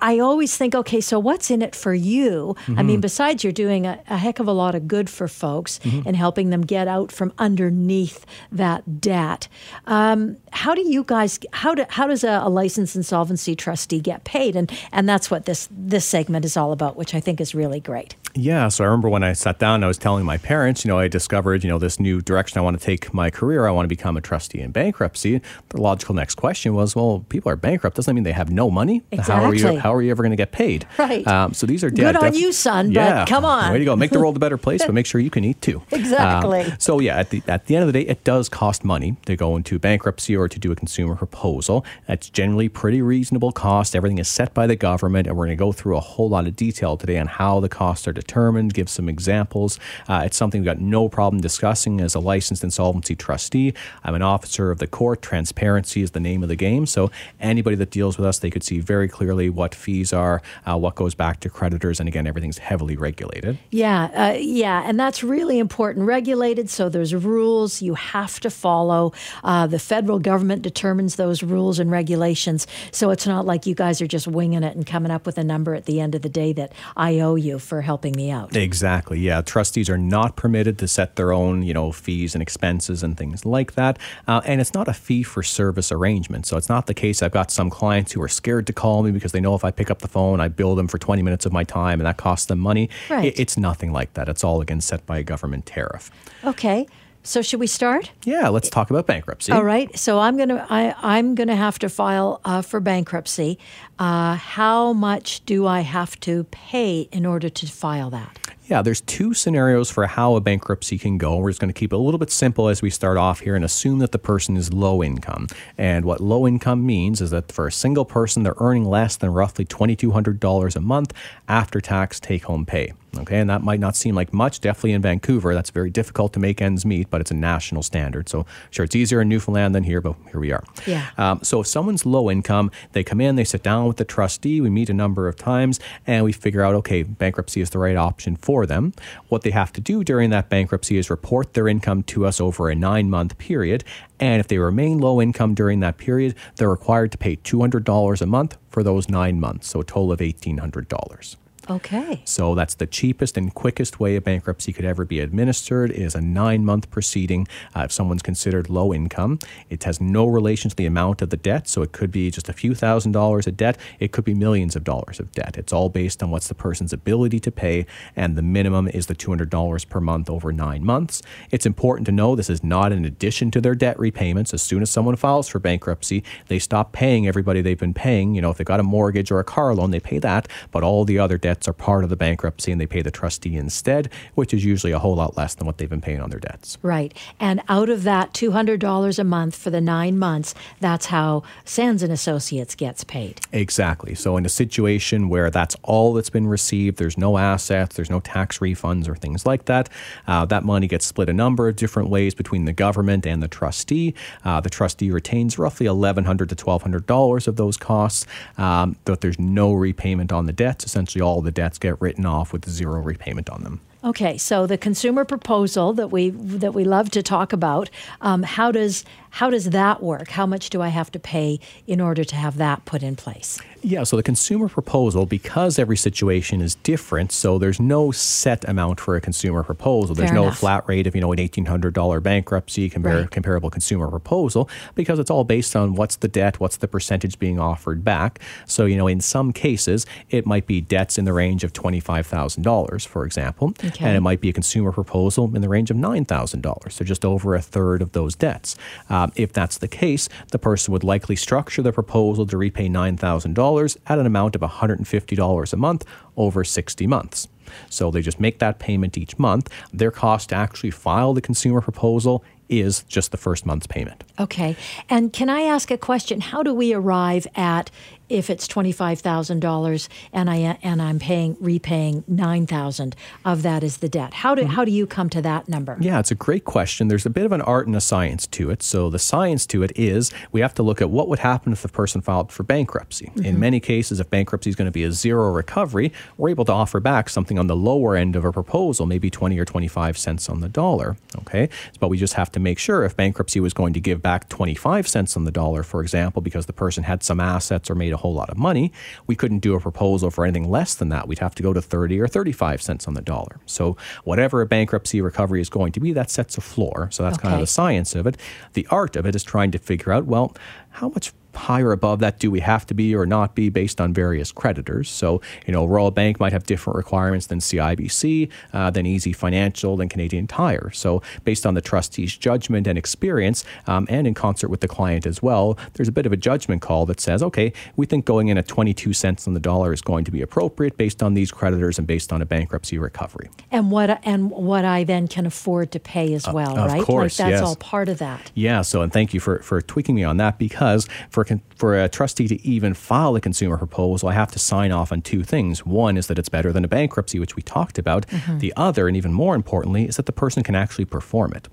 I 0.00 0.18
always 0.18 0.56
think, 0.56 0.74
okay, 0.74 1.00
so 1.00 1.18
what's 1.18 1.50
in 1.50 1.62
it 1.62 1.74
for 1.74 1.94
you? 1.94 2.54
Mm-hmm. 2.60 2.78
I 2.78 2.82
mean, 2.82 3.00
besides 3.00 3.42
you're 3.42 3.52
doing 3.52 3.86
a, 3.86 4.00
a, 4.08 4.16
heck 4.16 4.40
of 4.40 4.46
a 4.46 4.52
lot 4.52 4.74
of 4.74 4.86
good 4.86 5.08
for 5.08 5.26
folks 5.26 5.78
mm-hmm. 5.80 6.06
and 6.06 6.16
helping 6.16 6.50
them 6.50 6.62
get 6.62 6.86
out 6.86 7.10
from 7.10 7.32
underneath 7.38 8.26
that 8.52 9.00
debt. 9.00 9.48
Um, 9.86 10.36
how 10.52 10.74
do 10.74 10.82
you 10.82 11.02
guys? 11.04 11.38
How 11.52 11.74
do 11.74 11.84
how 11.88 12.06
does 12.06 12.24
a, 12.24 12.42
a 12.44 12.48
licensed 12.48 12.94
insolvency 12.94 13.56
trustee 13.56 14.00
get 14.00 14.24
paid? 14.24 14.54
And 14.54 14.70
and 14.92 15.08
that's 15.08 15.30
what 15.30 15.46
this 15.46 15.68
this 15.70 16.04
segment 16.04 16.44
is 16.44 16.56
all 16.56 16.72
about, 16.72 16.96
which 16.96 17.14
I 17.14 17.20
think 17.20 17.40
is 17.40 17.54
really 17.54 17.80
great. 17.80 18.14
Yeah, 18.34 18.68
so 18.68 18.84
I 18.84 18.86
remember 18.86 19.08
when 19.08 19.24
I 19.24 19.32
sat 19.32 19.58
down, 19.58 19.82
I 19.82 19.88
was 19.88 19.98
telling 19.98 20.24
my 20.24 20.36
parents, 20.36 20.84
you 20.84 20.88
know, 20.90 20.98
I 20.98 21.08
discovered, 21.08 21.64
you 21.64 21.70
know, 21.70 21.78
this 21.78 21.98
new 21.98 22.20
direction 22.20 22.58
I 22.58 22.60
want 22.60 22.78
to 22.78 22.84
take 22.84 23.12
my 23.12 23.30
career. 23.30 23.66
I 23.66 23.70
want 23.70 23.84
to 23.84 23.88
become 23.88 24.16
a 24.16 24.20
trustee 24.20 24.60
in 24.60 24.70
bankruptcy. 24.70 25.40
The 25.70 25.80
logical 25.80 26.14
next 26.14 26.36
question 26.36 26.74
was, 26.74 26.94
well, 26.94 27.24
people 27.30 27.50
are 27.50 27.56
bankrupt. 27.56 27.96
Doesn't 27.96 28.10
that 28.10 28.14
mean 28.14 28.24
they 28.24 28.32
have 28.32 28.50
no 28.50 28.70
money? 28.70 29.02
Exactly. 29.10 29.37
How 29.38 29.50
are 29.50 29.54
you? 29.54 29.78
How 29.78 29.94
are 29.94 30.02
you 30.02 30.10
ever 30.10 30.22
going 30.22 30.30
to 30.30 30.36
get 30.36 30.52
paid? 30.52 30.86
Right. 30.98 31.26
Um, 31.26 31.54
so 31.54 31.66
these 31.66 31.84
are 31.84 31.90
good 31.90 32.16
on 32.16 32.34
you, 32.34 32.52
son. 32.52 32.92
Yeah, 32.92 33.24
come 33.26 33.44
on. 33.44 33.72
Way 33.72 33.78
to 33.78 33.84
go. 33.84 33.96
Make 33.96 34.10
the 34.10 34.18
world 34.18 34.36
a 34.36 34.40
better 34.40 34.58
place, 34.58 34.84
but 34.84 34.94
make 34.98 35.06
sure 35.06 35.20
you 35.20 35.30
can 35.30 35.44
eat 35.44 35.60
too. 35.60 35.82
Exactly. 35.90 36.62
Um, 36.62 36.72
so 36.78 37.00
yeah, 37.00 37.18
at 37.18 37.30
the 37.30 37.42
at 37.46 37.66
the 37.66 37.76
end 37.76 37.82
of 37.82 37.92
the 37.92 38.04
day, 38.04 38.08
it 38.08 38.24
does 38.24 38.48
cost 38.48 38.84
money 38.84 39.16
to 39.26 39.36
go 39.36 39.56
into 39.56 39.78
bankruptcy 39.78 40.36
or 40.36 40.48
to 40.48 40.58
do 40.58 40.72
a 40.72 40.76
consumer 40.76 41.14
proposal. 41.16 41.84
That's 42.06 42.28
generally 42.30 42.68
pretty 42.68 43.02
reasonable 43.02 43.52
cost. 43.52 43.94
Everything 43.94 44.18
is 44.18 44.28
set 44.28 44.54
by 44.54 44.66
the 44.66 44.76
government, 44.76 45.26
and 45.26 45.36
we're 45.36 45.46
going 45.46 45.56
to 45.56 45.64
go 45.64 45.72
through 45.72 45.96
a 45.96 46.00
whole 46.00 46.28
lot 46.28 46.46
of 46.46 46.56
detail 46.56 46.96
today 46.96 47.18
on 47.18 47.26
how 47.26 47.60
the 47.60 47.68
costs 47.68 48.06
are 48.08 48.12
determined. 48.12 48.74
Give 48.74 48.88
some 48.88 49.08
examples. 49.08 49.78
Uh, 50.08 50.22
it's 50.24 50.36
something 50.36 50.60
we've 50.60 50.66
got 50.66 50.80
no 50.80 51.08
problem 51.08 51.40
discussing 51.40 52.00
as 52.00 52.14
a 52.14 52.20
licensed 52.20 52.64
insolvency 52.64 53.14
trustee. 53.14 53.74
I'm 54.04 54.14
an 54.14 54.22
officer 54.22 54.70
of 54.70 54.78
the 54.78 54.86
court. 54.86 55.22
Transparency 55.22 56.02
is 56.02 56.12
the 56.12 56.20
name 56.20 56.42
of 56.42 56.48
the 56.48 56.56
game. 56.56 56.86
So 56.86 57.10
anybody 57.40 57.76
that 57.76 57.90
deals 57.90 58.16
with 58.18 58.26
us, 58.26 58.38
they 58.38 58.50
could 58.50 58.62
see 58.62 58.78
very 58.80 59.08
clearly 59.08 59.27
what 59.50 59.74
fees 59.74 60.12
are, 60.12 60.42
uh, 60.66 60.76
what 60.76 60.94
goes 60.94 61.14
back 61.14 61.40
to 61.40 61.50
creditors, 61.50 62.00
and 62.00 62.08
again, 62.08 62.26
everything's 62.26 62.58
heavily 62.58 62.96
regulated. 62.96 63.58
Yeah, 63.70 64.04
uh, 64.14 64.36
yeah, 64.38 64.82
and 64.86 64.98
that's 64.98 65.22
really 65.22 65.58
important. 65.58 66.06
Regulated, 66.06 66.70
so 66.70 66.88
there's 66.88 67.14
rules 67.14 67.82
you 67.82 67.94
have 67.94 68.40
to 68.40 68.50
follow. 68.50 69.12
Uh, 69.44 69.66
the 69.66 69.78
federal 69.78 70.18
government 70.18 70.62
determines 70.62 71.16
those 71.16 71.42
rules 71.42 71.78
and 71.78 71.90
regulations, 71.90 72.66
so 72.90 73.10
it's 73.10 73.26
not 73.26 73.46
like 73.46 73.66
you 73.66 73.74
guys 73.74 74.00
are 74.00 74.06
just 74.06 74.26
winging 74.26 74.62
it 74.62 74.76
and 74.76 74.86
coming 74.86 75.12
up 75.12 75.26
with 75.26 75.38
a 75.38 75.44
number 75.44 75.74
at 75.74 75.84
the 75.84 76.00
end 76.00 76.14
of 76.14 76.22
the 76.22 76.28
day 76.28 76.52
that 76.52 76.72
I 76.96 77.20
owe 77.20 77.34
you 77.34 77.58
for 77.58 77.82
helping 77.82 78.14
me 78.16 78.30
out. 78.30 78.56
Exactly. 78.56 79.20
Yeah, 79.20 79.42
trustees 79.42 79.90
are 79.90 79.98
not 79.98 80.36
permitted 80.36 80.78
to 80.78 80.88
set 80.88 81.16
their 81.16 81.32
own, 81.32 81.62
you 81.62 81.74
know, 81.74 81.92
fees 81.92 82.34
and 82.34 82.42
expenses 82.42 83.02
and 83.02 83.16
things 83.16 83.44
like 83.44 83.74
that. 83.74 83.98
Uh, 84.26 84.40
and 84.44 84.60
it's 84.60 84.74
not 84.74 84.88
a 84.88 84.92
fee 84.92 85.22
for 85.22 85.42
service 85.42 85.92
arrangement. 85.92 86.46
So 86.46 86.56
it's 86.56 86.68
not 86.68 86.86
the 86.86 86.94
case. 86.94 87.22
I've 87.22 87.32
got 87.32 87.50
some 87.50 87.70
clients 87.70 88.12
who 88.12 88.22
are 88.22 88.28
scared 88.28 88.66
to 88.68 88.72
call 88.72 89.02
me 89.02 89.10
because 89.18 89.32
they 89.32 89.40
know 89.40 89.54
if 89.54 89.64
I 89.64 89.70
pick 89.70 89.90
up 89.90 90.00
the 90.00 90.08
phone, 90.08 90.40
I 90.40 90.48
bill 90.48 90.74
them 90.74 90.88
for 90.88 90.98
20 90.98 91.22
minutes 91.22 91.46
of 91.46 91.52
my 91.52 91.64
time 91.64 92.00
and 92.00 92.06
that 92.06 92.16
costs 92.16 92.46
them 92.46 92.58
money. 92.58 92.88
Right. 93.10 93.26
It, 93.26 93.40
it's 93.40 93.56
nothing 93.56 93.92
like 93.92 94.14
that. 94.14 94.28
It's 94.28 94.44
all 94.44 94.60
again 94.60 94.80
set 94.80 95.04
by 95.06 95.18
a 95.18 95.22
government 95.22 95.66
tariff. 95.66 96.10
Okay. 96.44 96.86
So 97.22 97.42
should 97.42 97.60
we 97.60 97.66
start? 97.66 98.10
Yeah, 98.24 98.48
let's 98.48 98.70
talk 98.70 98.88
about 98.90 99.06
bankruptcy. 99.06 99.52
All 99.52 99.62
right. 99.64 99.94
So 99.98 100.18
I'm 100.18 100.38
gonna 100.38 100.66
I, 100.70 100.94
I'm 100.98 101.34
gonna 101.34 101.56
have 101.56 101.78
to 101.80 101.88
file 101.90 102.40
uh, 102.44 102.62
for 102.62 102.80
bankruptcy. 102.80 103.58
Uh, 103.98 104.36
how 104.36 104.94
much 104.94 105.44
do 105.44 105.66
I 105.66 105.80
have 105.80 106.18
to 106.20 106.44
pay 106.44 107.08
in 107.12 107.26
order 107.26 107.50
to 107.50 107.66
file 107.66 108.08
that? 108.10 108.38
Yeah, 108.68 108.82
there's 108.82 109.00
two 109.00 109.32
scenarios 109.32 109.90
for 109.90 110.06
how 110.06 110.36
a 110.36 110.42
bankruptcy 110.42 110.98
can 110.98 111.16
go. 111.16 111.38
We're 111.38 111.48
just 111.48 111.60
going 111.60 111.72
to 111.72 111.78
keep 111.78 111.90
it 111.90 111.96
a 111.96 111.98
little 111.98 112.18
bit 112.18 112.30
simple 112.30 112.68
as 112.68 112.82
we 112.82 112.90
start 112.90 113.16
off 113.16 113.40
here 113.40 113.56
and 113.56 113.64
assume 113.64 113.98
that 114.00 114.12
the 114.12 114.18
person 114.18 114.58
is 114.58 114.74
low 114.74 115.02
income. 115.02 115.46
And 115.78 116.04
what 116.04 116.20
low 116.20 116.46
income 116.46 116.84
means 116.84 117.22
is 117.22 117.30
that 117.30 117.50
for 117.50 117.66
a 117.66 117.72
single 117.72 118.04
person, 118.04 118.42
they're 118.42 118.54
earning 118.58 118.84
less 118.84 119.16
than 119.16 119.32
roughly 119.32 119.64
$2,200 119.64 120.76
a 120.76 120.80
month 120.80 121.14
after 121.48 121.80
tax 121.80 122.20
take 122.20 122.44
home 122.44 122.66
pay. 122.66 122.92
Okay, 123.16 123.38
and 123.38 123.48
that 123.48 123.62
might 123.62 123.80
not 123.80 123.96
seem 123.96 124.14
like 124.14 124.32
much. 124.32 124.60
Definitely 124.60 124.92
in 124.92 125.02
Vancouver, 125.02 125.54
that's 125.54 125.70
very 125.70 125.90
difficult 125.90 126.32
to 126.34 126.40
make 126.40 126.60
ends 126.60 126.84
meet, 126.84 127.08
but 127.10 127.20
it's 127.20 127.30
a 127.30 127.34
national 127.34 127.82
standard. 127.82 128.28
So, 128.28 128.44
sure, 128.70 128.84
it's 128.84 128.94
easier 128.94 129.22
in 129.22 129.28
Newfoundland 129.28 129.74
than 129.74 129.84
here, 129.84 130.00
but 130.00 130.14
here 130.30 130.40
we 130.40 130.52
are. 130.52 130.62
Yeah. 130.86 131.08
Um, 131.16 131.40
so, 131.42 131.60
if 131.60 131.66
someone's 131.66 132.04
low 132.04 132.30
income, 132.30 132.70
they 132.92 133.02
come 133.02 133.20
in, 133.20 133.36
they 133.36 133.44
sit 133.44 133.62
down 133.62 133.86
with 133.86 133.96
the 133.96 134.04
trustee, 134.04 134.60
we 134.60 134.68
meet 134.68 134.90
a 134.90 134.94
number 134.94 135.26
of 135.26 135.36
times, 135.36 135.80
and 136.06 136.24
we 136.24 136.32
figure 136.32 136.62
out, 136.62 136.74
okay, 136.76 137.02
bankruptcy 137.02 137.60
is 137.60 137.70
the 137.70 137.78
right 137.78 137.96
option 137.96 138.36
for 138.36 138.57
them. 138.66 138.92
What 139.28 139.42
they 139.42 139.50
have 139.50 139.72
to 139.74 139.80
do 139.80 140.04
during 140.04 140.30
that 140.30 140.48
bankruptcy 140.48 140.98
is 140.98 141.10
report 141.10 141.54
their 141.54 141.68
income 141.68 142.02
to 142.04 142.26
us 142.26 142.40
over 142.40 142.68
a 142.68 142.74
nine 142.74 143.10
month 143.10 143.38
period. 143.38 143.84
And 144.20 144.40
if 144.40 144.48
they 144.48 144.58
remain 144.58 144.98
low 144.98 145.20
income 145.20 145.54
during 145.54 145.80
that 145.80 145.98
period, 145.98 146.34
they're 146.56 146.70
required 146.70 147.12
to 147.12 147.18
pay 147.18 147.36
$200 147.36 148.20
a 148.20 148.26
month 148.26 148.56
for 148.68 148.82
those 148.82 149.08
nine 149.08 149.40
months, 149.40 149.68
so 149.68 149.80
a 149.80 149.84
total 149.84 150.12
of 150.12 150.20
$1,800. 150.20 151.36
Okay. 151.70 152.22
So 152.24 152.54
that's 152.54 152.74
the 152.74 152.86
cheapest 152.86 153.36
and 153.36 153.54
quickest 153.54 154.00
way 154.00 154.16
a 154.16 154.22
bankruptcy 154.22 154.72
could 154.72 154.86
ever 154.86 155.04
be 155.04 155.20
administered 155.20 155.90
is 155.90 156.14
a 156.14 156.20
nine-month 156.20 156.90
proceeding 156.90 157.46
uh, 157.76 157.82
if 157.82 157.92
someone's 157.92 158.22
considered 158.22 158.70
low 158.70 158.94
income. 158.94 159.38
It 159.68 159.84
has 159.84 160.00
no 160.00 160.26
relation 160.26 160.70
to 160.70 160.76
the 160.76 160.86
amount 160.86 161.20
of 161.20 161.28
the 161.28 161.36
debt, 161.36 161.68
so 161.68 161.82
it 161.82 161.92
could 161.92 162.10
be 162.10 162.30
just 162.30 162.48
a 162.48 162.54
few 162.54 162.74
thousand 162.74 163.12
dollars 163.12 163.46
of 163.46 163.58
debt. 163.58 163.76
It 164.00 164.12
could 164.12 164.24
be 164.24 164.32
millions 164.32 164.76
of 164.76 164.84
dollars 164.84 165.20
of 165.20 165.30
debt. 165.32 165.56
It's 165.58 165.72
all 165.72 165.90
based 165.90 166.22
on 166.22 166.30
what's 166.30 166.48
the 166.48 166.54
person's 166.54 166.94
ability 166.94 167.38
to 167.40 167.50
pay, 167.50 167.84
and 168.16 168.34
the 168.34 168.42
minimum 168.42 168.88
is 168.88 169.06
the 169.06 169.14
$200 169.14 169.88
per 169.90 170.00
month 170.00 170.30
over 170.30 170.52
nine 170.52 170.82
months. 170.82 171.20
It's 171.50 171.66
important 171.66 172.06
to 172.06 172.12
know 172.12 172.34
this 172.34 172.48
is 172.48 172.64
not 172.64 172.92
in 172.92 173.04
addition 173.04 173.50
to 173.50 173.60
their 173.60 173.74
debt 173.74 173.98
repayments. 173.98 174.54
As 174.54 174.62
soon 174.62 174.80
as 174.80 174.90
someone 174.90 175.16
files 175.16 175.48
for 175.48 175.58
bankruptcy, 175.58 176.24
they 176.46 176.58
stop 176.58 176.92
paying 176.92 177.28
everybody 177.28 177.60
they've 177.60 177.78
been 177.78 177.92
paying. 177.92 178.34
You 178.34 178.40
know, 178.40 178.50
if 178.50 178.56
they've 178.56 178.66
got 178.66 178.80
a 178.80 178.84
mortgage 178.84 179.30
or 179.30 179.38
a 179.38 179.44
car 179.44 179.74
loan, 179.74 179.90
they 179.90 180.00
pay 180.00 180.18
that, 180.20 180.48
but 180.70 180.82
all 180.82 181.04
the 181.04 181.18
other 181.18 181.36
debts 181.36 181.57
debts 181.58 181.66
are 181.66 181.72
part 181.72 182.04
of 182.04 182.10
the 182.10 182.16
bankruptcy 182.16 182.70
and 182.70 182.80
they 182.80 182.86
pay 182.86 183.02
the 183.02 183.10
trustee 183.10 183.56
instead, 183.56 184.08
which 184.36 184.54
is 184.54 184.64
usually 184.64 184.92
a 184.92 184.98
whole 185.00 185.16
lot 185.16 185.36
less 185.36 185.56
than 185.56 185.66
what 185.66 185.78
they've 185.78 185.90
been 185.90 186.00
paying 186.00 186.20
on 186.20 186.30
their 186.30 186.38
debts. 186.38 186.78
Right. 186.82 187.12
And 187.40 187.62
out 187.68 187.88
of 187.88 188.04
that 188.04 188.32
$200 188.32 189.18
a 189.18 189.24
month 189.24 189.56
for 189.56 189.70
the 189.70 189.80
nine 189.80 190.18
months, 190.18 190.54
that's 190.78 191.06
how 191.06 191.42
Sands 191.64 192.04
and 192.04 192.12
Associates 192.12 192.76
gets 192.76 193.02
paid. 193.02 193.40
Exactly. 193.52 194.14
So 194.14 194.36
in 194.36 194.46
a 194.46 194.48
situation 194.48 195.28
where 195.28 195.50
that's 195.50 195.74
all 195.82 196.12
that's 196.12 196.30
been 196.30 196.46
received, 196.46 196.98
there's 196.98 197.18
no 197.18 197.38
assets, 197.38 197.96
there's 197.96 198.10
no 198.10 198.20
tax 198.20 198.58
refunds 198.58 199.08
or 199.08 199.16
things 199.16 199.44
like 199.44 199.64
that, 199.64 199.88
uh, 200.28 200.44
that 200.46 200.62
money 200.62 200.86
gets 200.86 201.06
split 201.06 201.28
a 201.28 201.32
number 201.32 201.66
of 201.66 201.74
different 201.74 202.08
ways 202.08 202.36
between 202.36 202.66
the 202.66 202.72
government 202.72 203.26
and 203.26 203.42
the 203.42 203.48
trustee. 203.48 204.14
Uh, 204.44 204.60
the 204.60 204.70
trustee 204.70 205.10
retains 205.10 205.58
roughly 205.58 205.88
1,100 205.88 206.48
to 206.50 206.54
$1,200 206.54 207.48
of 207.48 207.56
those 207.56 207.76
costs, 207.76 208.26
um, 208.58 208.94
but 209.04 209.22
there's 209.22 209.40
no 209.40 209.72
repayment 209.72 210.30
on 210.30 210.46
the 210.46 210.52
debts. 210.52 210.84
Essentially, 210.84 211.20
all 211.20 211.40
the 211.48 211.52
debts 211.52 211.78
get 211.78 211.98
written 211.98 212.26
off 212.26 212.52
with 212.52 212.68
zero 212.68 213.00
repayment 213.00 213.48
on 213.48 213.62
them. 213.62 213.80
Okay, 214.04 214.36
so 214.36 214.66
the 214.66 214.76
consumer 214.76 215.24
proposal 215.24 215.94
that 215.94 216.10
we 216.10 216.28
that 216.28 216.74
we 216.74 216.84
love 216.84 217.10
to 217.12 217.22
talk 217.22 217.54
about, 217.54 217.88
um, 218.20 218.42
how 218.42 218.70
does 218.70 219.02
how 219.30 219.48
does 219.48 219.70
that 219.70 220.02
work? 220.02 220.28
How 220.28 220.44
much 220.44 220.68
do 220.68 220.82
I 220.82 220.88
have 220.88 221.10
to 221.12 221.18
pay 221.18 221.58
in 221.86 222.02
order 222.02 222.22
to 222.22 222.36
have 222.36 222.58
that 222.58 222.84
put 222.84 223.02
in 223.02 223.16
place? 223.16 223.58
Yeah, 223.82 224.02
so 224.04 224.16
the 224.16 224.22
consumer 224.22 224.68
proposal, 224.68 225.24
because 225.24 225.78
every 225.78 225.96
situation 225.96 226.60
is 226.60 226.74
different, 226.76 227.30
so 227.32 227.58
there's 227.58 227.78
no 227.80 228.10
set 228.10 228.68
amount 228.68 228.98
for 229.00 229.14
a 229.16 229.20
consumer 229.20 229.62
proposal. 229.62 230.14
There's 230.14 230.30
Fair 230.30 230.36
no 230.36 230.42
enough. 230.44 230.58
flat 230.58 230.88
rate 230.88 231.06
of, 231.06 231.14
you 231.14 231.20
know, 231.20 231.32
an 231.32 231.38
$1,800 231.38 232.20
bankruptcy 232.20 232.90
compar- 232.90 233.20
Right. 233.22 233.30
comparable 233.30 233.70
consumer 233.70 234.08
proposal 234.08 234.68
because 234.94 235.18
it's 235.18 235.30
all 235.30 235.44
based 235.44 235.76
on 235.76 235.94
what's 235.94 236.16
the 236.16 236.28
debt, 236.28 236.58
what's 236.60 236.76
the 236.78 236.88
percentage 236.88 237.38
being 237.38 237.58
offered 237.60 238.04
back. 238.04 238.40
So, 238.66 238.84
you 238.84 238.96
know, 238.96 239.06
in 239.06 239.20
some 239.20 239.52
cases, 239.52 240.04
it 240.30 240.44
might 240.44 240.66
be 240.66 240.80
debts 240.80 241.16
in 241.18 241.24
the 241.24 241.32
range 241.32 241.62
of 241.62 241.72
$25,000, 241.72 243.06
for 243.06 243.24
example, 243.24 243.72
Okay. 243.84 244.04
and 244.04 244.16
it 244.16 244.20
might 244.20 244.40
be 244.40 244.48
a 244.48 244.52
consumer 244.52 244.92
proposal 244.92 245.50
in 245.54 245.62
the 245.62 245.68
range 245.68 245.90
of 245.90 245.96
$9,000, 245.96 246.92
so 246.92 247.04
just 247.04 247.24
over 247.24 247.54
a 247.54 247.60
third 247.60 248.02
of 248.02 248.12
those 248.12 248.34
debts. 248.34 248.76
Um, 249.08 249.32
if 249.36 249.52
that's 249.52 249.78
the 249.78 249.88
case, 249.88 250.28
the 250.50 250.58
person 250.58 250.92
would 250.92 251.04
likely 251.04 251.36
structure 251.36 251.82
the 251.82 251.92
proposal 251.92 252.46
to 252.46 252.56
repay 252.56 252.88
$9,000 252.88 253.67
at 254.06 254.18
an 254.18 254.26
amount 254.26 254.54
of 254.54 254.62
$150 254.62 255.72
a 255.72 255.76
month 255.76 256.04
over 256.36 256.64
60 256.64 257.06
months. 257.06 257.48
So 257.90 258.10
they 258.10 258.22
just 258.22 258.40
make 258.40 258.58
that 258.60 258.78
payment 258.78 259.18
each 259.18 259.38
month. 259.38 259.68
Their 259.92 260.10
cost 260.10 260.50
to 260.50 260.54
actually 260.54 260.90
file 260.90 261.34
the 261.34 261.40
consumer 261.40 261.80
proposal 261.80 262.44
is 262.68 263.02
just 263.04 263.30
the 263.30 263.36
first 263.36 263.64
month's 263.64 263.86
payment. 263.86 264.24
Okay. 264.38 264.76
And 265.08 265.32
can 265.32 265.48
I 265.48 265.62
ask 265.62 265.90
a 265.90 265.98
question? 265.98 266.40
How 266.40 266.62
do 266.62 266.74
we 266.74 266.92
arrive 266.92 267.46
at 267.54 267.90
if 268.28 268.50
it's 268.50 268.66
twenty-five 268.66 269.20
thousand 269.20 269.60
dollars 269.60 270.08
and 270.32 270.50
I 270.50 270.78
and 270.82 271.00
I'm 271.00 271.18
paying 271.18 271.56
repaying 271.60 272.24
nine 272.26 272.66
thousand 272.66 273.16
of 273.44 273.62
that 273.62 273.82
is 273.82 273.98
the 273.98 274.08
debt? 274.08 274.34
How 274.34 274.54
do 274.54 274.62
mm-hmm. 274.62 274.72
how 274.72 274.84
do 274.84 274.90
you 274.90 275.06
come 275.06 275.30
to 275.30 275.42
that 275.42 275.68
number? 275.68 275.96
Yeah, 276.00 276.18
it's 276.18 276.30
a 276.30 276.36
great 276.36 276.64
question. 276.64 277.08
There's 277.08 277.26
a 277.26 277.30
bit 277.30 277.44
of 277.44 277.52
an 277.52 277.62
art 277.62 277.86
and 277.86 277.96
a 277.96 278.00
science 278.00 278.46
to 278.48 278.70
it. 278.70 278.82
So 278.82 279.10
the 279.10 279.18
science 279.18 279.66
to 279.66 279.82
it 279.82 279.92
is 279.96 280.30
we 280.52 280.60
have 280.60 280.74
to 280.74 280.82
look 280.82 281.00
at 281.00 281.10
what 281.10 281.28
would 281.28 281.40
happen 281.40 281.72
if 281.72 281.82
the 281.82 281.88
person 281.88 282.20
filed 282.20 282.52
for 282.52 282.62
bankruptcy. 282.62 283.30
In 283.36 283.42
mm-hmm. 283.42 283.60
many 283.60 283.80
cases, 283.80 284.20
if 284.20 284.30
bankruptcy 284.30 284.70
is 284.70 284.76
going 284.76 284.86
to 284.86 284.92
be 284.92 285.04
a 285.04 285.12
zero 285.12 285.50
recovery, 285.50 286.12
we're 286.36 286.50
able 286.50 286.64
to 286.66 286.72
offer 286.72 287.00
back 287.00 287.28
something 287.28 287.58
on 287.58 287.66
the 287.66 287.76
lower 287.76 288.16
end 288.16 288.36
of 288.36 288.44
a 288.44 288.52
proposal, 288.52 289.06
maybe 289.06 289.30
20 289.30 289.58
or 289.58 289.64
25 289.64 290.18
cents 290.18 290.48
on 290.48 290.60
the 290.60 290.68
dollar. 290.68 291.16
Okay, 291.38 291.68
but 292.00 292.08
we 292.08 292.18
just 292.18 292.34
have 292.34 292.52
to 292.52 292.60
make 292.60 292.78
sure 292.78 293.04
if 293.04 293.16
bankruptcy 293.16 293.60
was 293.60 293.72
going 293.72 293.92
to 293.94 294.00
give 294.00 294.22
back 294.22 294.48
25 294.48 295.08
cents 295.08 295.36
on 295.36 295.44
the 295.44 295.50
dollar, 295.50 295.82
for 295.82 296.02
example, 296.02 296.42
because 296.42 296.66
the 296.66 296.72
person 296.72 297.04
had 297.04 297.22
some 297.22 297.40
assets 297.40 297.90
or 297.90 297.94
made 297.94 298.12
a 298.12 298.17
whole 298.18 298.34
lot 298.34 298.50
of 298.50 298.58
money, 298.58 298.92
we 299.26 299.34
couldn't 299.34 299.60
do 299.60 299.74
a 299.74 299.80
proposal 299.80 300.30
for 300.30 300.44
anything 300.44 300.68
less 300.70 300.94
than 300.94 301.08
that. 301.08 301.26
We'd 301.26 301.38
have 301.38 301.54
to 301.56 301.62
go 301.62 301.72
to 301.72 301.80
30 301.80 302.20
or 302.20 302.28
35 302.28 302.82
cents 302.82 303.08
on 303.08 303.14
the 303.14 303.22
dollar. 303.22 303.60
So 303.66 303.96
whatever 304.24 304.60
a 304.60 304.66
bankruptcy 304.66 305.20
recovery 305.20 305.60
is 305.60 305.70
going 305.70 305.92
to 305.92 306.00
be, 306.00 306.12
that 306.12 306.30
sets 306.30 306.58
a 306.58 306.60
floor. 306.60 307.08
So 307.10 307.22
that's 307.22 307.38
okay. 307.38 307.42
kind 307.42 307.54
of 307.54 307.60
the 307.60 307.66
science 307.66 308.14
of 308.14 308.26
it. 308.26 308.36
The 308.74 308.86
art 308.90 309.16
of 309.16 309.26
it 309.26 309.34
is 309.34 309.42
trying 309.42 309.70
to 309.72 309.78
figure 309.78 310.12
out, 310.12 310.26
well, 310.26 310.54
how 310.90 311.08
much 311.08 311.32
higher 311.58 311.92
above 311.92 312.20
that 312.20 312.38
do 312.38 312.50
we 312.50 312.60
have 312.60 312.86
to 312.86 312.94
be 312.94 313.14
or 313.14 313.26
not 313.26 313.54
be 313.54 313.68
based 313.68 314.00
on 314.00 314.12
various 314.12 314.52
creditors? 314.52 315.10
So, 315.10 315.40
you 315.66 315.72
know, 315.72 315.84
Royal 315.86 316.10
Bank 316.10 316.40
might 316.40 316.52
have 316.52 316.64
different 316.64 316.96
requirements 316.96 317.46
than 317.46 317.58
CIBC, 317.58 318.50
uh, 318.72 318.90
than 318.90 319.06
Easy 319.06 319.32
Financial, 319.32 319.96
than 319.96 320.08
Canadian 320.08 320.46
Tire. 320.46 320.90
So, 320.92 321.22
based 321.44 321.66
on 321.66 321.74
the 321.74 321.80
trustee's 321.80 322.36
judgment 322.36 322.86
and 322.86 322.96
experience, 322.96 323.64
um, 323.86 324.06
and 324.08 324.26
in 324.26 324.34
concert 324.34 324.68
with 324.68 324.80
the 324.80 324.88
client 324.88 325.26
as 325.26 325.42
well, 325.42 325.78
there's 325.94 326.08
a 326.08 326.12
bit 326.12 326.26
of 326.26 326.32
a 326.32 326.36
judgment 326.36 326.82
call 326.82 327.06
that 327.06 327.20
says, 327.20 327.42
okay, 327.42 327.72
we 327.96 328.06
think 328.06 328.24
going 328.24 328.48
in 328.48 328.58
at 328.58 328.68
22 328.68 329.12
cents 329.12 329.46
on 329.46 329.54
the 329.54 329.60
dollar 329.60 329.92
is 329.92 330.00
going 330.00 330.24
to 330.24 330.30
be 330.30 330.42
appropriate 330.42 330.96
based 330.96 331.22
on 331.22 331.34
these 331.34 331.50
creditors 331.50 331.98
and 331.98 332.06
based 332.06 332.32
on 332.32 332.40
a 332.40 332.46
bankruptcy 332.46 332.98
recovery. 332.98 333.50
And 333.70 333.90
what 333.90 334.20
and 334.24 334.50
what 334.50 334.84
I 334.84 335.04
then 335.04 335.28
can 335.28 335.46
afford 335.46 335.92
to 335.92 336.00
pay 336.00 336.34
as 336.34 336.46
well, 336.48 336.78
uh, 336.78 336.86
right? 336.86 337.00
Of 337.00 337.06
course, 337.06 337.38
like 337.38 337.50
that's 337.50 337.60
yes. 337.60 337.68
all 337.68 337.76
part 337.76 338.08
of 338.08 338.18
that. 338.18 338.50
Yeah. 338.54 338.82
So, 338.82 339.02
and 339.02 339.12
thank 339.12 339.34
you 339.34 339.40
for 339.40 339.60
for 339.60 339.80
tweaking 339.82 340.14
me 340.14 340.24
on 340.24 340.36
that 340.38 340.58
because 340.58 341.08
for 341.30 341.44
for 341.76 341.98
a 341.98 342.08
trustee 342.08 342.48
to 342.48 342.66
even 342.66 342.94
file 342.94 343.34
a 343.36 343.40
consumer 343.40 343.76
proposal, 343.76 344.28
I 344.28 344.34
have 344.34 344.50
to 344.52 344.58
sign 344.58 344.92
off 344.92 345.12
on 345.12 345.22
two 345.22 345.42
things. 345.42 345.86
One 345.86 346.16
is 346.16 346.26
that 346.26 346.38
it's 346.38 346.48
better 346.48 346.72
than 346.72 346.84
a 346.84 346.88
bankruptcy, 346.88 347.38
which 347.38 347.56
we 347.56 347.62
talked 347.62 347.98
about. 347.98 348.26
Mm-hmm. 348.26 348.58
The 348.58 348.72
other, 348.76 349.08
and 349.08 349.16
even 349.16 349.32
more 349.32 349.54
importantly, 349.54 350.06
is 350.06 350.16
that 350.16 350.26
the 350.26 350.32
person 350.32 350.62
can 350.62 350.74
actually 350.74 351.04
perform 351.06 351.52
it 351.54 351.68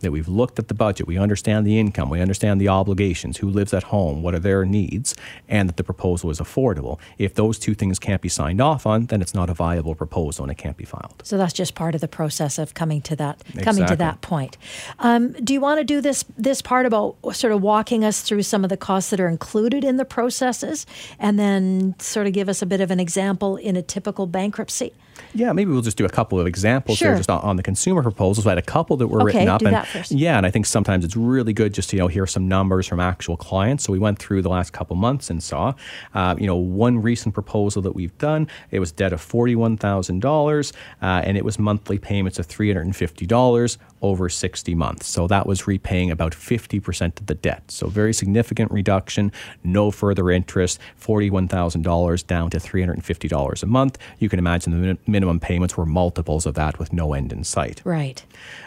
that 0.00 0.10
we've 0.10 0.28
looked 0.28 0.58
at 0.58 0.68
the 0.68 0.74
budget, 0.74 1.06
we 1.06 1.18
understand 1.18 1.66
the 1.66 1.78
income, 1.78 2.10
we 2.10 2.20
understand 2.20 2.60
the 2.60 2.68
obligations, 2.68 3.38
who 3.38 3.48
lives 3.48 3.72
at 3.74 3.84
home, 3.84 4.22
what 4.22 4.34
are 4.34 4.38
their 4.38 4.64
needs, 4.64 5.14
and 5.48 5.68
that 5.68 5.76
the 5.76 5.84
proposal 5.84 6.30
is 6.30 6.38
affordable. 6.38 6.98
If 7.18 7.34
those 7.34 7.58
two 7.58 7.74
things 7.74 7.98
can't 7.98 8.22
be 8.22 8.28
signed 8.28 8.60
off 8.60 8.86
on, 8.86 9.06
then 9.06 9.20
it's 9.20 9.34
not 9.34 9.50
a 9.50 9.54
viable 9.54 9.94
proposal 9.94 10.44
and 10.44 10.52
it 10.52 10.58
can't 10.58 10.76
be 10.76 10.84
filed. 10.84 11.22
So 11.24 11.38
that's 11.38 11.52
just 11.52 11.74
part 11.74 11.94
of 11.94 12.00
the 12.00 12.08
process 12.08 12.58
of 12.58 12.74
coming 12.74 13.00
to 13.02 13.16
that 13.16 13.40
exactly. 13.40 13.62
coming 13.64 13.86
to 13.86 13.96
that 13.96 14.20
point. 14.20 14.56
Um, 14.98 15.32
do 15.32 15.52
you 15.52 15.60
want 15.60 15.78
to 15.78 15.84
do 15.84 16.00
this 16.00 16.24
this 16.36 16.62
part 16.62 16.86
about 16.86 17.16
sort 17.32 17.52
of 17.52 17.62
walking 17.62 18.04
us 18.04 18.22
through 18.22 18.42
some 18.42 18.64
of 18.64 18.70
the 18.70 18.76
costs 18.76 19.10
that 19.10 19.20
are 19.20 19.28
included 19.28 19.84
in 19.84 19.96
the 19.96 20.04
processes, 20.04 20.86
and 21.18 21.38
then 21.38 21.94
sort 21.98 22.26
of 22.26 22.32
give 22.32 22.48
us 22.48 22.62
a 22.62 22.66
bit 22.66 22.80
of 22.80 22.90
an 22.90 23.00
example 23.00 23.56
in 23.56 23.76
a 23.76 23.82
typical 23.82 24.26
bankruptcy? 24.26 24.92
Yeah, 25.34 25.52
maybe 25.52 25.70
we'll 25.70 25.82
just 25.82 25.96
do 25.96 26.04
a 26.04 26.10
couple 26.10 26.38
of 26.40 26.46
examples 26.46 26.98
sure. 26.98 27.08
here 27.08 27.16
just 27.16 27.30
on, 27.30 27.40
on, 27.42 27.56
the 27.56 27.62
consumer 27.62 28.02
proposals. 28.02 28.46
I 28.46 28.50
had 28.50 28.58
a 28.58 28.62
couple 28.62 28.96
that 28.98 29.08
were 29.08 29.22
okay, 29.22 29.38
written 29.38 29.48
up. 29.48 29.62
And. 29.62 30.10
Yeah, 30.10 30.36
and 30.36 30.46
I 30.46 30.50
think 30.50 30.66
sometimes 30.66 31.04
it's 31.04 31.16
really 31.16 31.52
good 31.52 31.74
just 31.74 31.90
to 31.90 31.96
you 31.96 32.02
know 32.02 32.08
hear 32.08 32.26
some 32.26 32.48
numbers 32.48 32.86
from 32.86 33.00
actual 33.00 33.36
clients. 33.36 33.84
So 33.84 33.92
we 33.92 33.98
went 33.98 34.18
through 34.18 34.42
the 34.42 34.48
last 34.48 34.72
couple 34.72 34.96
months 34.96 35.30
and 35.30 35.42
saw, 35.42 35.74
uh, 36.14 36.34
you 36.38 36.46
know, 36.46 36.56
one 36.56 37.00
recent 37.00 37.34
proposal 37.34 37.82
that 37.82 37.94
we've 37.94 38.16
done. 38.18 38.48
It 38.70 38.80
was 38.80 38.92
debt 38.92 39.12
of 39.12 39.20
forty-one 39.20 39.76
thousand 39.76 40.24
uh, 40.24 40.28
dollars, 40.28 40.72
and 41.00 41.36
it 41.36 41.44
was 41.44 41.58
monthly 41.58 41.98
payments 41.98 42.38
of 42.38 42.46
three 42.46 42.68
hundred 42.68 42.86
and 42.86 42.96
fifty 42.96 43.26
dollars 43.26 43.78
over 44.02 44.28
60 44.28 44.74
months. 44.74 45.06
So 45.06 45.26
that 45.26 45.46
was 45.46 45.66
repaying 45.66 46.10
about 46.10 46.32
50% 46.32 47.20
of 47.20 47.26
the 47.26 47.34
debt. 47.34 47.70
So 47.70 47.88
very 47.88 48.12
significant 48.12 48.70
reduction, 48.70 49.32
no 49.62 49.90
further 49.90 50.30
interest, 50.30 50.80
$41,000 51.00 52.26
down 52.26 52.50
to 52.50 52.58
$350 52.58 53.62
a 53.62 53.66
month. 53.66 53.98
You 54.18 54.28
can 54.28 54.38
imagine 54.38 54.72
the 54.72 54.78
min- 54.78 54.98
minimum 55.06 55.40
payments 55.40 55.76
were 55.76 55.86
multiples 55.86 56.46
of 56.46 56.54
that 56.54 56.78
with 56.78 56.92
no 56.92 57.12
end 57.12 57.32
in 57.32 57.44
sight. 57.44 57.82
Right. 57.84 58.24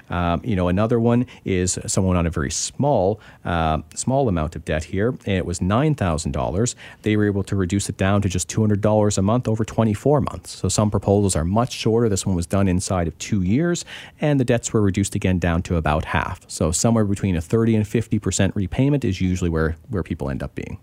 Um, 0.09 0.41
you 0.43 0.55
know, 0.55 0.67
another 0.67 0.99
one 0.99 1.25
is 1.45 1.79
someone 1.87 2.17
on 2.17 2.25
a 2.25 2.29
very 2.29 2.51
small, 2.51 3.19
uh, 3.45 3.79
small 3.95 4.27
amount 4.27 4.55
of 4.55 4.65
debt 4.65 4.83
here, 4.83 5.15
it 5.25 5.45
was 5.45 5.61
nine 5.61 5.95
thousand 5.95 6.31
dollars. 6.33 6.75
They 7.01 7.15
were 7.15 7.25
able 7.25 7.43
to 7.43 7.55
reduce 7.55 7.89
it 7.89 7.97
down 7.97 8.21
to 8.21 8.29
just 8.29 8.49
two 8.49 8.61
hundred 8.61 8.81
dollars 8.81 9.17
a 9.17 9.21
month 9.21 9.47
over 9.47 9.63
twenty-four 9.65 10.21
months. 10.21 10.51
So 10.51 10.69
some 10.69 10.91
proposals 10.91 11.35
are 11.35 11.45
much 11.45 11.71
shorter. 11.73 12.09
This 12.09 12.25
one 12.25 12.35
was 12.35 12.45
done 12.45 12.67
inside 12.67 13.07
of 13.07 13.17
two 13.17 13.41
years, 13.41 13.85
and 14.21 14.39
the 14.39 14.45
debts 14.45 14.73
were 14.73 14.81
reduced 14.81 15.15
again 15.15 15.39
down 15.39 15.61
to 15.63 15.77
about 15.77 16.05
half. 16.05 16.41
So 16.47 16.71
somewhere 16.71 17.05
between 17.05 17.35
a 17.35 17.41
thirty 17.41 17.75
and 17.75 17.87
fifty 17.87 18.19
percent 18.19 18.55
repayment 18.55 19.03
is 19.05 19.21
usually 19.21 19.49
where 19.49 19.75
where 19.89 20.03
people 20.03 20.29
end 20.29 20.43
up 20.43 20.53
being. 20.55 20.79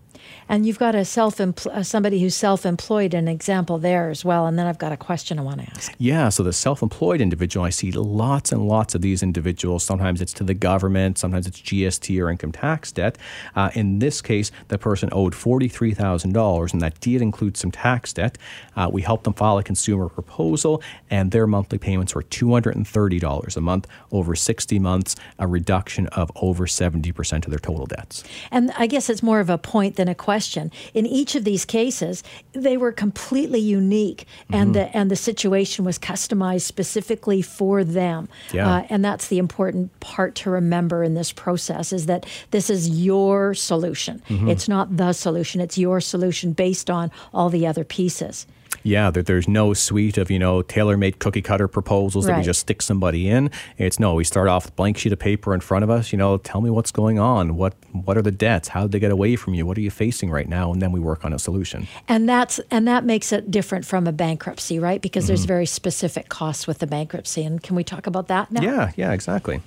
And 0.49 0.65
you've 0.65 0.79
got 0.79 0.95
a 0.95 1.05
self 1.05 1.39
uh, 1.39 1.83
somebody 1.83 2.19
who's 2.21 2.35
self-employed, 2.35 3.13
an 3.13 3.27
example 3.27 3.77
there 3.77 4.09
as 4.09 4.25
well. 4.25 4.47
And 4.47 4.59
then 4.59 4.67
I've 4.67 4.77
got 4.77 4.91
a 4.91 4.97
question 4.97 5.39
I 5.39 5.43
want 5.43 5.61
to 5.61 5.69
ask. 5.69 5.93
Yeah, 5.97 6.29
so 6.29 6.43
the 6.43 6.53
self-employed 6.53 7.21
individual, 7.21 7.65
I 7.65 7.69
see 7.69 7.91
lots 7.91 8.51
and 8.51 8.67
lots 8.67 8.93
of 8.95 9.01
these 9.01 9.23
individuals. 9.23 9.83
Sometimes 9.83 10.21
it's 10.21 10.33
to 10.33 10.43
the 10.43 10.53
government, 10.53 11.17
sometimes 11.17 11.47
it's 11.47 11.61
GST 11.61 12.21
or 12.21 12.29
income 12.29 12.51
tax 12.51 12.91
debt. 12.91 13.17
Uh, 13.55 13.71
in 13.75 13.99
this 13.99 14.21
case, 14.21 14.51
the 14.67 14.77
person 14.77 15.09
owed 15.11 15.33
forty-three 15.33 15.93
thousand 15.93 16.33
dollars, 16.33 16.73
and 16.73 16.81
that 16.81 16.99
did 16.99 17.21
include 17.21 17.57
some 17.57 17.71
tax 17.71 18.13
debt. 18.13 18.37
Uh, 18.75 18.89
we 18.91 19.01
helped 19.01 19.23
them 19.23 19.33
file 19.33 19.57
a 19.57 19.63
consumer 19.63 20.09
proposal, 20.09 20.81
and 21.09 21.31
their 21.31 21.47
monthly 21.47 21.77
payments 21.77 22.13
were 22.13 22.23
two 22.23 22.51
hundred 22.51 22.75
and 22.75 22.87
thirty 22.87 23.19
dollars 23.19 23.55
a 23.55 23.61
month 23.61 23.87
over 24.11 24.35
sixty 24.35 24.79
months, 24.79 25.15
a 25.39 25.47
reduction 25.47 26.07
of 26.07 26.31
over 26.35 26.67
seventy 26.67 27.11
percent 27.11 27.45
of 27.45 27.51
their 27.51 27.59
total 27.59 27.85
debts. 27.85 28.23
And 28.51 28.71
I 28.77 28.87
guess 28.87 29.09
it's 29.09 29.23
more 29.23 29.39
of 29.39 29.49
a 29.49 29.57
point 29.57 29.95
than 29.95 30.07
a 30.11 30.15
question. 30.15 30.71
In 30.93 31.05
each 31.05 31.35
of 31.35 31.43
these 31.43 31.65
cases, 31.65 32.23
they 32.53 32.77
were 32.77 32.91
completely 32.91 33.59
unique, 33.59 34.27
and 34.51 34.75
mm-hmm. 34.75 34.91
the 34.91 34.97
and 34.97 35.09
the 35.09 35.15
situation 35.15 35.85
was 35.85 35.97
customized 35.97 36.61
specifically 36.61 37.41
for 37.41 37.83
them. 37.83 38.29
Yeah. 38.53 38.69
Uh, 38.69 38.85
and 38.89 39.03
that's 39.03 39.27
the 39.27 39.39
important 39.39 39.97
part 39.99 40.35
to 40.35 40.49
remember 40.49 41.03
in 41.03 41.15
this 41.15 41.31
process 41.31 41.93
is 41.93 42.05
that 42.05 42.25
this 42.51 42.69
is 42.69 42.89
your 42.89 43.53
solution. 43.53 44.21
Mm-hmm. 44.29 44.49
It's 44.49 44.67
not 44.67 44.97
the 44.97 45.13
solution. 45.13 45.61
It's 45.61 45.77
your 45.77 46.01
solution 46.01 46.53
based 46.53 46.89
on 46.89 47.11
all 47.33 47.49
the 47.49 47.65
other 47.65 47.83
pieces. 47.83 48.45
Yeah, 48.83 49.11
that 49.11 49.25
there's 49.25 49.47
no 49.47 49.73
suite 49.73 50.17
of, 50.17 50.31
you 50.31 50.39
know, 50.39 50.61
tailor 50.61 50.97
made 50.97 51.19
cookie 51.19 51.41
cutter 51.41 51.67
proposals 51.67 52.25
right. 52.25 52.33
that 52.33 52.39
we 52.39 52.43
just 52.43 52.61
stick 52.61 52.81
somebody 52.81 53.29
in. 53.29 53.51
It's 53.77 53.99
no, 53.99 54.15
we 54.15 54.23
start 54.23 54.47
off 54.47 54.65
with 54.65 54.73
a 54.73 54.75
blank 54.75 54.97
sheet 54.97 55.13
of 55.13 55.19
paper 55.19 55.53
in 55.53 55.59
front 55.61 55.83
of 55.83 55.89
us, 55.89 56.11
you 56.11 56.17
know, 56.17 56.37
tell 56.37 56.61
me 56.61 56.69
what's 56.69 56.91
going 56.91 57.19
on. 57.19 57.55
What 57.55 57.75
what 57.91 58.17
are 58.17 58.21
the 58.21 58.31
debts? 58.31 58.69
How 58.69 58.83
did 58.83 58.91
they 58.91 58.99
get 58.99 59.11
away 59.11 59.35
from 59.35 59.53
you? 59.53 59.65
What 59.65 59.77
are 59.77 59.81
you 59.81 59.91
facing 59.91 60.31
right 60.31 60.47
now? 60.47 60.71
And 60.71 60.81
then 60.81 60.91
we 60.91 60.99
work 60.99 61.23
on 61.25 61.33
a 61.33 61.39
solution. 61.39 61.87
And 62.07 62.27
that's 62.27 62.59
and 62.71 62.87
that 62.87 63.05
makes 63.05 63.31
it 63.31 63.51
different 63.51 63.85
from 63.85 64.07
a 64.07 64.11
bankruptcy, 64.11 64.79
right? 64.79 65.01
Because 65.01 65.25
mm-hmm. 65.25 65.27
there's 65.29 65.45
very 65.45 65.65
specific 65.65 66.29
costs 66.29 66.65
with 66.65 66.79
the 66.79 66.87
bankruptcy. 66.87 67.43
And 67.43 67.61
can 67.61 67.75
we 67.75 67.83
talk 67.83 68.07
about 68.07 68.27
that 68.29 68.51
now? 68.51 68.61
Yeah, 68.61 68.91
yeah, 68.95 69.11
exactly. 69.11 69.61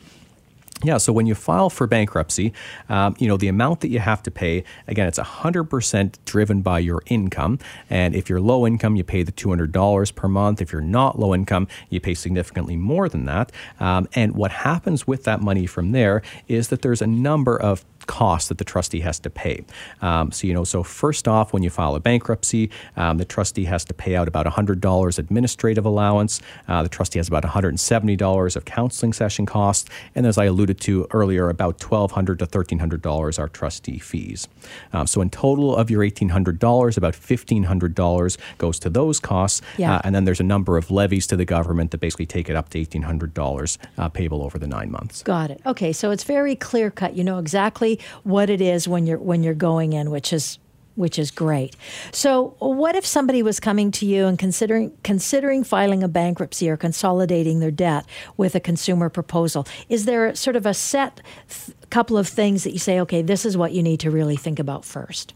Yeah, 0.82 0.98
so 0.98 1.12
when 1.12 1.26
you 1.26 1.34
file 1.34 1.70
for 1.70 1.86
bankruptcy, 1.86 2.52
um, 2.88 3.14
you 3.18 3.28
know, 3.28 3.36
the 3.36 3.48
amount 3.48 3.80
that 3.80 3.88
you 3.88 4.00
have 4.00 4.22
to 4.24 4.30
pay, 4.30 4.64
again, 4.88 5.06
it's 5.06 5.18
100% 5.18 6.18
driven 6.24 6.62
by 6.62 6.80
your 6.80 7.02
income. 7.06 7.58
And 7.88 8.14
if 8.14 8.28
you're 8.28 8.40
low 8.40 8.66
income, 8.66 8.96
you 8.96 9.04
pay 9.04 9.22
the 9.22 9.32
$200 9.32 10.14
per 10.14 10.28
month. 10.28 10.60
If 10.60 10.72
you're 10.72 10.82
not 10.82 11.18
low 11.18 11.34
income, 11.34 11.68
you 11.90 12.00
pay 12.00 12.14
significantly 12.14 12.76
more 12.76 13.08
than 13.08 13.24
that. 13.26 13.52
Um, 13.78 14.08
and 14.14 14.34
what 14.34 14.50
happens 14.50 15.06
with 15.06 15.24
that 15.24 15.40
money 15.40 15.66
from 15.66 15.92
there 15.92 16.22
is 16.48 16.68
that 16.68 16.82
there's 16.82 17.00
a 17.00 17.06
number 17.06 17.56
of 17.56 17.84
cost 18.06 18.48
that 18.48 18.58
the 18.58 18.64
trustee 18.64 19.00
has 19.00 19.18
to 19.20 19.30
pay. 19.30 19.64
Um, 20.02 20.32
so, 20.32 20.46
you 20.46 20.54
know, 20.54 20.64
so 20.64 20.82
first 20.82 21.28
off, 21.28 21.52
when 21.52 21.62
you 21.62 21.70
file 21.70 21.94
a 21.94 22.00
bankruptcy, 22.00 22.70
um, 22.96 23.18
the 23.18 23.24
trustee 23.24 23.64
has 23.64 23.84
to 23.86 23.94
pay 23.94 24.16
out 24.16 24.28
about 24.28 24.46
$100 24.46 25.18
administrative 25.18 25.84
allowance. 25.84 26.40
Uh, 26.68 26.82
the 26.82 26.88
trustee 26.88 27.18
has 27.18 27.28
about 27.28 27.44
$170 27.44 28.56
of 28.56 28.64
counseling 28.64 29.12
session 29.12 29.46
costs. 29.46 29.88
And 30.14 30.26
as 30.26 30.38
I 30.38 30.44
alluded 30.46 30.80
to 30.82 31.06
earlier, 31.10 31.48
about 31.48 31.78
$1,200 31.78 32.38
to 32.38 32.46
$1,300 32.46 33.38
are 33.38 33.48
trustee 33.48 33.98
fees. 33.98 34.48
Um, 34.92 35.06
so, 35.06 35.20
in 35.20 35.30
total 35.30 35.76
of 35.76 35.90
your 35.90 36.02
$1,800, 36.02 36.96
about 36.96 37.14
$1,500 37.14 38.38
goes 38.58 38.78
to 38.78 38.90
those 38.90 39.20
costs. 39.20 39.60
Yeah. 39.76 39.96
Uh, 39.96 40.00
and 40.04 40.14
then 40.14 40.24
there's 40.24 40.40
a 40.40 40.44
number 40.44 40.76
of 40.76 40.90
levies 40.90 41.26
to 41.28 41.36
the 41.36 41.44
government 41.44 41.90
that 41.90 41.98
basically 41.98 42.26
take 42.26 42.48
it 42.48 42.56
up 42.56 42.68
to 42.70 42.78
$1,800 42.84 43.78
uh, 43.98 44.08
payable 44.08 44.42
over 44.42 44.58
the 44.58 44.66
nine 44.66 44.90
months. 44.90 45.22
Got 45.22 45.50
it. 45.50 45.60
Okay. 45.66 45.92
So 45.92 46.10
it's 46.10 46.24
very 46.24 46.56
clear 46.56 46.90
cut. 46.90 47.16
You 47.16 47.24
know 47.24 47.38
exactly 47.38 47.93
what 48.22 48.50
it 48.50 48.60
is 48.60 48.86
when 48.88 49.06
you're 49.06 49.18
when 49.18 49.42
you're 49.42 49.54
going 49.54 49.92
in, 49.92 50.10
which 50.10 50.32
is 50.32 50.58
which 50.94 51.18
is 51.18 51.30
great. 51.30 51.76
So, 52.12 52.54
what 52.58 52.94
if 52.94 53.04
somebody 53.04 53.42
was 53.42 53.58
coming 53.60 53.90
to 53.92 54.06
you 54.06 54.26
and 54.26 54.38
considering 54.38 54.92
considering 55.02 55.64
filing 55.64 56.02
a 56.02 56.08
bankruptcy 56.08 56.70
or 56.70 56.76
consolidating 56.76 57.60
their 57.60 57.70
debt 57.70 58.06
with 58.36 58.54
a 58.54 58.60
consumer 58.60 59.08
proposal? 59.08 59.66
Is 59.88 60.04
there 60.04 60.34
sort 60.34 60.56
of 60.56 60.66
a 60.66 60.74
set 60.74 61.20
th- 61.48 61.76
couple 61.90 62.16
of 62.16 62.28
things 62.28 62.64
that 62.64 62.72
you 62.72 62.78
say, 62.78 63.00
okay, 63.00 63.22
this 63.22 63.44
is 63.44 63.56
what 63.56 63.72
you 63.72 63.82
need 63.82 64.00
to 64.00 64.10
really 64.10 64.36
think 64.36 64.58
about 64.58 64.84
first? 64.84 65.34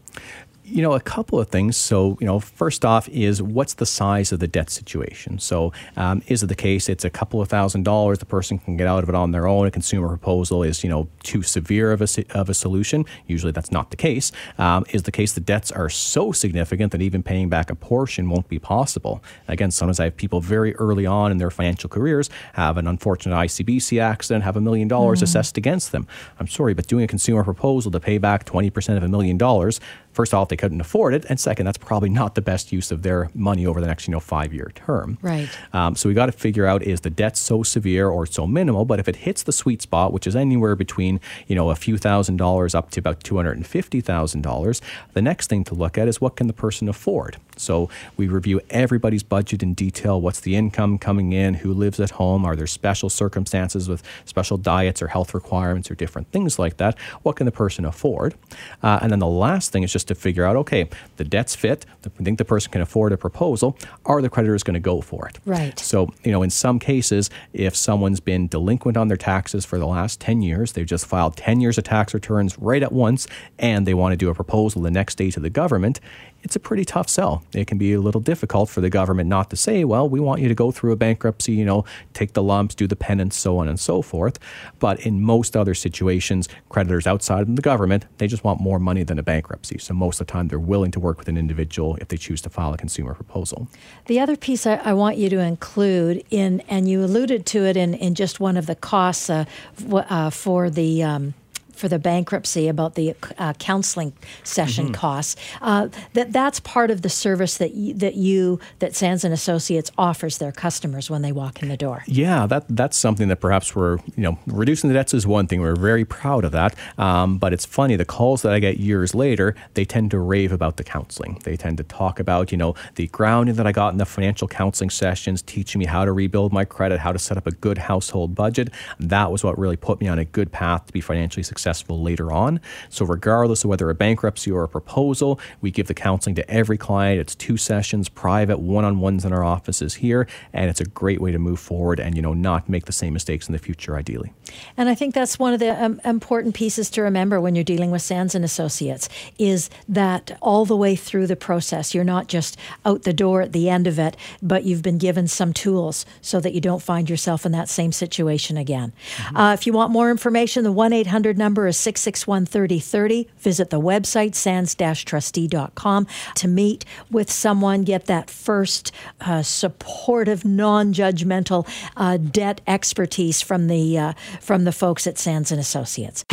You 0.69 0.81
know, 0.81 0.93
a 0.93 0.99
couple 0.99 1.39
of 1.39 1.47
things. 1.49 1.75
So, 1.75 2.17
you 2.19 2.27
know, 2.27 2.39
first 2.39 2.85
off 2.85 3.09
is 3.09 3.41
what's 3.41 3.73
the 3.75 3.85
size 3.85 4.31
of 4.31 4.39
the 4.39 4.47
debt 4.47 4.69
situation? 4.69 5.39
So, 5.39 5.73
um, 5.97 6.21
is 6.27 6.43
it 6.43 6.47
the 6.47 6.55
case 6.55 6.89
it's 6.89 7.05
a 7.05 7.09
couple 7.09 7.41
of 7.41 7.49
thousand 7.49 7.83
dollars, 7.83 8.19
the 8.19 8.25
person 8.25 8.59
can 8.59 8.77
get 8.77 8.87
out 8.87 9.03
of 9.03 9.09
it 9.09 9.15
on 9.15 9.31
their 9.31 9.47
own? 9.47 9.65
A 9.65 9.71
consumer 9.71 10.07
proposal 10.07 10.63
is, 10.63 10.83
you 10.83 10.89
know, 10.89 11.07
too 11.23 11.41
severe 11.41 11.91
of 11.91 12.01
a, 12.01 12.07
of 12.31 12.49
a 12.49 12.53
solution. 12.53 13.05
Usually 13.27 13.51
that's 13.51 13.71
not 13.71 13.91
the 13.91 13.97
case. 13.97 14.31
Um, 14.57 14.85
is 14.89 15.03
the 15.03 15.11
case 15.11 15.33
the 15.33 15.41
debts 15.41 15.71
are 15.71 15.89
so 15.89 16.31
significant 16.31 16.91
that 16.91 17.01
even 17.01 17.23
paying 17.23 17.49
back 17.49 17.69
a 17.69 17.75
portion 17.75 18.29
won't 18.29 18.47
be 18.47 18.59
possible? 18.59 19.23
Again, 19.47 19.71
sometimes 19.71 19.99
I 19.99 20.05
have 20.05 20.17
people 20.17 20.41
very 20.41 20.75
early 20.75 21.05
on 21.05 21.31
in 21.31 21.37
their 21.37 21.51
financial 21.51 21.89
careers 21.89 22.29
have 22.53 22.77
an 22.77 22.87
unfortunate 22.87 23.35
ICBC 23.35 24.01
accident, 24.01 24.43
have 24.43 24.57
a 24.57 24.61
million 24.61 24.87
dollars 24.87 25.19
mm. 25.19 25.23
assessed 25.23 25.57
against 25.57 25.91
them. 25.91 26.07
I'm 26.39 26.47
sorry, 26.47 26.73
but 26.73 26.87
doing 26.87 27.03
a 27.03 27.07
consumer 27.07 27.43
proposal 27.43 27.91
to 27.91 27.99
pay 27.99 28.17
back 28.17 28.45
20% 28.45 28.97
of 28.97 29.03
a 29.03 29.07
million 29.07 29.37
dollars, 29.37 29.79
first 30.11 30.33
off, 30.33 30.49
they 30.49 30.57
couldn't 30.57 30.81
afford 30.81 31.13
it, 31.13 31.25
and 31.29 31.39
second, 31.39 31.65
that's 31.65 31.77
probably 31.77 32.09
not 32.09 32.35
the 32.35 32.41
best 32.41 32.71
use 32.71 32.91
of 32.91 33.01
their 33.01 33.29
money 33.33 33.65
over 33.65 33.81
the 33.81 33.87
next 33.87 34.07
you 34.07 34.11
know 34.11 34.19
five 34.19 34.53
year 34.53 34.71
term. 34.75 35.17
Right. 35.21 35.49
Um, 35.73 35.95
so 35.95 36.09
we 36.09 36.15
got 36.15 36.27
to 36.27 36.31
figure 36.31 36.65
out 36.65 36.83
is 36.83 37.01
the 37.01 37.09
debt 37.09 37.37
so 37.37 37.63
severe 37.63 38.09
or 38.09 38.25
so 38.25 38.47
minimal? 38.47 38.85
But 38.85 38.99
if 38.99 39.07
it 39.07 39.17
hits 39.17 39.43
the 39.43 39.51
sweet 39.51 39.81
spot, 39.81 40.13
which 40.13 40.27
is 40.27 40.35
anywhere 40.35 40.75
between 40.75 41.19
you 41.47 41.55
know 41.55 41.69
a 41.69 41.75
few 41.75 41.97
thousand 41.97 42.37
dollars 42.37 42.75
up 42.75 42.91
to 42.91 42.99
about 42.99 43.23
two 43.23 43.37
hundred 43.37 43.57
and 43.57 43.67
fifty 43.67 44.01
thousand 44.01 44.41
dollars, 44.41 44.81
the 45.13 45.21
next 45.21 45.47
thing 45.47 45.63
to 45.65 45.75
look 45.75 45.97
at 45.97 46.07
is 46.07 46.21
what 46.21 46.35
can 46.35 46.47
the 46.47 46.53
person 46.53 46.89
afford. 46.89 47.37
So 47.59 47.89
we 48.17 48.27
review 48.27 48.61
everybody's 48.69 49.23
budget 49.23 49.63
in 49.63 49.73
detail. 49.73 50.19
What's 50.19 50.39
the 50.39 50.55
income 50.55 50.97
coming 50.97 51.33
in? 51.33 51.55
Who 51.55 51.73
lives 51.73 51.99
at 51.99 52.11
home? 52.11 52.45
Are 52.45 52.55
there 52.55 52.67
special 52.67 53.09
circumstances 53.09 53.89
with 53.89 54.03
special 54.25 54.57
diets 54.57 55.01
or 55.01 55.07
health 55.07 55.33
requirements 55.33 55.91
or 55.91 55.95
different 55.95 56.31
things 56.31 56.57
like 56.57 56.77
that? 56.77 56.97
What 57.23 57.35
can 57.35 57.45
the 57.45 57.51
person 57.51 57.85
afford? 57.85 58.35
Uh, 58.81 58.99
and 59.01 59.11
then 59.11 59.19
the 59.19 59.27
last 59.27 59.71
thing 59.71 59.83
is 59.83 59.91
just 59.91 60.07
to 60.07 60.15
figure 60.15 60.45
out 60.45 60.55
okay, 60.55 60.89
the 61.17 61.23
debt's 61.23 61.55
fit. 61.55 61.85
We 62.17 62.25
think 62.25 62.37
the 62.37 62.45
person 62.45 62.71
can 62.71 62.81
afford 62.81 63.11
a 63.11 63.17
proposal. 63.17 63.77
Are 64.05 64.21
the 64.21 64.29
creditors 64.29 64.63
going 64.63 64.73
to 64.73 64.79
go 64.79 65.01
for 65.01 65.27
it? 65.27 65.39
Right. 65.45 65.77
So, 65.79 66.09
you 66.23 66.31
know, 66.31 66.43
in 66.43 66.49
some 66.49 66.79
cases, 66.79 67.29
if 67.53 67.75
someone's 67.75 68.19
been 68.19 68.47
delinquent 68.47 68.97
on 68.97 69.07
their 69.07 69.17
taxes 69.17 69.65
for 69.65 69.77
the 69.77 69.87
last 69.87 70.19
10 70.19 70.41
years, 70.41 70.73
they've 70.73 70.85
just 70.85 71.05
filed 71.05 71.37
10 71.37 71.61
years 71.61 71.77
of 71.77 71.83
tax 71.83 72.13
returns 72.13 72.57
right 72.59 72.83
at 72.83 72.91
once, 72.91 73.27
and 73.57 73.85
they 73.85 73.93
want 73.93 74.13
to 74.13 74.17
do 74.17 74.29
a 74.29 74.35
proposal 74.35 74.81
the 74.81 74.91
next 74.91 75.15
day 75.15 75.31
to 75.31 75.39
the 75.39 75.49
government, 75.49 75.99
it's 76.43 76.55
a 76.55 76.59
pretty 76.59 76.85
tough 76.85 77.09
sell. 77.09 77.43
It 77.53 77.67
can 77.67 77.77
be 77.77 77.93
a 77.93 78.01
little 78.01 78.21
difficult 78.21 78.69
for 78.69 78.81
the 78.81 78.89
government 78.89 79.29
not 79.29 79.49
to 79.49 79.55
say, 79.55 79.83
well, 79.83 80.07
we 80.07 80.19
want 80.19 80.41
you 80.41 80.47
to 80.47 80.55
go 80.55 80.71
through 80.71 80.91
a 80.91 80.95
bankruptcy, 80.95 81.53
you 81.53 81.65
know, 81.65 81.85
take 82.13 82.33
the 82.33 82.43
lumps, 82.43 82.75
do 82.75 82.87
the 82.87 82.95
penance, 82.95 83.35
so 83.35 83.57
on 83.57 83.67
and 83.67 83.79
so 83.79 84.01
forth. 84.01 84.39
But 84.79 84.99
in 85.05 85.21
most 85.21 85.57
other 85.57 85.73
situations, 85.73 86.47
creditors 86.69 87.07
outside 87.07 87.41
of 87.41 87.55
the 87.55 87.61
government, 87.61 88.05
they 88.17 88.27
just 88.27 88.43
want 88.43 88.61
more 88.61 88.79
money 88.79 89.03
than 89.03 89.19
a 89.19 89.23
bankruptcy. 89.23 89.77
So 89.77 89.93
most 89.93 90.19
of 90.21 90.27
the 90.27 90.33
time, 90.33 90.47
they're 90.47 90.59
willing 90.59 90.91
to 90.91 90.99
work 90.99 91.17
with 91.17 91.27
an 91.27 91.37
individual 91.37 91.97
if 91.97 92.07
they 92.07 92.17
choose 92.17 92.41
to 92.41 92.49
file 92.49 92.73
a 92.73 92.77
consumer 92.77 93.13
proposal. 93.13 93.67
The 94.05 94.19
other 94.19 94.35
piece 94.35 94.65
I, 94.65 94.75
I 94.75 94.93
want 94.93 95.17
you 95.17 95.29
to 95.29 95.39
include 95.39 96.23
in, 96.29 96.61
and 96.67 96.89
you 96.89 97.03
alluded 97.03 97.45
to 97.47 97.65
it 97.65 97.75
in, 97.77 97.93
in 97.93 98.15
just 98.15 98.39
one 98.39 98.57
of 98.57 98.65
the 98.65 98.75
costs 98.75 99.29
uh, 99.29 99.45
uh, 99.91 100.29
for 100.29 100.69
the 100.69 101.03
um, 101.03 101.33
for 101.79 101.87
the 101.87 101.97
bankruptcy 101.97 102.67
about 102.67 102.95
the 102.95 103.15
uh, 103.37 103.53
counseling 103.53 104.13
session 104.43 104.85
mm-hmm. 104.85 104.93
costs. 104.93 105.35
Uh, 105.61 105.87
that 106.13 106.33
that's 106.33 106.59
part 106.59 106.91
of 106.91 107.01
the 107.01 107.09
service 107.09 107.57
that 107.57 107.73
you, 107.73 107.93
that 107.93 108.15
you 108.15 108.59
that 108.79 108.95
Sands 108.95 109.23
and 109.23 109.33
Associates 109.33 109.89
offers 109.97 110.37
their 110.37 110.51
customers 110.51 111.09
when 111.09 111.21
they 111.21 111.31
walk 111.31 111.63
in 111.63 111.69
the 111.69 111.77
door. 111.77 112.03
Yeah, 112.05 112.45
that 112.47 112.65
that's 112.69 112.97
something 112.97 113.29
that 113.29 113.37
perhaps 113.37 113.75
we're 113.75 113.97
you 114.15 114.23
know 114.23 114.37
reducing 114.45 114.89
the 114.89 114.93
debts 114.93 115.13
is 115.13 115.25
one 115.25 115.47
thing. 115.47 115.61
We're 115.61 115.75
very 115.75 116.05
proud 116.05 116.43
of 116.43 116.51
that. 116.51 116.75
Um, 116.97 117.37
but 117.37 117.53
it's 117.53 117.65
funny 117.65 117.95
the 117.95 118.05
calls 118.05 118.41
that 118.41 118.51
I 118.51 118.59
get 118.59 118.77
years 118.77 119.15
later, 119.15 119.55
they 119.73 119.85
tend 119.85 120.11
to 120.11 120.19
rave 120.19 120.51
about 120.51 120.75
the 120.75 120.83
counseling. 120.83 121.39
They 121.45 121.55
tend 121.55 121.77
to 121.77 121.83
talk 121.85 122.19
about 122.19 122.51
you 122.51 122.57
know 122.57 122.75
the 122.95 123.07
grounding 123.07 123.55
that 123.55 123.65
I 123.65 123.71
got 123.71 123.93
in 123.93 123.97
the 123.97 124.05
financial 124.05 124.49
counseling 124.49 124.89
sessions, 124.89 125.41
teaching 125.41 125.79
me 125.79 125.85
how 125.85 126.03
to 126.03 126.11
rebuild 126.11 126.51
my 126.51 126.65
credit, 126.65 126.99
how 126.99 127.13
to 127.13 127.19
set 127.19 127.37
up 127.37 127.47
a 127.47 127.51
good 127.51 127.77
household 127.77 128.35
budget. 128.35 128.69
That 128.99 129.31
was 129.31 129.45
what 129.45 129.57
really 129.57 129.77
put 129.77 130.01
me 130.01 130.09
on 130.09 130.19
a 130.19 130.25
good 130.25 130.51
path 130.51 130.87
to 130.87 130.93
be 130.93 130.99
financially 130.99 131.43
successful 131.43 131.68
successful 131.69 132.01
later 132.01 132.31
on. 132.31 132.59
So, 132.89 133.05
regardless 133.05 133.63
of 133.63 133.69
whether 133.69 133.89
a 133.89 133.95
bankruptcy 133.95 134.51
or 134.51 134.63
a 134.63 134.67
proposal, 134.67 135.39
we 135.61 135.71
give 135.71 135.87
the 135.87 135.93
counseling 135.93 136.35
to 136.35 136.49
every 136.49 136.77
client. 136.77 137.19
It's 137.19 137.35
two 137.35 137.57
sessions, 137.57 138.09
private, 138.09 138.59
one 138.59 138.85
on 138.85 138.99
ones 138.99 139.25
in 139.25 139.33
our 139.33 139.43
offices 139.43 139.95
here, 139.95 140.27
and 140.53 140.69
it's 140.69 140.81
a 140.81 140.85
great 140.85 141.21
way 141.21 141.31
to 141.31 141.39
move 141.39 141.59
forward 141.59 141.99
and 141.99 142.15
you 142.15 142.21
know 142.21 142.33
not 142.33 142.69
make 142.69 142.85
the 142.85 142.91
same 142.91 143.13
mistakes 143.13 143.47
in 143.47 143.53
the 143.53 143.59
future, 143.59 143.95
ideally. 143.95 144.33
And 144.77 144.89
I 144.89 144.95
think 144.95 145.13
that's 145.13 145.37
one 145.37 145.53
of 145.53 145.59
the 145.59 145.83
um, 145.83 146.01
important 146.05 146.55
pieces 146.55 146.89
to 146.91 147.01
remember 147.01 147.41
when 147.41 147.55
you're 147.55 147.63
dealing 147.63 147.91
with 147.91 148.01
Sands 148.01 148.35
and 148.35 148.45
Associates 148.45 149.09
is 149.37 149.69
that 149.87 150.37
all 150.41 150.65
the 150.65 150.77
way 150.77 150.95
through 150.95 151.27
the 151.27 151.35
process, 151.35 151.93
you're 151.93 152.03
not 152.03 152.27
just 152.27 152.57
out 152.85 153.03
the 153.03 153.13
door 153.13 153.41
at 153.41 153.53
the 153.53 153.69
end 153.69 153.85
of 153.85 153.99
it, 153.99 154.15
but 154.41 154.63
you've 154.63 154.81
been 154.81 154.97
given 154.97 155.27
some 155.27 155.53
tools 155.53 156.05
so 156.21 156.39
that 156.39 156.53
you 156.53 156.61
don't 156.61 156.81
find 156.81 157.09
yourself 157.09 157.45
in 157.45 157.51
that 157.51 157.69
same 157.69 157.91
situation 157.91 158.57
again. 158.57 158.93
Mm-hmm. 159.15 159.37
Uh, 159.37 159.53
if 159.53 159.67
you 159.67 159.73
want 159.73 159.91
more 159.91 160.09
information, 160.09 160.63
the 160.63 160.71
1 160.71 160.93
800 160.93 161.37
number 161.37 161.49
number 161.49 161.67
is 161.67 161.77
661 161.77 162.45
3030. 162.45 163.27
Visit 163.39 163.69
the 163.69 163.81
website, 163.81 164.35
sands-trustee.com, 164.35 166.07
to 166.35 166.47
meet 166.47 166.85
with 167.09 167.31
someone, 167.31 167.81
get 167.81 168.05
that 168.05 168.29
first 168.29 168.91
uh, 169.21 169.41
supportive, 169.41 170.45
non-judgmental 170.45 171.67
uh, 171.97 172.17
debt 172.17 172.61
expertise 172.67 173.41
from 173.41 173.67
the, 173.67 173.97
uh, 173.97 174.13
from 174.41 174.63
the 174.63 174.71
folks 174.71 175.07
at 175.07 175.17
Sands 175.17 175.51
& 175.51 175.51
Associates. 175.51 176.23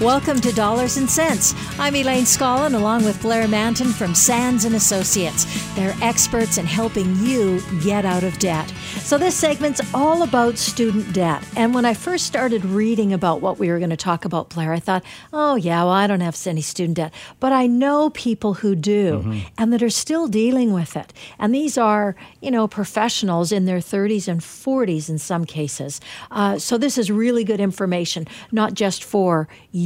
Welcome 0.00 0.42
to 0.42 0.52
Dollars 0.52 0.98
and 0.98 1.08
Cents. 1.08 1.54
I'm 1.78 1.96
Elaine 1.96 2.24
Scollin 2.24 2.74
along 2.74 3.06
with 3.06 3.22
Blair 3.22 3.48
Mantin 3.48 3.94
from 3.94 4.14
Sands 4.14 4.66
and 4.66 4.74
Associates. 4.74 5.46
They're 5.74 5.94
experts 6.02 6.58
in 6.58 6.66
helping 6.66 7.16
you 7.16 7.62
get 7.82 8.04
out 8.04 8.22
of 8.22 8.38
debt. 8.38 8.68
So 8.98 9.16
this 9.16 9.34
segment's 9.34 9.80
all 9.94 10.22
about 10.22 10.58
student 10.58 11.14
debt. 11.14 11.42
And 11.56 11.74
when 11.74 11.86
I 11.86 11.94
first 11.94 12.26
started 12.26 12.62
reading 12.62 13.14
about 13.14 13.40
what 13.40 13.58
we 13.58 13.70
were 13.70 13.78
going 13.78 13.88
to 13.88 13.96
talk 13.96 14.26
about, 14.26 14.50
Blair, 14.50 14.74
I 14.74 14.80
thought, 14.80 15.02
"Oh 15.32 15.54
yeah, 15.54 15.82
well 15.82 15.92
I 15.92 16.06
don't 16.06 16.20
have 16.20 16.36
any 16.46 16.60
student 16.60 16.96
debt, 16.96 17.14
but 17.40 17.54
I 17.54 17.66
know 17.66 18.10
people 18.10 18.52
who 18.52 18.74
do 18.74 19.20
mm-hmm. 19.20 19.38
and 19.56 19.72
that 19.72 19.82
are 19.82 19.88
still 19.88 20.28
dealing 20.28 20.74
with 20.74 20.94
it. 20.94 21.14
And 21.38 21.54
these 21.54 21.78
are, 21.78 22.16
you 22.42 22.50
know, 22.50 22.68
professionals 22.68 23.50
in 23.50 23.64
their 23.64 23.78
30s 23.78 24.28
and 24.28 24.42
40s 24.42 25.08
in 25.08 25.16
some 25.16 25.46
cases. 25.46 26.02
Uh, 26.30 26.58
so 26.58 26.76
this 26.76 26.98
is 26.98 27.10
really 27.10 27.44
good 27.44 27.60
information, 27.60 28.26
not 28.52 28.74
just 28.74 29.02
for 29.02 29.48
you 29.72 29.85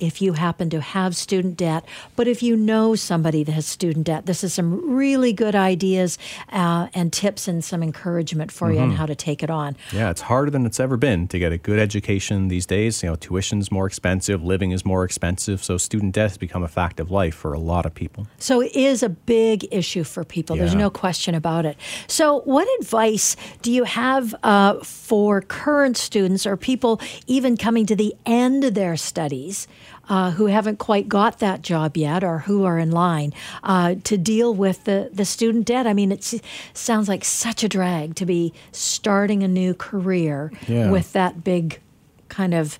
if 0.00 0.22
you 0.22 0.32
happen 0.34 0.70
to 0.70 0.80
have 0.80 1.16
student 1.16 1.56
debt, 1.56 1.84
but 2.16 2.26
if 2.28 2.42
you 2.42 2.56
know 2.56 2.94
somebody 2.94 3.44
that 3.44 3.52
has 3.52 3.66
student 3.66 4.06
debt, 4.06 4.26
this 4.26 4.42
is 4.44 4.54
some 4.54 4.94
really 4.94 5.32
good 5.32 5.54
ideas 5.54 6.18
uh, 6.50 6.88
and 6.94 7.12
tips 7.12 7.48
and 7.48 7.64
some 7.64 7.82
encouragement 7.82 8.52
for 8.52 8.68
mm-hmm. 8.68 8.76
you 8.76 8.82
on 8.82 8.90
how 8.92 9.06
to 9.06 9.14
take 9.14 9.42
it 9.42 9.50
on. 9.50 9.76
Yeah, 9.92 10.10
it's 10.10 10.22
harder 10.22 10.50
than 10.50 10.66
it's 10.66 10.80
ever 10.80 10.96
been 10.96 11.28
to 11.28 11.38
get 11.38 11.52
a 11.52 11.58
good 11.58 11.78
education 11.78 12.48
these 12.48 12.66
days. 12.66 13.02
You 13.02 13.10
know, 13.10 13.16
tuition's 13.16 13.70
more 13.70 13.86
expensive, 13.86 14.42
living 14.42 14.72
is 14.72 14.84
more 14.84 15.04
expensive, 15.04 15.62
so 15.62 15.76
student 15.76 16.14
debt 16.14 16.30
has 16.30 16.38
become 16.38 16.62
a 16.62 16.68
fact 16.68 17.00
of 17.00 17.10
life 17.10 17.34
for 17.34 17.52
a 17.52 17.58
lot 17.58 17.86
of 17.86 17.94
people. 17.94 18.26
So 18.38 18.60
it 18.60 18.74
is 18.74 19.02
a 19.02 19.08
big 19.08 19.66
issue 19.70 20.04
for 20.04 20.24
people. 20.24 20.56
Yeah. 20.56 20.62
There's 20.62 20.74
no 20.74 20.90
question 20.90 21.34
about 21.34 21.64
it. 21.66 21.76
So, 22.06 22.40
what 22.40 22.66
advice 22.80 23.36
do 23.62 23.70
you 23.70 23.84
have 23.84 24.34
uh, 24.42 24.82
for 24.82 25.40
current 25.42 25.96
students 25.96 26.46
or 26.46 26.56
people 26.56 27.00
even 27.26 27.56
coming 27.56 27.86
to 27.86 27.96
the 27.96 28.14
end 28.26 28.64
of 28.64 28.74
their 28.74 28.96
studies? 28.96 29.27
Studies 29.28 29.68
uh, 30.08 30.30
who 30.30 30.46
haven't 30.46 30.78
quite 30.78 31.06
got 31.06 31.38
that 31.38 31.60
job 31.60 31.98
yet 31.98 32.24
or 32.24 32.38
who 32.38 32.64
are 32.64 32.78
in 32.78 32.90
line 32.90 33.30
uh, 33.62 33.94
to 34.02 34.16
deal 34.16 34.54
with 34.54 34.84
the, 34.84 35.10
the 35.12 35.26
student 35.26 35.66
debt. 35.66 35.86
I 35.86 35.92
mean, 35.92 36.10
it 36.10 36.40
sounds 36.72 37.10
like 37.10 37.26
such 37.26 37.62
a 37.62 37.68
drag 37.68 38.14
to 38.14 38.24
be 38.24 38.54
starting 38.72 39.42
a 39.42 39.48
new 39.48 39.74
career 39.74 40.50
yeah. 40.66 40.90
with 40.90 41.12
that 41.12 41.44
big 41.44 41.78
kind 42.30 42.54
of 42.54 42.78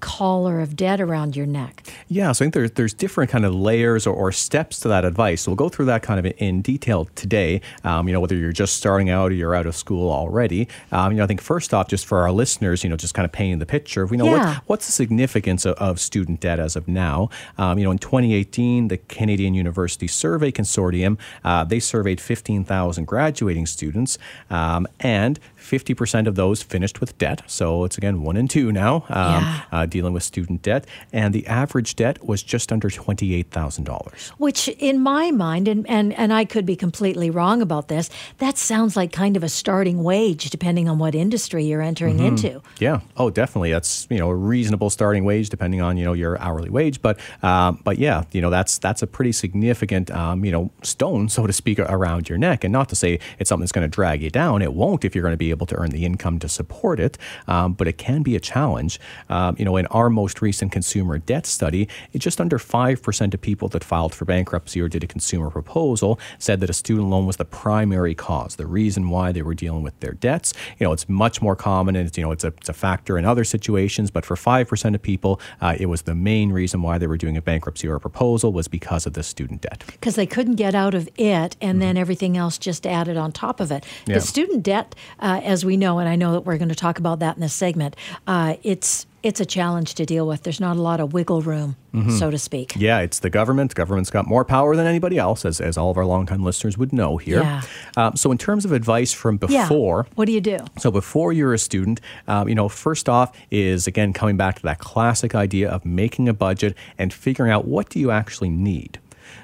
collar 0.00 0.60
of 0.60 0.76
debt 0.76 1.00
around 1.00 1.36
your 1.36 1.46
neck. 1.46 1.86
Yeah, 2.08 2.32
so 2.32 2.44
I 2.44 2.46
think 2.46 2.54
there's 2.54 2.72
there's 2.72 2.94
different 2.94 3.30
kind 3.30 3.44
of 3.44 3.54
layers 3.54 4.06
or, 4.06 4.14
or 4.14 4.32
steps 4.32 4.80
to 4.80 4.88
that 4.88 5.04
advice. 5.04 5.42
So 5.42 5.50
we'll 5.50 5.56
go 5.56 5.68
through 5.68 5.86
that 5.86 6.02
kind 6.02 6.24
of 6.24 6.32
in 6.38 6.62
detail 6.62 7.06
today. 7.14 7.60
Um, 7.84 8.08
you 8.08 8.12
know, 8.12 8.20
whether 8.20 8.36
you're 8.36 8.52
just 8.52 8.76
starting 8.76 9.10
out 9.10 9.30
or 9.30 9.34
you're 9.34 9.54
out 9.54 9.66
of 9.66 9.76
school 9.76 10.10
already. 10.10 10.68
Um, 10.92 11.12
you 11.12 11.18
know, 11.18 11.24
I 11.24 11.26
think 11.26 11.40
first 11.40 11.72
off, 11.72 11.88
just 11.88 12.06
for 12.06 12.18
our 12.18 12.32
listeners, 12.32 12.82
you 12.82 12.90
know, 12.90 12.96
just 12.96 13.14
kind 13.14 13.24
of 13.24 13.32
painting 13.32 13.58
the 13.58 13.66
picture. 13.66 14.06
We 14.06 14.16
know 14.16 14.26
yeah. 14.26 14.54
what, 14.54 14.62
what's 14.66 14.86
the 14.86 14.92
significance 14.92 15.64
of, 15.64 15.74
of, 15.76 16.00
student 16.00 16.40
debt 16.40 16.58
as 16.58 16.76
of 16.76 16.88
now. 16.88 17.28
Um, 17.58 17.78
you 17.78 17.84
know, 17.84 17.90
in 17.90 17.98
2018, 17.98 18.88
the 18.88 18.96
Canadian 18.96 19.54
University 19.54 20.06
Survey 20.06 20.50
Consortium 20.50 21.18
uh, 21.44 21.64
they 21.64 21.80
surveyed 21.80 22.20
15,000 22.20 23.06
graduating 23.06 23.66
students, 23.66 24.18
um, 24.50 24.86
and 24.98 25.38
50% 25.70 26.26
of 26.26 26.34
those 26.34 26.62
finished 26.62 27.00
with 27.00 27.16
debt. 27.18 27.42
So 27.46 27.84
it's 27.84 27.96
again 27.96 28.22
one 28.22 28.36
in 28.36 28.48
two 28.48 28.72
now 28.72 29.04
um, 29.08 29.42
yeah. 29.42 29.62
uh, 29.70 29.86
dealing 29.86 30.12
with 30.12 30.22
student 30.22 30.62
debt. 30.62 30.86
And 31.12 31.32
the 31.32 31.46
average 31.46 31.94
debt 31.94 32.24
was 32.24 32.42
just 32.42 32.72
under 32.72 32.88
$28,000. 32.88 34.28
Which, 34.30 34.68
in 34.68 35.00
my 35.00 35.30
mind, 35.30 35.68
and, 35.68 35.88
and, 35.88 36.12
and 36.14 36.32
I 36.32 36.44
could 36.44 36.66
be 36.66 36.76
completely 36.76 37.30
wrong 37.30 37.62
about 37.62 37.88
this, 37.88 38.10
that 38.38 38.58
sounds 38.58 38.96
like 38.96 39.12
kind 39.12 39.36
of 39.36 39.44
a 39.44 39.48
starting 39.48 40.02
wage 40.02 40.50
depending 40.50 40.88
on 40.88 40.98
what 40.98 41.14
industry 41.14 41.64
you're 41.64 41.82
entering 41.82 42.16
mm-hmm. 42.16 42.26
into. 42.26 42.62
Yeah. 42.78 43.00
Oh, 43.16 43.30
definitely. 43.30 43.70
That's, 43.70 44.06
you 44.10 44.18
know, 44.18 44.30
a 44.30 44.34
reasonable 44.34 44.90
starting 44.90 45.24
wage 45.24 45.50
depending 45.50 45.80
on, 45.80 45.96
you 45.96 46.04
know, 46.04 46.14
your 46.14 46.40
hourly 46.40 46.70
wage. 46.70 47.00
But, 47.00 47.20
um, 47.42 47.80
but 47.84 47.98
yeah, 47.98 48.24
you 48.32 48.40
know, 48.40 48.50
that's, 48.50 48.78
that's 48.78 49.02
a 49.02 49.06
pretty 49.06 49.32
significant, 49.32 50.10
um, 50.10 50.44
you 50.44 50.50
know, 50.50 50.70
stone, 50.82 51.28
so 51.28 51.46
to 51.46 51.52
speak, 51.52 51.78
around 51.78 52.28
your 52.28 52.38
neck. 52.38 52.64
And 52.64 52.72
not 52.72 52.88
to 52.88 52.96
say 52.96 53.20
it's 53.38 53.48
something 53.48 53.62
that's 53.62 53.72
going 53.72 53.88
to 53.88 53.94
drag 53.94 54.22
you 54.22 54.30
down. 54.30 54.62
It 54.62 54.74
won't 54.74 55.04
if 55.04 55.14
you're 55.14 55.22
going 55.22 55.32
to 55.32 55.36
be 55.36 55.50
be 55.50 55.52
able 55.60 55.66
to 55.66 55.76
earn 55.76 55.90
the 55.90 56.06
income 56.06 56.38
to 56.38 56.48
support 56.48 56.98
it, 56.98 57.18
um, 57.46 57.74
but 57.74 57.86
it 57.86 57.98
can 57.98 58.22
be 58.22 58.34
a 58.34 58.40
challenge. 58.40 58.98
Um, 59.28 59.56
you 59.58 59.64
know, 59.64 59.76
in 59.76 59.86
our 59.88 60.08
most 60.08 60.40
recent 60.40 60.72
consumer 60.72 61.18
debt 61.18 61.44
study, 61.46 61.88
just 62.16 62.40
under 62.40 62.58
5% 62.58 63.34
of 63.34 63.40
people 63.40 63.68
that 63.68 63.84
filed 63.84 64.14
for 64.14 64.24
bankruptcy 64.24 64.80
or 64.80 64.88
did 64.88 65.04
a 65.04 65.06
consumer 65.06 65.50
proposal 65.50 66.18
said 66.38 66.60
that 66.60 66.70
a 66.70 66.72
student 66.72 67.08
loan 67.10 67.26
was 67.26 67.36
the 67.36 67.44
primary 67.44 68.14
cause, 68.14 68.56
the 68.56 68.66
reason 68.66 69.10
why 69.10 69.32
they 69.32 69.42
were 69.42 69.54
dealing 69.54 69.82
with 69.82 69.98
their 70.00 70.12
debts. 70.12 70.54
You 70.78 70.86
know, 70.86 70.92
it's 70.92 71.08
much 71.08 71.42
more 71.42 71.56
common 71.56 71.94
and 71.94 72.08
it's, 72.08 72.16
you 72.16 72.24
know, 72.24 72.32
it's 72.32 72.44
a, 72.44 72.48
it's 72.48 72.68
a 72.68 72.72
factor 72.72 73.18
in 73.18 73.24
other 73.26 73.44
situations, 73.44 74.10
but 74.10 74.24
for 74.24 74.36
5% 74.36 74.94
of 74.94 75.02
people, 75.02 75.40
uh, 75.60 75.76
it 75.78 75.86
was 75.86 76.02
the 76.02 76.14
main 76.14 76.52
reason 76.52 76.80
why 76.80 76.96
they 76.96 77.06
were 77.06 77.18
doing 77.18 77.36
a 77.36 77.42
bankruptcy 77.42 77.86
or 77.86 77.96
a 77.96 78.00
proposal 78.00 78.52
was 78.52 78.68
because 78.68 79.06
of 79.06 79.12
the 79.12 79.22
student 79.22 79.60
debt. 79.60 79.84
Because 79.86 80.14
they 80.14 80.26
couldn't 80.26 80.54
get 80.54 80.74
out 80.74 80.94
of 80.94 81.08
it 81.16 81.56
and 81.60 81.74
mm-hmm. 81.74 81.78
then 81.80 81.96
everything 81.98 82.36
else 82.36 82.56
just 82.56 82.86
added 82.86 83.16
on 83.16 83.32
top 83.32 83.60
of 83.60 83.70
it. 83.70 83.84
Yeah. 84.06 84.14
The 84.14 84.20
student 84.20 84.62
debt, 84.62 84.94
uh, 85.18 85.40
as 85.50 85.64
we 85.64 85.76
know, 85.76 85.98
and 85.98 86.08
I 86.08 86.14
know 86.14 86.32
that 86.32 86.42
we're 86.42 86.58
going 86.58 86.68
to 86.68 86.76
talk 86.76 87.00
about 87.00 87.18
that 87.18 87.34
in 87.34 87.40
this 87.42 87.52
segment, 87.52 87.96
uh, 88.28 88.54
it's 88.62 89.06
it's 89.22 89.40
a 89.40 89.44
challenge 89.44 89.96
to 89.96 90.06
deal 90.06 90.26
with. 90.26 90.44
There's 90.44 90.60
not 90.60 90.76
a 90.76 90.80
lot 90.80 91.00
of 91.00 91.12
wiggle 91.12 91.42
room, 91.42 91.76
mm-hmm. 91.92 92.16
so 92.16 92.30
to 92.30 92.38
speak. 92.38 92.72
Yeah, 92.76 93.00
it's 93.00 93.18
the 93.18 93.28
government. 93.28 93.72
The 93.72 93.74
government's 93.74 94.10
got 94.10 94.26
more 94.26 94.46
power 94.46 94.76
than 94.76 94.86
anybody 94.86 95.18
else, 95.18 95.44
as, 95.44 95.60
as 95.60 95.76
all 95.76 95.90
of 95.90 95.98
our 95.98 96.06
longtime 96.06 96.42
listeners 96.42 96.78
would 96.78 96.92
know 96.92 97.18
here. 97.18 97.42
Yeah. 97.42 97.62
Um, 97.96 98.16
so, 98.16 98.30
in 98.30 98.38
terms 98.38 98.64
of 98.64 98.72
advice 98.72 99.12
from 99.12 99.36
before, 99.36 100.06
yeah. 100.06 100.14
what 100.14 100.26
do 100.26 100.32
you 100.32 100.40
do? 100.40 100.58
So, 100.78 100.92
before 100.92 101.32
you're 101.32 101.52
a 101.52 101.58
student, 101.58 102.00
um, 102.28 102.48
you 102.48 102.54
know, 102.54 102.68
first 102.68 103.08
off 103.08 103.36
is 103.50 103.88
again 103.88 104.12
coming 104.12 104.36
back 104.36 104.56
to 104.56 104.62
that 104.62 104.78
classic 104.78 105.34
idea 105.34 105.68
of 105.68 105.84
making 105.84 106.28
a 106.28 106.32
budget 106.32 106.76
and 106.96 107.12
figuring 107.12 107.50
out 107.50 107.66
what 107.66 107.88
do 107.90 107.98
you 107.98 108.12
actually 108.12 108.50
need. 108.50 109.00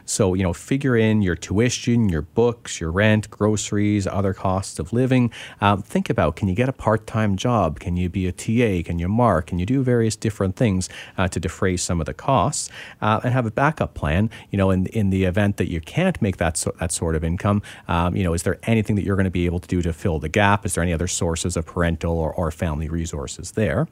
So, 0.06 0.34
you 0.34 0.42
know, 0.42 0.52
figure 0.52 0.96
in 0.96 1.20
your 1.20 1.34
tuition, 1.34 2.08
your 2.08 2.22
books, 2.22 2.80
your 2.80 2.90
rent, 2.90 3.28
groceries, 3.30 4.06
other 4.06 4.32
costs 4.32 4.78
of 4.78 4.92
living. 4.92 5.32
Um, 5.60 5.82
think 5.82 6.08
about 6.08 6.36
can 6.36 6.48
you 6.48 6.54
get 6.54 6.68
a 6.68 6.72
part 6.72 7.06
time 7.06 7.36
job? 7.36 7.80
Can 7.80 7.96
you 7.96 8.08
be 8.08 8.26
a 8.26 8.32
TA? 8.32 8.86
Can 8.86 8.98
you 8.98 9.08
mark? 9.08 9.48
Can 9.48 9.58
you 9.58 9.66
do 9.66 9.82
various 9.82 10.16
different 10.16 10.56
things 10.56 10.88
uh, 11.18 11.28
to 11.28 11.40
defray 11.40 11.76
some 11.76 12.00
of 12.00 12.06
the 12.06 12.14
costs 12.14 12.70
uh, 13.02 13.20
and 13.24 13.32
have 13.32 13.46
a 13.46 13.50
backup 13.50 13.94
plan? 13.94 14.30
You 14.50 14.58
know, 14.58 14.70
in, 14.70 14.86
in 14.86 15.10
the 15.10 15.24
event 15.24 15.56
that 15.56 15.70
you 15.70 15.80
can't 15.80 16.20
make 16.22 16.36
that, 16.38 16.56
so, 16.56 16.74
that 16.78 16.92
sort 16.92 17.16
of 17.16 17.24
income, 17.24 17.60
um, 17.88 18.16
you 18.16 18.22
know, 18.22 18.32
is 18.32 18.44
there 18.44 18.58
anything 18.62 18.96
that 18.96 19.04
you're 19.04 19.16
going 19.16 19.24
to 19.24 19.30
be 19.30 19.46
able 19.46 19.60
to 19.60 19.68
do 19.68 19.82
to 19.82 19.92
fill 19.92 20.18
the 20.18 20.28
gap? 20.28 20.64
Is 20.64 20.74
there 20.74 20.82
any 20.82 20.92
other 20.92 21.08
sources 21.08 21.56
of 21.56 21.66
parental 21.66 22.18
or, 22.18 22.32
or 22.32 22.50
family 22.50 22.88
resources 22.88 23.52
there? 23.52 23.88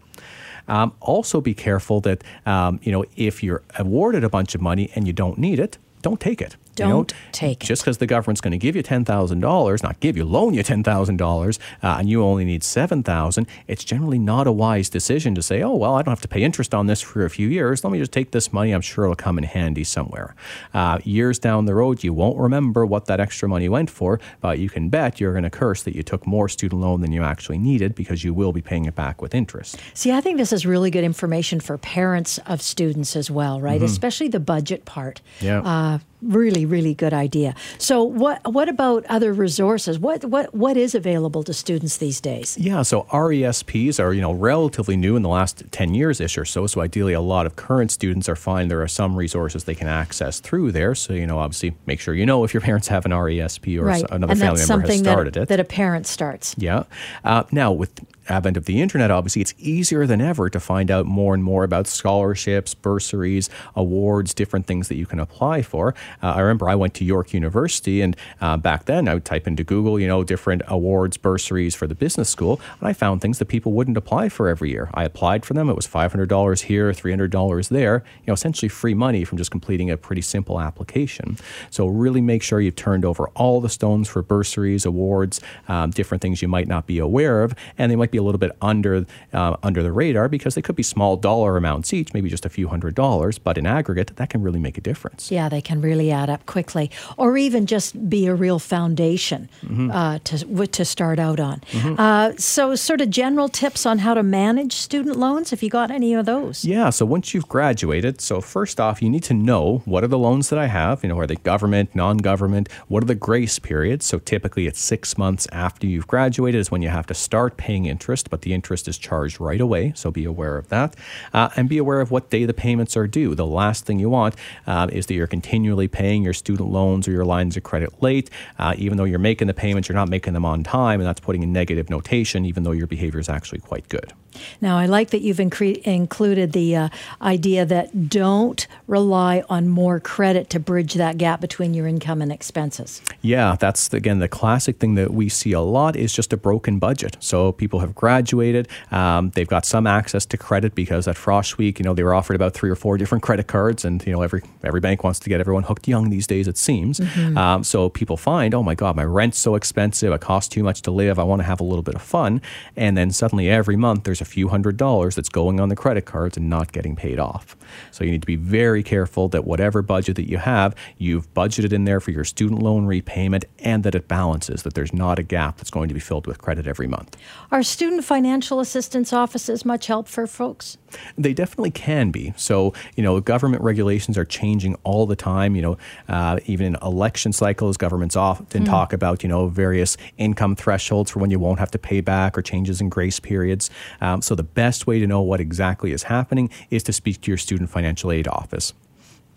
Um, 0.69 0.95
also, 1.01 1.41
be 1.41 1.55
careful 1.55 2.01
that 2.03 2.25
um, 2.47 2.81
you 2.83 2.93
know 2.93 3.05
if 3.17 3.43
you're 3.43 3.63
awarded 3.79 4.25
a 4.25 4.29
bunch 4.29 4.55
of 4.55 4.61
money 4.61 4.91
and 4.95 5.07
you 5.07 5.13
don't 5.13 5.39
need 5.39 5.59
it, 5.59 5.79
don't 6.05 6.21
take 6.21 6.43
it. 6.43 6.57
Don't 6.75 6.89
you 6.89 6.95
know, 6.95 7.07
take 7.33 7.63
it. 7.63 7.67
Just 7.67 7.83
because 7.83 7.99
the 7.99 8.07
government's 8.07 8.41
going 8.41 8.53
to 8.53 8.59
give 8.59 8.77
you 8.77 8.83
$10,000, 8.83 9.83
not 9.83 10.01
give 10.01 10.17
you, 10.17 10.25
loan 10.25 10.55
you 10.55 10.63
$10,000, 10.63 11.59
uh, 11.83 11.97
and 11.99 12.09
you 12.09 12.23
only 12.23 12.45
need 12.45 12.63
7000 12.63 13.47
it's 13.67 13.85
generally 13.85 14.19
not 14.19 14.47
a 14.47 14.53
wise 14.53 14.89
decision 14.89 15.35
to 15.35 15.43
say, 15.43 15.63
oh, 15.63 15.75
well, 15.75 15.95
I 15.95 16.03
don't 16.03 16.13
have 16.13 16.21
to 16.23 16.29
pay 16.29 16.43
interest 16.43 16.75
on 16.75 16.87
this 16.87 17.01
for 17.01 17.25
a 17.25 17.31
few 17.31 17.49
years. 17.49 17.85
Let 17.85 17.93
me 17.93 17.99
just 17.99 18.13
take 18.13 18.31
this 18.31 18.53
money. 18.53 18.73
I'm 18.73 18.81
sure 18.81 19.05
it'll 19.05 19.17
come 19.17 19.39
in 19.39 19.45
handy 19.45 19.85
somewhere. 19.85 20.35
Uh, 20.73 20.99
years 21.05 21.39
down 21.39 21.67
the 21.67 21.75
road, 21.75 22.05
you 22.05 22.13
won't 22.13 22.39
remember 22.39 22.85
what 22.87 23.07
that 23.07 23.21
extra 23.21 23.49
money 23.49 23.69
went 23.69 23.91
for, 23.91 24.21
but 24.41 24.59
you 24.59 24.69
can 24.69 24.89
bet 24.89 25.21
you're 25.21 25.33
going 25.33 25.45
to 25.45 25.51
curse 25.51 25.83
that 25.83 25.95
you 25.95 26.03
took 26.03 26.27
more 26.27 26.49
student 26.49 26.81
loan 26.81 27.01
than 27.01 27.13
you 27.13 27.23
actually 27.23 27.59
needed 27.59 27.95
because 27.95 28.25
you 28.25 28.35
will 28.35 28.53
be 28.53 28.63
paying 28.63 28.85
it 28.85 28.95
back 28.95 29.23
with 29.23 29.35
interest. 29.35 29.79
See, 29.95 30.13
I 30.13 30.21
think 30.21 30.39
this 30.39 30.53
is 30.53 30.67
really 30.67 30.91
good 30.91 31.05
information 31.05 31.61
for 31.61 31.79
parents 31.79 32.39
of 32.47 32.61
students 32.61 33.17
as 33.17 33.31
well, 33.31 33.61
right? 33.61 33.77
Mm-hmm. 33.77 33.85
Especially 33.85 34.29
the 34.29 34.41
budget 34.41 34.85
part. 34.85 35.21
Yeah. 35.41 35.61
Uh, 35.61 35.99
really, 36.25 36.67
really 36.67 36.95
good 36.95 37.13
idea. 37.13 37.55
So, 37.79 38.03
what 38.03 38.41
what 38.53 38.69
about 38.69 39.05
other 39.07 39.33
resources? 39.33 39.99
What 39.99 40.25
what 40.25 40.55
what 40.55 40.77
is 40.77 40.95
available 40.95 41.43
to 41.45 41.55
students 41.55 41.97
these 41.99 42.21
days? 42.21 42.57
Yeah, 42.59 42.83
so 42.83 43.03
RESPs 43.13 44.03
are 44.03 44.13
you 44.13 44.21
know 44.21 44.33
relatively 44.33 44.97
new 44.97 45.17
in 45.17 45.23
the 45.23 45.29
last 45.29 45.63
ten 45.71 45.95
years 45.95 46.21
ish 46.21 46.39
or 46.39 46.45
so. 46.45 46.67
So, 46.67 46.81
ideally, 46.81 47.13
a 47.13 47.21
lot 47.21 47.47
of 47.47 47.57
current 47.57 47.91
students 47.91 48.29
are 48.29 48.37
fine. 48.37 48.69
there 48.69 48.83
are 48.83 48.89
some 48.89 49.17
resources 49.17 49.65
they 49.65 49.75
can 49.75 49.89
access 49.89 50.41
through 50.41 50.73
there. 50.73 50.95
So, 50.95 51.13
you 51.13 51.27
know, 51.27 51.39
obviously, 51.39 51.75
make 51.87 52.01
sure 52.01 52.15
you 52.15 52.27
know 52.27 52.45
if 52.45 52.55
your 52.55 52.61
parents 52.69 52.89
have 52.89 53.05
an 53.05 53.13
RESP 53.13 53.79
or 53.79 53.85
right. 53.85 54.05
another 54.11 54.33
and 54.33 54.41
family 54.41 54.67
member 54.67 54.87
has 54.87 54.99
started 54.99 55.35
that, 55.35 55.43
it. 55.43 55.49
That 55.49 55.61
a 55.61 55.65
parent 55.65 56.07
starts. 56.07 56.55
Yeah. 56.59 56.85
Uh, 57.25 57.45
now, 57.53 57.73
with 57.73 57.93
advent 58.29 58.57
of 58.57 58.65
the 58.65 58.81
internet, 58.81 59.11
obviously, 59.11 59.43
it's 59.43 59.55
easier 59.59 60.07
than 60.07 60.21
ever 60.21 60.49
to 60.51 60.61
find 60.61 60.91
out 60.91 61.07
more 61.07 61.35
and 61.35 61.45
more 61.45 61.65
about 61.65 61.87
scholarships, 61.87 62.75
bursaries, 62.75 63.51
awards, 63.75 64.35
different 64.35 64.67
things 64.67 64.89
that 64.89 64.97
you 64.97 65.07
can 65.07 65.21
apply 65.21 65.63
for. 65.63 65.95
Uh, 66.23 66.33
I 66.33 66.41
remember 66.41 66.69
I 66.69 66.75
went 66.75 66.95
to 66.95 67.05
York 67.05 67.33
University, 67.33 68.01
and 68.01 68.17
uh, 68.41 68.57
back 68.57 68.87
then 68.87 69.09
I 69.09 69.15
would 69.15 69.25
type 69.25 69.47
into 69.47 69.65
Google, 69.65 69.99
you 70.01 70.09
know, 70.09 70.25
different 70.25 70.63
awards, 70.69 71.17
bursaries 71.17 71.75
for 71.75 71.87
the 71.87 71.95
business 71.95 72.29
school, 72.29 72.61
and 72.81 72.89
I 72.89 72.93
found 72.93 73.21
things 73.21 73.39
that 73.39 73.47
people 73.47 73.73
wouldn't 73.73 73.97
apply 73.97 74.29
for 74.29 74.49
every 74.49 74.71
year. 74.71 74.91
I 74.95 75.05
applied 75.05 75.45
for 75.45 75.55
them. 75.55 75.69
It 75.69 75.77
was 75.77 75.87
$500 75.87 76.63
here, 76.63 76.93
$300 76.93 77.69
there, 77.69 78.05
you 78.21 78.27
know, 78.29 78.35
essentially 78.35 78.69
free 78.69 78.95
money 78.95 79.25
from 79.25 79.39
just 79.39 79.51
completing 79.51 79.91
a 79.91 79.97
pretty 79.97 80.23
simple 80.23 80.61
application. 80.61 81.37
So 81.71 81.87
really 81.87 82.21
make 82.21 82.43
sure 82.43 82.61
you've 82.61 82.77
turned 82.77 83.05
over 83.05 83.29
all 83.35 83.61
the 83.61 83.69
stones 83.69 84.09
for 84.09 84.23
bursaries, 84.23 84.85
awards, 84.85 85.41
um, 85.69 85.91
different 85.91 86.23
things 86.23 86.43
you 86.43 86.49
might 86.49 86.69
not 86.69 86.87
be 86.87 86.99
aware 86.99 87.43
of, 87.43 87.55
and 87.79 87.91
they 87.91 87.97
might 87.97 88.11
be 88.15 88.19
a 88.19 88.23
little 88.23 88.39
bit 88.39 88.53
under 88.63 89.05
uh, 89.33 89.57
under 89.63 89.83
the 89.83 89.93
radar 89.93 90.29
because 90.29 90.55
they 90.55 90.63
could 90.63 90.77
be 90.77 90.83
small 90.83 91.17
dollar 91.17 91.57
amounts 91.57 91.93
each, 91.93 92.15
maybe 92.15 92.29
just 92.31 92.47
a 92.47 92.49
few 92.49 92.69
hundred 92.69 92.95
dollars, 92.95 93.39
but 93.39 93.59
in 93.59 93.67
aggregate, 93.67 94.17
that 94.17 94.31
can 94.31 94.41
really 94.43 94.61
make 94.61 94.79
a 94.79 94.81
difference. 94.81 95.31
Yeah, 95.31 95.49
they 95.49 95.61
can 95.61 95.81
really 95.81 96.11
add 96.11 96.31
up 96.31 96.47
quickly, 96.47 96.91
or 97.17 97.37
even 97.37 97.67
just 97.67 98.09
be 98.09 98.27
a 98.27 98.35
real 98.35 98.59
foundation 98.59 99.49
mm-hmm. 99.63 99.91
uh, 99.91 100.19
to 100.25 100.67
to 100.67 100.85
start 100.85 101.19
out 101.19 101.41
on. 101.41 101.61
Mm-hmm. 101.73 101.95
Uh, 101.99 102.33
so, 102.39 102.75
sort 102.77 103.01
of 103.01 103.11
general 103.11 103.49
tips 103.49 103.85
on 103.87 103.99
how 103.99 104.15
to 104.15 104.23
manage 104.23 104.75
student 104.75 105.17
loans, 105.17 105.53
if 105.53 105.63
you 105.63 105.71
got 105.71 105.91
any 105.91 106.15
of 106.15 106.27
those. 106.27 106.65
Yeah. 106.65 106.91
So 106.91 107.05
once 107.05 107.35
you've 107.35 107.49
graduated, 107.49 108.21
so 108.21 108.41
first 108.41 108.79
off, 108.81 109.03
you 109.03 109.11
need 109.11 109.25
to 109.25 109.35
know 109.35 109.83
what 109.85 110.05
are 110.05 110.09
the 110.09 110.19
loans 110.19 110.51
that 110.51 110.59
I 110.59 110.67
have. 110.67 111.03
You 111.03 111.09
know, 111.09 111.19
are 111.19 111.27
they 111.27 111.37
government, 111.37 111.95
non-government? 111.95 112.69
What 112.89 113.03
are 113.03 113.07
the 113.07 113.15
grace 113.15 113.59
periods? 113.59 114.07
So 114.07 114.19
typically, 114.19 114.67
it's 114.67 114.81
six 114.81 115.19
months 115.19 115.49
after 115.53 115.87
you've 115.87 116.07
graduated 116.07 116.61
is 116.61 116.71
when 116.71 116.83
you 116.83 116.91
have 116.91 117.07
to 117.07 117.15
start 117.15 117.57
paying 117.57 117.87
interest 117.87 118.04
interest, 118.05 118.29
but 118.29 118.43
the 118.43 118.53
interest 118.53 118.87
is 118.87 118.99
charged 118.99 119.41
right 119.41 119.61
away. 119.61 119.93
So 119.97 120.11
be 120.11 120.27
aware 120.27 120.59
of 120.59 120.69
that. 120.69 120.95
Uh, 121.33 121.49
and 121.57 121.71
be 121.71 121.79
aware 121.79 122.03
of 122.03 122.11
what 122.11 122.29
day 122.29 122.45
the 122.45 122.53
payments 122.53 122.99
are 122.99 123.07
due. 123.07 123.35
The 123.35 123.47
last 123.47 123.87
thing 123.87 123.99
you 123.99 124.11
want 124.11 124.37
uh, 124.67 124.89
is 124.93 125.07
that 125.07 125.15
you're 125.15 125.27
continually 125.27 125.89
paying 125.89 126.23
your 126.23 126.35
student 126.35 126.69
loans 126.69 127.09
or 127.09 127.13
your 127.13 127.25
lines 127.25 127.57
of 127.57 127.63
credit 127.63 128.03
late. 128.03 128.29
Uh, 128.59 128.75
even 128.77 128.99
though 128.99 129.05
you're 129.05 129.19
making 129.19 129.47
the 129.47 129.55
payments, 129.55 129.89
you're 129.89 129.97
not 129.97 130.11
making 130.11 130.35
them 130.35 130.45
on 130.45 130.63
time, 130.63 131.01
and 131.01 131.09
that's 131.09 131.21
putting 131.21 131.43
a 131.43 131.47
negative 131.47 131.89
notation, 131.89 132.45
even 132.45 132.63
though 132.63 132.73
your 132.73 132.87
behavior 132.87 133.21
is 133.21 133.31
actually 133.31 133.61
quite 133.61 133.89
good. 133.89 134.13
Now, 134.61 134.79
I 134.79 134.87
like 134.87 135.11
that 135.11 135.21
you've 135.21 135.39
incre- 135.39 135.79
included 135.83 136.53
the 136.53 136.77
uh, 136.77 136.89
idea 137.21 137.65
that 137.67 138.09
don't 138.09 138.67
rely 138.87 139.43
on 139.49 139.69
more 139.69 140.01
credit 140.01 140.51
to 140.51 140.61
bridge 140.61 140.95
that 140.95 141.19
gap 141.19 141.41
between 141.41 141.75
your 141.75 141.87
income 141.87 142.23
and 142.23 142.33
expenses. 142.33 143.03
Yeah, 143.23 143.57
that's 143.59 143.93
again 143.93 144.19
the 144.19 144.29
classic 144.29 144.79
thing 144.79 144.95
that 144.97 145.13
we 145.13 145.29
see 145.29 145.53
a 145.53 145.61
lot 145.61 145.97
is 145.97 146.13
just 146.13 146.33
a 146.33 146.37
broken 146.37 146.79
budget. 146.79 147.17
So 147.21 147.53
people 147.53 147.81
have 147.81 147.95
graduated. 147.95 148.69
Um, 148.91 149.31
they've 149.31 149.49
got 149.49 149.65
some 149.65 149.87
access 149.87 150.27
to 150.27 150.37
credit 150.37 150.75
because 150.75 151.09
at 151.09 151.17
Frosh 151.17 151.57
Week, 151.57 151.79
you 151.79 151.85
know, 151.85 151.95
they 151.95 152.03
were 152.03 152.15
offered 152.15 152.35
about 152.35 152.55
three 152.55 152.71
or 152.71 152.77
four 152.77 152.99
different 152.99 153.23
credit 153.23 153.47
cards, 153.47 153.85
and 153.85 154.05
you 154.07 154.13
know, 154.13 154.23
every 154.23 154.43
every 154.63 154.81
bank 154.81 155.05
wants 155.05 155.19
to 155.21 155.29
get 155.29 155.41
everyone 155.41 155.63
hooked 155.65 155.89
young 155.89 156.11
these 156.11 156.27
days. 156.27 156.49
It 156.49 156.59
seems. 156.59 157.01
Mm-hmm. 157.01 157.39
Um, 157.39 157.65
so 157.65 157.89
people 157.89 158.17
find, 158.17 158.55
oh 158.55 158.63
my 158.63 158.75
God, 158.75 158.97
my 158.97 159.05
rent's 159.05 159.39
so 159.39 159.55
expensive. 159.55 160.13
It 160.13 160.21
costs 160.21 160.49
too 160.49 160.63
much 160.63 160.83
to 160.83 160.91
live. 160.91 161.19
I 161.19 161.25
want 161.25 161.41
to 161.41 161.47
have 161.47 161.61
a 161.61 161.65
little 161.65 161.83
bit 161.83 161.95
of 161.95 162.03
fun, 162.03 162.41
and 162.77 162.97
then 162.97 163.11
suddenly 163.11 163.49
every 163.49 163.77
month 163.77 164.05
there's 164.05 164.21
a 164.25 164.27
few 164.27 164.49
hundred 164.49 164.79
dollars 164.79 165.15
that's 165.15 165.29
going 165.29 165.61
on 165.61 165.69
the 165.69 165.77
credit 165.77 166.07
cards 166.07 166.39
and 166.39 166.49
not 166.49 166.73
getting 166.73 166.97
paid 166.97 167.19
off. 167.19 167.57
So 167.91 168.05
you 168.05 168.11
need 168.11 168.23
to 168.23 168.27
be 168.27 168.37
very 168.37 168.83
careful 168.83 169.29
that 169.29 169.45
whatever 169.45 169.83
budget 169.83 170.17
that 170.17 170.31
you 170.31 170.39
have, 170.39 170.75
you've 170.97 171.33
budgeted 171.35 171.73
in 171.75 171.85
there 171.85 172.01
for 172.01 172.11
your 172.11 172.25
student 172.25 172.63
loan 172.63 172.87
repayment 172.87 173.45
and 173.59 173.85
that 173.85 173.95
it 173.95 174.09
balances, 174.09 174.63
that 174.63 174.73
there's 174.73 174.95
not 174.95 175.19
a 175.19 175.23
gap 175.23 175.59
that's 175.59 175.71
going 175.71 175.89
to 175.89 175.95
be 175.95 176.01
filled 176.01 176.27
with 176.27 176.39
credit 176.39 176.67
every 176.67 176.87
month. 176.87 177.17
Are 177.53 177.63
student 177.63 178.03
financial 178.05 178.61
assistance 178.61 179.13
offices 179.13 179.65
much 179.65 179.87
help 179.89 180.09
for 180.09 180.27
folks? 180.27 180.79
They 181.19 181.35
definitely 181.35 181.73
can 181.73 182.11
be. 182.11 182.33
So, 182.37 182.73
you 182.97 183.03
know, 183.03 183.21
government 183.21 183.63
regulations 183.63 184.17
are 184.17 184.25
changing 184.25 184.77
all 184.85 185.07
the 185.07 185.17
time. 185.17 185.55
You 185.57 185.63
know, 185.63 185.79
uh, 186.09 186.39
even 186.47 186.67
in 186.67 186.77
election 186.83 187.33
cycles, 187.33 187.77
governments 187.77 188.17
often 188.17 188.63
mm. 188.63 188.67
talk 188.67 188.93
about, 188.93 189.23
you 189.23 189.29
know, 189.29 189.49
various 189.49 189.97
income 190.17 190.57
thresholds 190.57 191.11
for 191.11 191.19
when 191.19 191.31
you 191.31 191.39
won't 191.39 191.59
have 191.59 191.71
to 191.73 191.79
pay 191.79 192.01
back 192.01 192.39
or 192.39 192.43
changes 192.43 192.81
in 192.81 192.89
grace 192.89 193.21
periods. 193.21 193.71
Um, 194.01 194.14
so, 194.23 194.35
the 194.35 194.43
best 194.43 194.87
way 194.87 194.99
to 194.99 195.07
know 195.07 195.21
what 195.21 195.41
exactly 195.41 195.93
is 195.93 196.05
happening 196.05 196.51
is 196.71 196.83
to 196.85 196.93
speak 196.93 197.21
to 197.23 197.31
your 197.31 197.39
student 197.39 197.71
financial 197.71 198.13
aid 198.13 198.29
office. 198.29 198.73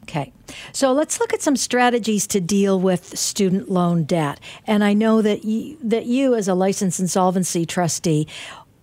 Okay. 0.04 0.32
So 0.72 0.94
let's 0.94 1.20
look 1.20 1.34
at 1.34 1.42
some 1.42 1.58
strategies 1.58 2.28
to 2.28 2.40
deal 2.40 2.80
with 2.80 3.18
student 3.18 3.70
loan 3.70 4.06
debt. 4.06 4.40
And 4.66 4.82
I 4.82 4.94
know 4.94 5.22
that 5.22 5.44
you, 5.44 5.78
that 5.84 6.06
you 6.06 6.34
as 6.34 6.48
a 6.48 6.54
licensed 6.54 7.02
insolvency 7.02 7.66
trustee 7.66 8.26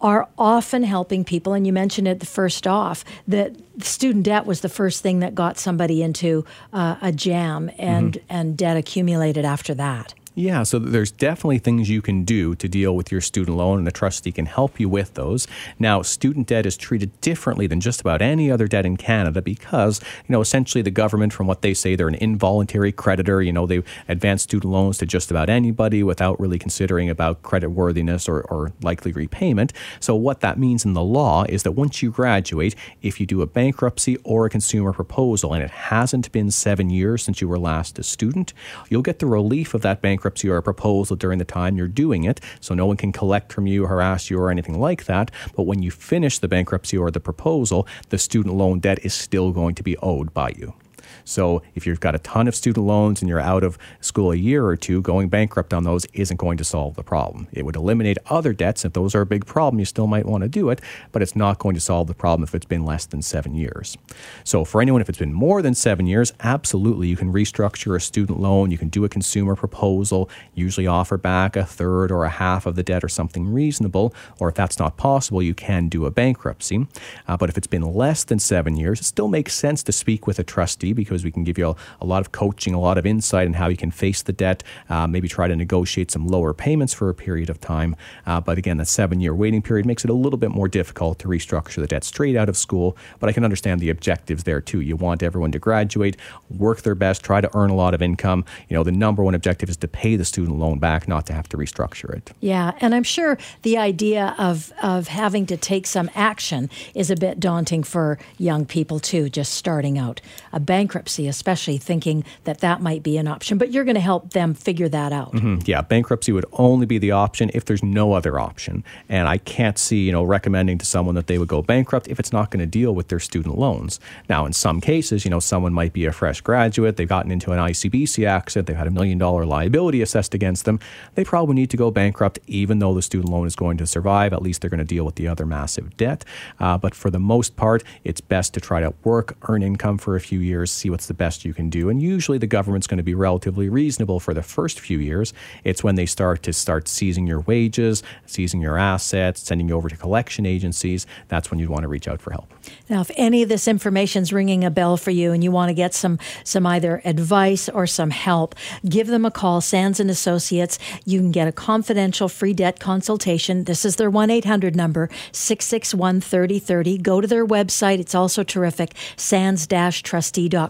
are 0.03 0.29
often 0.37 0.83
helping 0.83 1.25
people. 1.25 1.55
And 1.55 1.67
you 1.67 1.73
mentioned 1.73 2.07
it 2.07 2.21
the 2.21 2.27
first 2.27 2.67
off 2.67 3.07
that 3.27 3.57
student 3.79 4.25
debt 4.25 4.45
was 4.45 4.61
the 4.61 4.69
first 4.69 5.03
thing 5.03 5.21
that 5.21 5.35
got 5.35 5.57
somebody 5.57 6.03
into 6.03 6.45
uh, 6.75 6.97
a 7.01 7.11
jam 7.11 7.71
and, 7.79 8.13
mm-hmm. 8.13 8.27
and 8.29 8.57
debt 8.57 8.77
accumulated 8.77 9.47
after 9.47 9.73
that. 9.75 10.13
Yeah, 10.37 10.65
so 10.65 10.81
there's 10.81 11.13
definitely 11.13 11.59
things 11.59 11.89
you 11.89 12.03
can 12.03 12.25
do 12.25 12.57
to 12.57 12.67
deal 12.67 12.97
with 12.97 13.13
your 13.13 13.21
student 13.21 13.57
loan, 13.57 13.79
and 13.79 13.87
the 13.87 13.93
trustee 13.93 14.33
can 14.33 14.47
help 14.47 14.81
you 14.81 14.89
with 14.89 15.15
those. 15.15 15.47
Now, 15.79 16.03
student 16.03 16.49
debt 16.49 16.67
is 16.67 16.77
treated 16.77 17.21
differently 17.21 17.69
than 17.69 17.81
just 17.81 18.01
about 18.01 18.21
any 18.21 18.51
other 18.51 18.67
debt 18.67 18.85
in 18.85 18.97
Canada 18.97 19.41
because, 19.41 20.01
you 20.27 20.33
know, 20.33 20.41
essentially 20.41 20.83
the 20.83 20.91
government, 20.91 21.33
from 21.33 21.47
what 21.47 21.63
they 21.63 21.73
say, 21.73 21.95
they're 21.95 22.09
an 22.09 22.17
involuntary 22.17 22.91
creditor. 22.91 23.43
You 23.43 23.53
know, 23.53 23.65
they 23.65 23.85
advance 24.09 24.43
student 24.43 24.73
loans 24.73 24.99
to 24.99 25.07
just 25.07 25.31
about 25.31 25.49
anybody 25.49 26.03
without 26.03 26.41
really 26.41 26.59
considering 26.59 27.09
about 27.09 27.43
credit 27.45 27.69
worthiness 27.69 28.29
or, 28.29 28.41
or 28.41 28.73
likely 28.83 29.13
repayment. 29.13 29.73
So, 30.01 30.17
what 30.17 30.41
that 30.41 30.59
means 30.59 30.85
in 30.85 30.95
the 30.95 31.05
law 31.05 31.45
is 31.49 31.63
that 31.63 31.73
once 31.73 32.03
you 32.03 32.11
graduate, 32.11 32.75
if 33.03 33.21
you 33.21 33.27
do 33.27 33.41
a 33.41 33.47
bankruptcy 33.47 34.17
or 34.25 34.47
a 34.47 34.51
consumer 34.51 34.93
proposal 34.93 35.55
and 35.55 35.63
it 35.63 35.71
hasn't 35.71 36.33
been 36.33 36.51
seven 36.51 36.91
years 36.91 37.23
since 37.23 37.41
you 37.41 37.47
were 37.47 37.59
last 37.59 38.01
a 38.01 38.03
student, 38.03 38.53
you'll 38.91 39.01
get 39.01 39.21
the 39.21 39.27
relief 39.27 39.75
of 39.75 39.83
that 39.83 40.03
bankruptcy 40.03 40.24
or 40.25 40.57
a 40.57 40.63
proposal 40.63 41.17
during 41.17 41.39
the 41.39 41.45
time 41.45 41.77
you're 41.77 41.89
doing 41.89 42.25
it. 42.25 42.41
So, 42.61 42.75
no 42.75 42.87
one 42.87 42.97
can 42.97 43.13
collect 43.13 43.53
from 43.53 43.67
you, 43.67 43.87
harass 43.87 44.31
you, 44.31 44.39
or 44.39 44.51
anything 44.51 44.81
like 44.81 45.05
that. 45.05 45.31
But 45.57 45.65
when 45.65 45.83
you 45.83 45.91
finish 45.91 46.39
the 46.39 46.49
bankruptcy 46.49 46.97
or 46.97 47.11
the 47.11 47.21
proposal, 47.21 47.87
the 48.09 48.19
student 48.19 48.55
loan 48.55 48.81
debt 48.81 48.99
is 49.05 49.15
still 49.15 49.53
going 49.53 49.75
to 49.77 49.83
be 49.83 49.97
owed 49.99 50.33
by 50.35 50.51
you. 50.57 50.75
So 51.25 51.63
if 51.75 51.87
you've 51.87 52.01
got 52.01 52.15
a 52.15 52.19
ton 52.19 52.49
of 52.49 52.55
student 52.55 52.87
loans 52.87 53.23
and 53.23 53.29
you're 53.29 53.41
out 53.41 53.65
of 53.65 53.79
school 54.01 54.33
a 54.33 54.37
year 54.37 54.67
or 54.67 54.77
two, 54.77 55.01
going 55.03 55.29
bankrupt 55.29 55.73
on 55.75 55.85
those 55.85 56.07
isn't 56.13 56.37
going 56.37 56.59
to 56.59 56.65
solve 56.65 56.95
the 56.95 57.03
problem. 57.03 57.47
It 57.53 57.65
would 57.65 57.77
eliminate 57.77 58.19
other 58.27 58.53
debts. 58.53 58.85
If 58.85 58.93
those 58.93 59.15
are 59.15 59.21
a 59.21 59.27
big 59.27 59.47
problem, 59.47 59.79
you 59.79 59.85
still 59.85 60.07
might 60.07 60.27
want 60.27 60.43
to 60.43 60.49
do 60.49 60.71
it, 60.71 60.81
but 61.13 61.23
it's 61.23 61.37
not 61.37 61.59
going 61.59 61.75
to 61.75 61.81
solve 61.81 62.07
the 62.07 62.15
problem 62.15 62.45
if 62.45 62.55
it's 62.55 62.67
been 62.67 62.85
less 62.85 63.07
than 63.07 63.23
seven 63.23 63.55
years. 63.55 63.97
So 64.45 64.65
for 64.65 64.81
anyone, 64.81 65.01
if 65.01 65.09
it's 65.09 65.19
been 65.19 65.33
more 65.33 65.63
than 65.63 65.75
seven 65.75 66.07
years, 66.07 66.33
absolutely, 66.41 67.09
you 67.09 67.17
can 67.17 67.33
restructure 67.33 67.97
a 67.97 68.01
student 68.01 68.41
loan. 68.41 68.71
You 68.71 68.79
can 68.79 68.89
do 68.89 69.05
a 69.05 69.09
consumer 69.09 69.55
proposal, 69.55 70.31
usually 70.55 70.87
offer 70.87 71.19
back 71.19 71.57
a 71.57 71.65
third 71.65 72.11
or 72.11 72.25
a 72.25 72.31
half 72.31 72.67
of 72.67 72.75
the 72.77 72.83
debt 72.83 73.05
or 73.05 73.09
something 73.09 73.53
reasonable. 73.53 74.15
Or 74.39 74.49
if 74.49 74.55
that's 74.55 74.79
not 74.79 74.97
possible, 74.97 75.43
you 75.43 75.55
can 75.55 75.89
do 75.89 76.07
a 76.07 76.11
bankruptcy. 76.11 76.87
Uh, 77.29 77.37
but 77.37 77.49
if 77.51 77.59
it's 77.59 77.67
been 77.67 77.83
less 77.83 78.25
than 78.25 78.39
seven 78.39 78.77
years, 78.77 79.01
it 79.01 79.05
still 79.05 79.29
makes 79.29 79.55
sense 79.55 79.83
to 79.83 79.93
speak 79.93 80.27
with 80.27 80.39
a 80.39 80.45
trustee 80.45 80.94
because 80.95 81.25
we 81.25 81.31
can 81.31 81.45
give 81.45 81.59
you 81.59 81.71
a, 81.71 81.77
a, 82.01 82.07
lot 82.07 82.21
of 82.21 82.33
coaching, 82.33 82.75
a 82.75 82.81
lot 82.81 82.99
of 82.99 83.07
insight 83.07 83.47
on 83.47 83.53
how 83.55 83.69
you 83.69 83.77
can 83.77 83.91
face 83.91 84.23
the 84.23 84.33
debt, 84.33 84.63
uh, 84.89 85.07
maybe 85.07 85.29
try 85.29 85.49
to 85.49 85.57
negotiate 85.57 86.11
some 86.11 86.27
lower 86.27 86.55
payments 86.55 86.95
for 86.95 87.11
a 87.11 87.15
period 87.15 87.51
of 87.51 87.61
time. 87.61 87.97
Uh, 88.27 88.41
but 88.41 88.59
again, 88.59 88.77
the 88.77 88.85
seven 88.85 89.21
year 89.21 89.35
waiting 89.35 89.63
period 89.63 89.87
makes 89.87 90.05
it 90.05 90.11
a 90.11 90.15
little 90.15 90.39
bit 90.39 90.51
more 90.51 90.69
difficult 90.69 91.19
to 91.19 91.29
restructure 91.29 91.77
the 91.77 91.87
debt 91.87 92.05
straight 92.05 92.37
out 92.37 92.49
of 92.49 92.57
school. 92.57 92.97
But 93.21 93.29
I 93.29 93.33
can 93.33 93.45
understand 93.45 93.81
the 93.81 93.91
objectives 93.91 94.45
there 94.45 94.61
too. 94.61 94.81
You 94.81 94.97
want 94.97 95.23
everyone 95.23 95.53
to 95.53 95.59
graduate, 95.59 96.17
work 96.51 96.83
their 96.83 96.95
best, 96.95 97.25
try 97.25 97.41
to 97.41 97.51
earn 97.57 97.71
a 97.71 97.75
lot 97.75 97.95
of 97.95 98.03
income. 98.03 98.45
You 98.69 98.77
know, 98.77 98.85
the 98.85 98.93
number 98.93 99.23
one 99.23 99.35
objective 99.35 99.69
is 99.69 99.77
to 99.79 99.89
pay 99.89 100.17
the 100.17 100.25
student 100.25 100.59
loan 100.59 100.79
back, 100.79 101.09
not 101.09 101.27
to 101.27 101.33
have 101.33 101.49
to 101.51 101.57
restructure 101.57 102.15
it. 102.15 102.33
Yeah, 102.41 102.73
and 102.81 102.95
I'm 102.95 103.03
sure 103.03 103.39
the 103.63 103.79
idea 103.79 104.35
of 104.39 104.73
of 104.83 105.09
having 105.09 105.47
to 105.47 105.57
take 105.57 105.87
some 105.87 106.11
action 106.15 106.71
is 106.95 107.11
a 107.11 107.17
bit 107.17 107.41
daunting 107.41 107.83
for 107.83 108.19
young 108.39 108.67
people 108.67 109.01
too, 109.01 109.29
just 109.29 109.55
starting 109.55 109.99
out. 109.99 110.21
A 110.53 110.61
bankruptcy 110.61 110.84
bankruptcy, 110.85 111.29
especially 111.29 111.79
thinking 111.79 112.23
that 112.45 112.59
that 112.59 112.83
might 112.83 113.03
be 113.03 113.17
an 113.17 113.27
option. 113.27 113.57
But 113.57 113.73
you're 113.73 113.85
going 113.85 113.95
to 113.95 114.01
help 114.03 114.35
them 114.35 114.53
figure 114.53 114.89
that 114.91 115.15
out. 115.15 115.33
Mm-hmm. 115.33 115.61
Yeah, 115.65 115.81
bankruptcy 115.81 116.31
would 116.31 116.45
only 116.53 116.85
be 116.85 116.99
the 116.99 117.11
option 117.11 117.51
if 117.55 117.65
there's 117.65 117.83
no 117.83 118.13
other 118.13 118.39
option. 118.39 118.85
And 119.09 119.27
I 119.27 119.39
can't 119.39 119.79
see, 119.79 120.05
you 120.05 120.13
know, 120.13 120.23
recommending 120.23 120.77
to 120.77 120.85
someone 120.85 121.15
that 121.15 121.27
they 121.27 121.39
would 121.39 121.49
go 121.49 121.63
bankrupt 121.63 122.07
if 122.09 122.21
it's 122.21 122.35
not 122.35 122.51
going 122.51 122.61
to 122.61 122.67
deal 122.67 122.95
with 122.95 123.09
their 123.09 123.19
student 123.19 123.57
loans. 123.57 123.99
Now, 124.29 124.45
in 124.45 124.53
some 124.53 124.79
cases, 124.79 125.25
you 125.25 125.31
know, 125.31 125.41
someone 125.41 125.73
might 125.73 125.95
be 125.95 126.05
a 126.05 126.13
fresh 126.13 126.43
graduate, 126.43 126.99
they've 126.99 127.09
gotten 127.09 127.31
into 127.31 127.53
an 127.53 127.59
ICBC 127.59 128.27
accident, 128.27 128.67
they've 128.67 128.77
had 128.77 128.87
a 128.87 128.91
million 128.91 129.17
dollar 129.17 129.47
liability 129.47 130.03
assessed 130.03 130.35
against 130.35 130.67
them. 130.67 130.79
They 131.15 131.25
probably 131.25 131.55
need 131.55 131.71
to 131.71 131.79
go 131.79 131.91
bankrupt, 131.91 132.39
even 132.47 132.79
though 132.79 132.93
the 132.93 133.01
student 133.01 133.31
loan 133.31 133.47
is 133.47 133.57
going 133.57 133.79
to 133.79 133.87
survive. 133.87 134.35
At 134.35 134.43
least 134.43 134.61
they're 134.61 134.71
going 134.71 134.79
to 134.79 134.85
deal 134.85 135.07
with 135.07 135.15
the 135.15 135.29
other 135.29 135.47
massive 135.47 135.97
debt. 135.97 136.27
Uh, 136.61 136.77
but 136.77 136.95
for 136.95 137.09
the 137.09 137.19
most 137.19 137.57
part, 137.57 137.83
it's 138.05 138.21
best 138.21 138.53
to 138.53 138.61
try 138.61 138.81
to 138.81 138.93
work, 139.03 139.37
earn 139.49 139.63
income 139.63 139.97
for 139.97 140.15
a 140.15 140.21
few 140.21 140.41
years, 140.41 140.71
see 140.75 140.91
what's 140.91 141.07
the 141.07 141.15
best 141.15 141.45
you 141.45 141.55
can 141.55 141.71
do. 141.71 141.89
And 141.89 142.03
usually 142.03 142.39
the 142.39 142.47
government's 142.47 142.87
going 142.87 142.99
to 142.99 143.05
be 143.05 143.15
relatively 143.15 143.69
reasonable 143.69 144.21
for 144.21 144.35
the 144.35 144.43
first 144.43 144.81
few 144.81 144.99
years. 144.99 145.33
It's 145.65 145.83
when 145.83 145.95
they 145.95 146.07
start 146.07 146.43
to 146.43 146.53
start 146.53 146.89
seizing 146.89 147.27
your 147.27 147.41
wages, 147.41 148.03
seizing 148.27 148.61
your 148.61 148.79
assets, 148.79 149.41
sending 149.43 149.69
you 149.69 149.75
over 149.75 149.89
to 149.89 149.97
collection 149.97 150.47
agencies. 150.47 151.07
That's 151.29 151.51
when 151.51 151.59
you'd 151.59 151.71
want 151.71 151.83
to 151.83 151.89
reach 151.89 152.09
out 152.09 152.21
for 152.21 152.33
help. 152.33 152.53
Now, 152.89 153.01
if 153.01 153.11
any 153.17 153.43
of 153.43 153.49
this 153.49 153.69
information 153.69 154.23
is 154.23 154.33
ringing 154.33 154.65
a 154.65 154.71
bell 154.71 154.97
for 154.97 155.11
you 155.11 155.33
and 155.33 155.43
you 155.43 155.51
want 155.51 155.69
to 155.71 155.75
get 155.75 155.95
some 155.95 156.19
some 156.45 156.67
either 156.67 157.01
advice 157.05 157.69
or 157.69 157.87
some 157.87 158.11
help, 158.11 158.55
give 158.89 159.07
them 159.07 159.25
a 159.25 159.31
call. 159.31 159.61
Sands 159.61 160.01
and 160.01 160.11
Associates. 160.11 160.79
You 161.05 161.21
can 161.21 161.33
get 161.33 161.49
a 161.49 161.53
confidential 161.53 162.29
free 162.29 162.53
debt 162.53 162.81
consultation. 162.81 163.65
This 163.65 163.85
is 163.85 163.97
their 163.97 164.11
one 164.11 164.31
eight 164.31 164.45
hundred 164.45 164.77
number 164.77 165.09
six 165.33 165.65
six 165.65 165.95
one 165.95 166.21
thirty 166.21 166.59
thirty. 166.59 166.99
Go 166.99 167.21
to 167.21 167.27
their 167.27 167.47
website. 167.47 167.99
It's 167.99 168.15
also 168.15 168.43
terrific. 168.43 168.95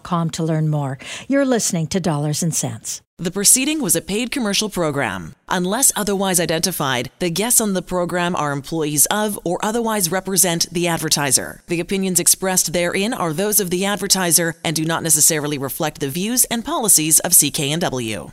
To 0.03 0.43
learn 0.43 0.69
more. 0.69 0.99
You're 1.29 1.45
listening 1.45 1.87
to 1.89 2.01
Dollars 2.01 2.43
and 2.43 2.55
Cents. 2.55 3.03
The 3.19 3.31
proceeding 3.31 3.81
was 3.81 3.95
a 3.95 4.03
paid 4.03 4.33
commercial 4.33 4.69
program. 4.69 5.35
Unless 5.49 5.93
otherwise 5.95 6.41
identified, 6.41 7.13
the 7.21 7.31
guests 7.31 7.61
on 7.61 7.73
the 7.73 7.83
program 7.83 8.35
are 8.35 8.51
employees 8.51 9.07
of 9.07 9.39
or 9.45 9.65
otherwise 9.65 10.11
represent 10.11 10.67
the 10.73 10.89
advertiser. 10.89 11.63
The 11.69 11.79
opinions 11.79 12.19
expressed 12.19 12.73
therein 12.73 13.15
are 13.15 13.33
those 13.33 13.61
of 13.61 13.71
the 13.71 13.85
advertiser 13.85 14.57
and 14.65 14.75
do 14.75 14.85
not 14.85 15.05
necessarily 15.05 15.59
reflect 15.59 16.01
the 16.01 16.09
views 16.09 16.45
and 16.47 16.65
policies 16.65 17.21
of 17.21 17.33
CKNW. 17.33 18.33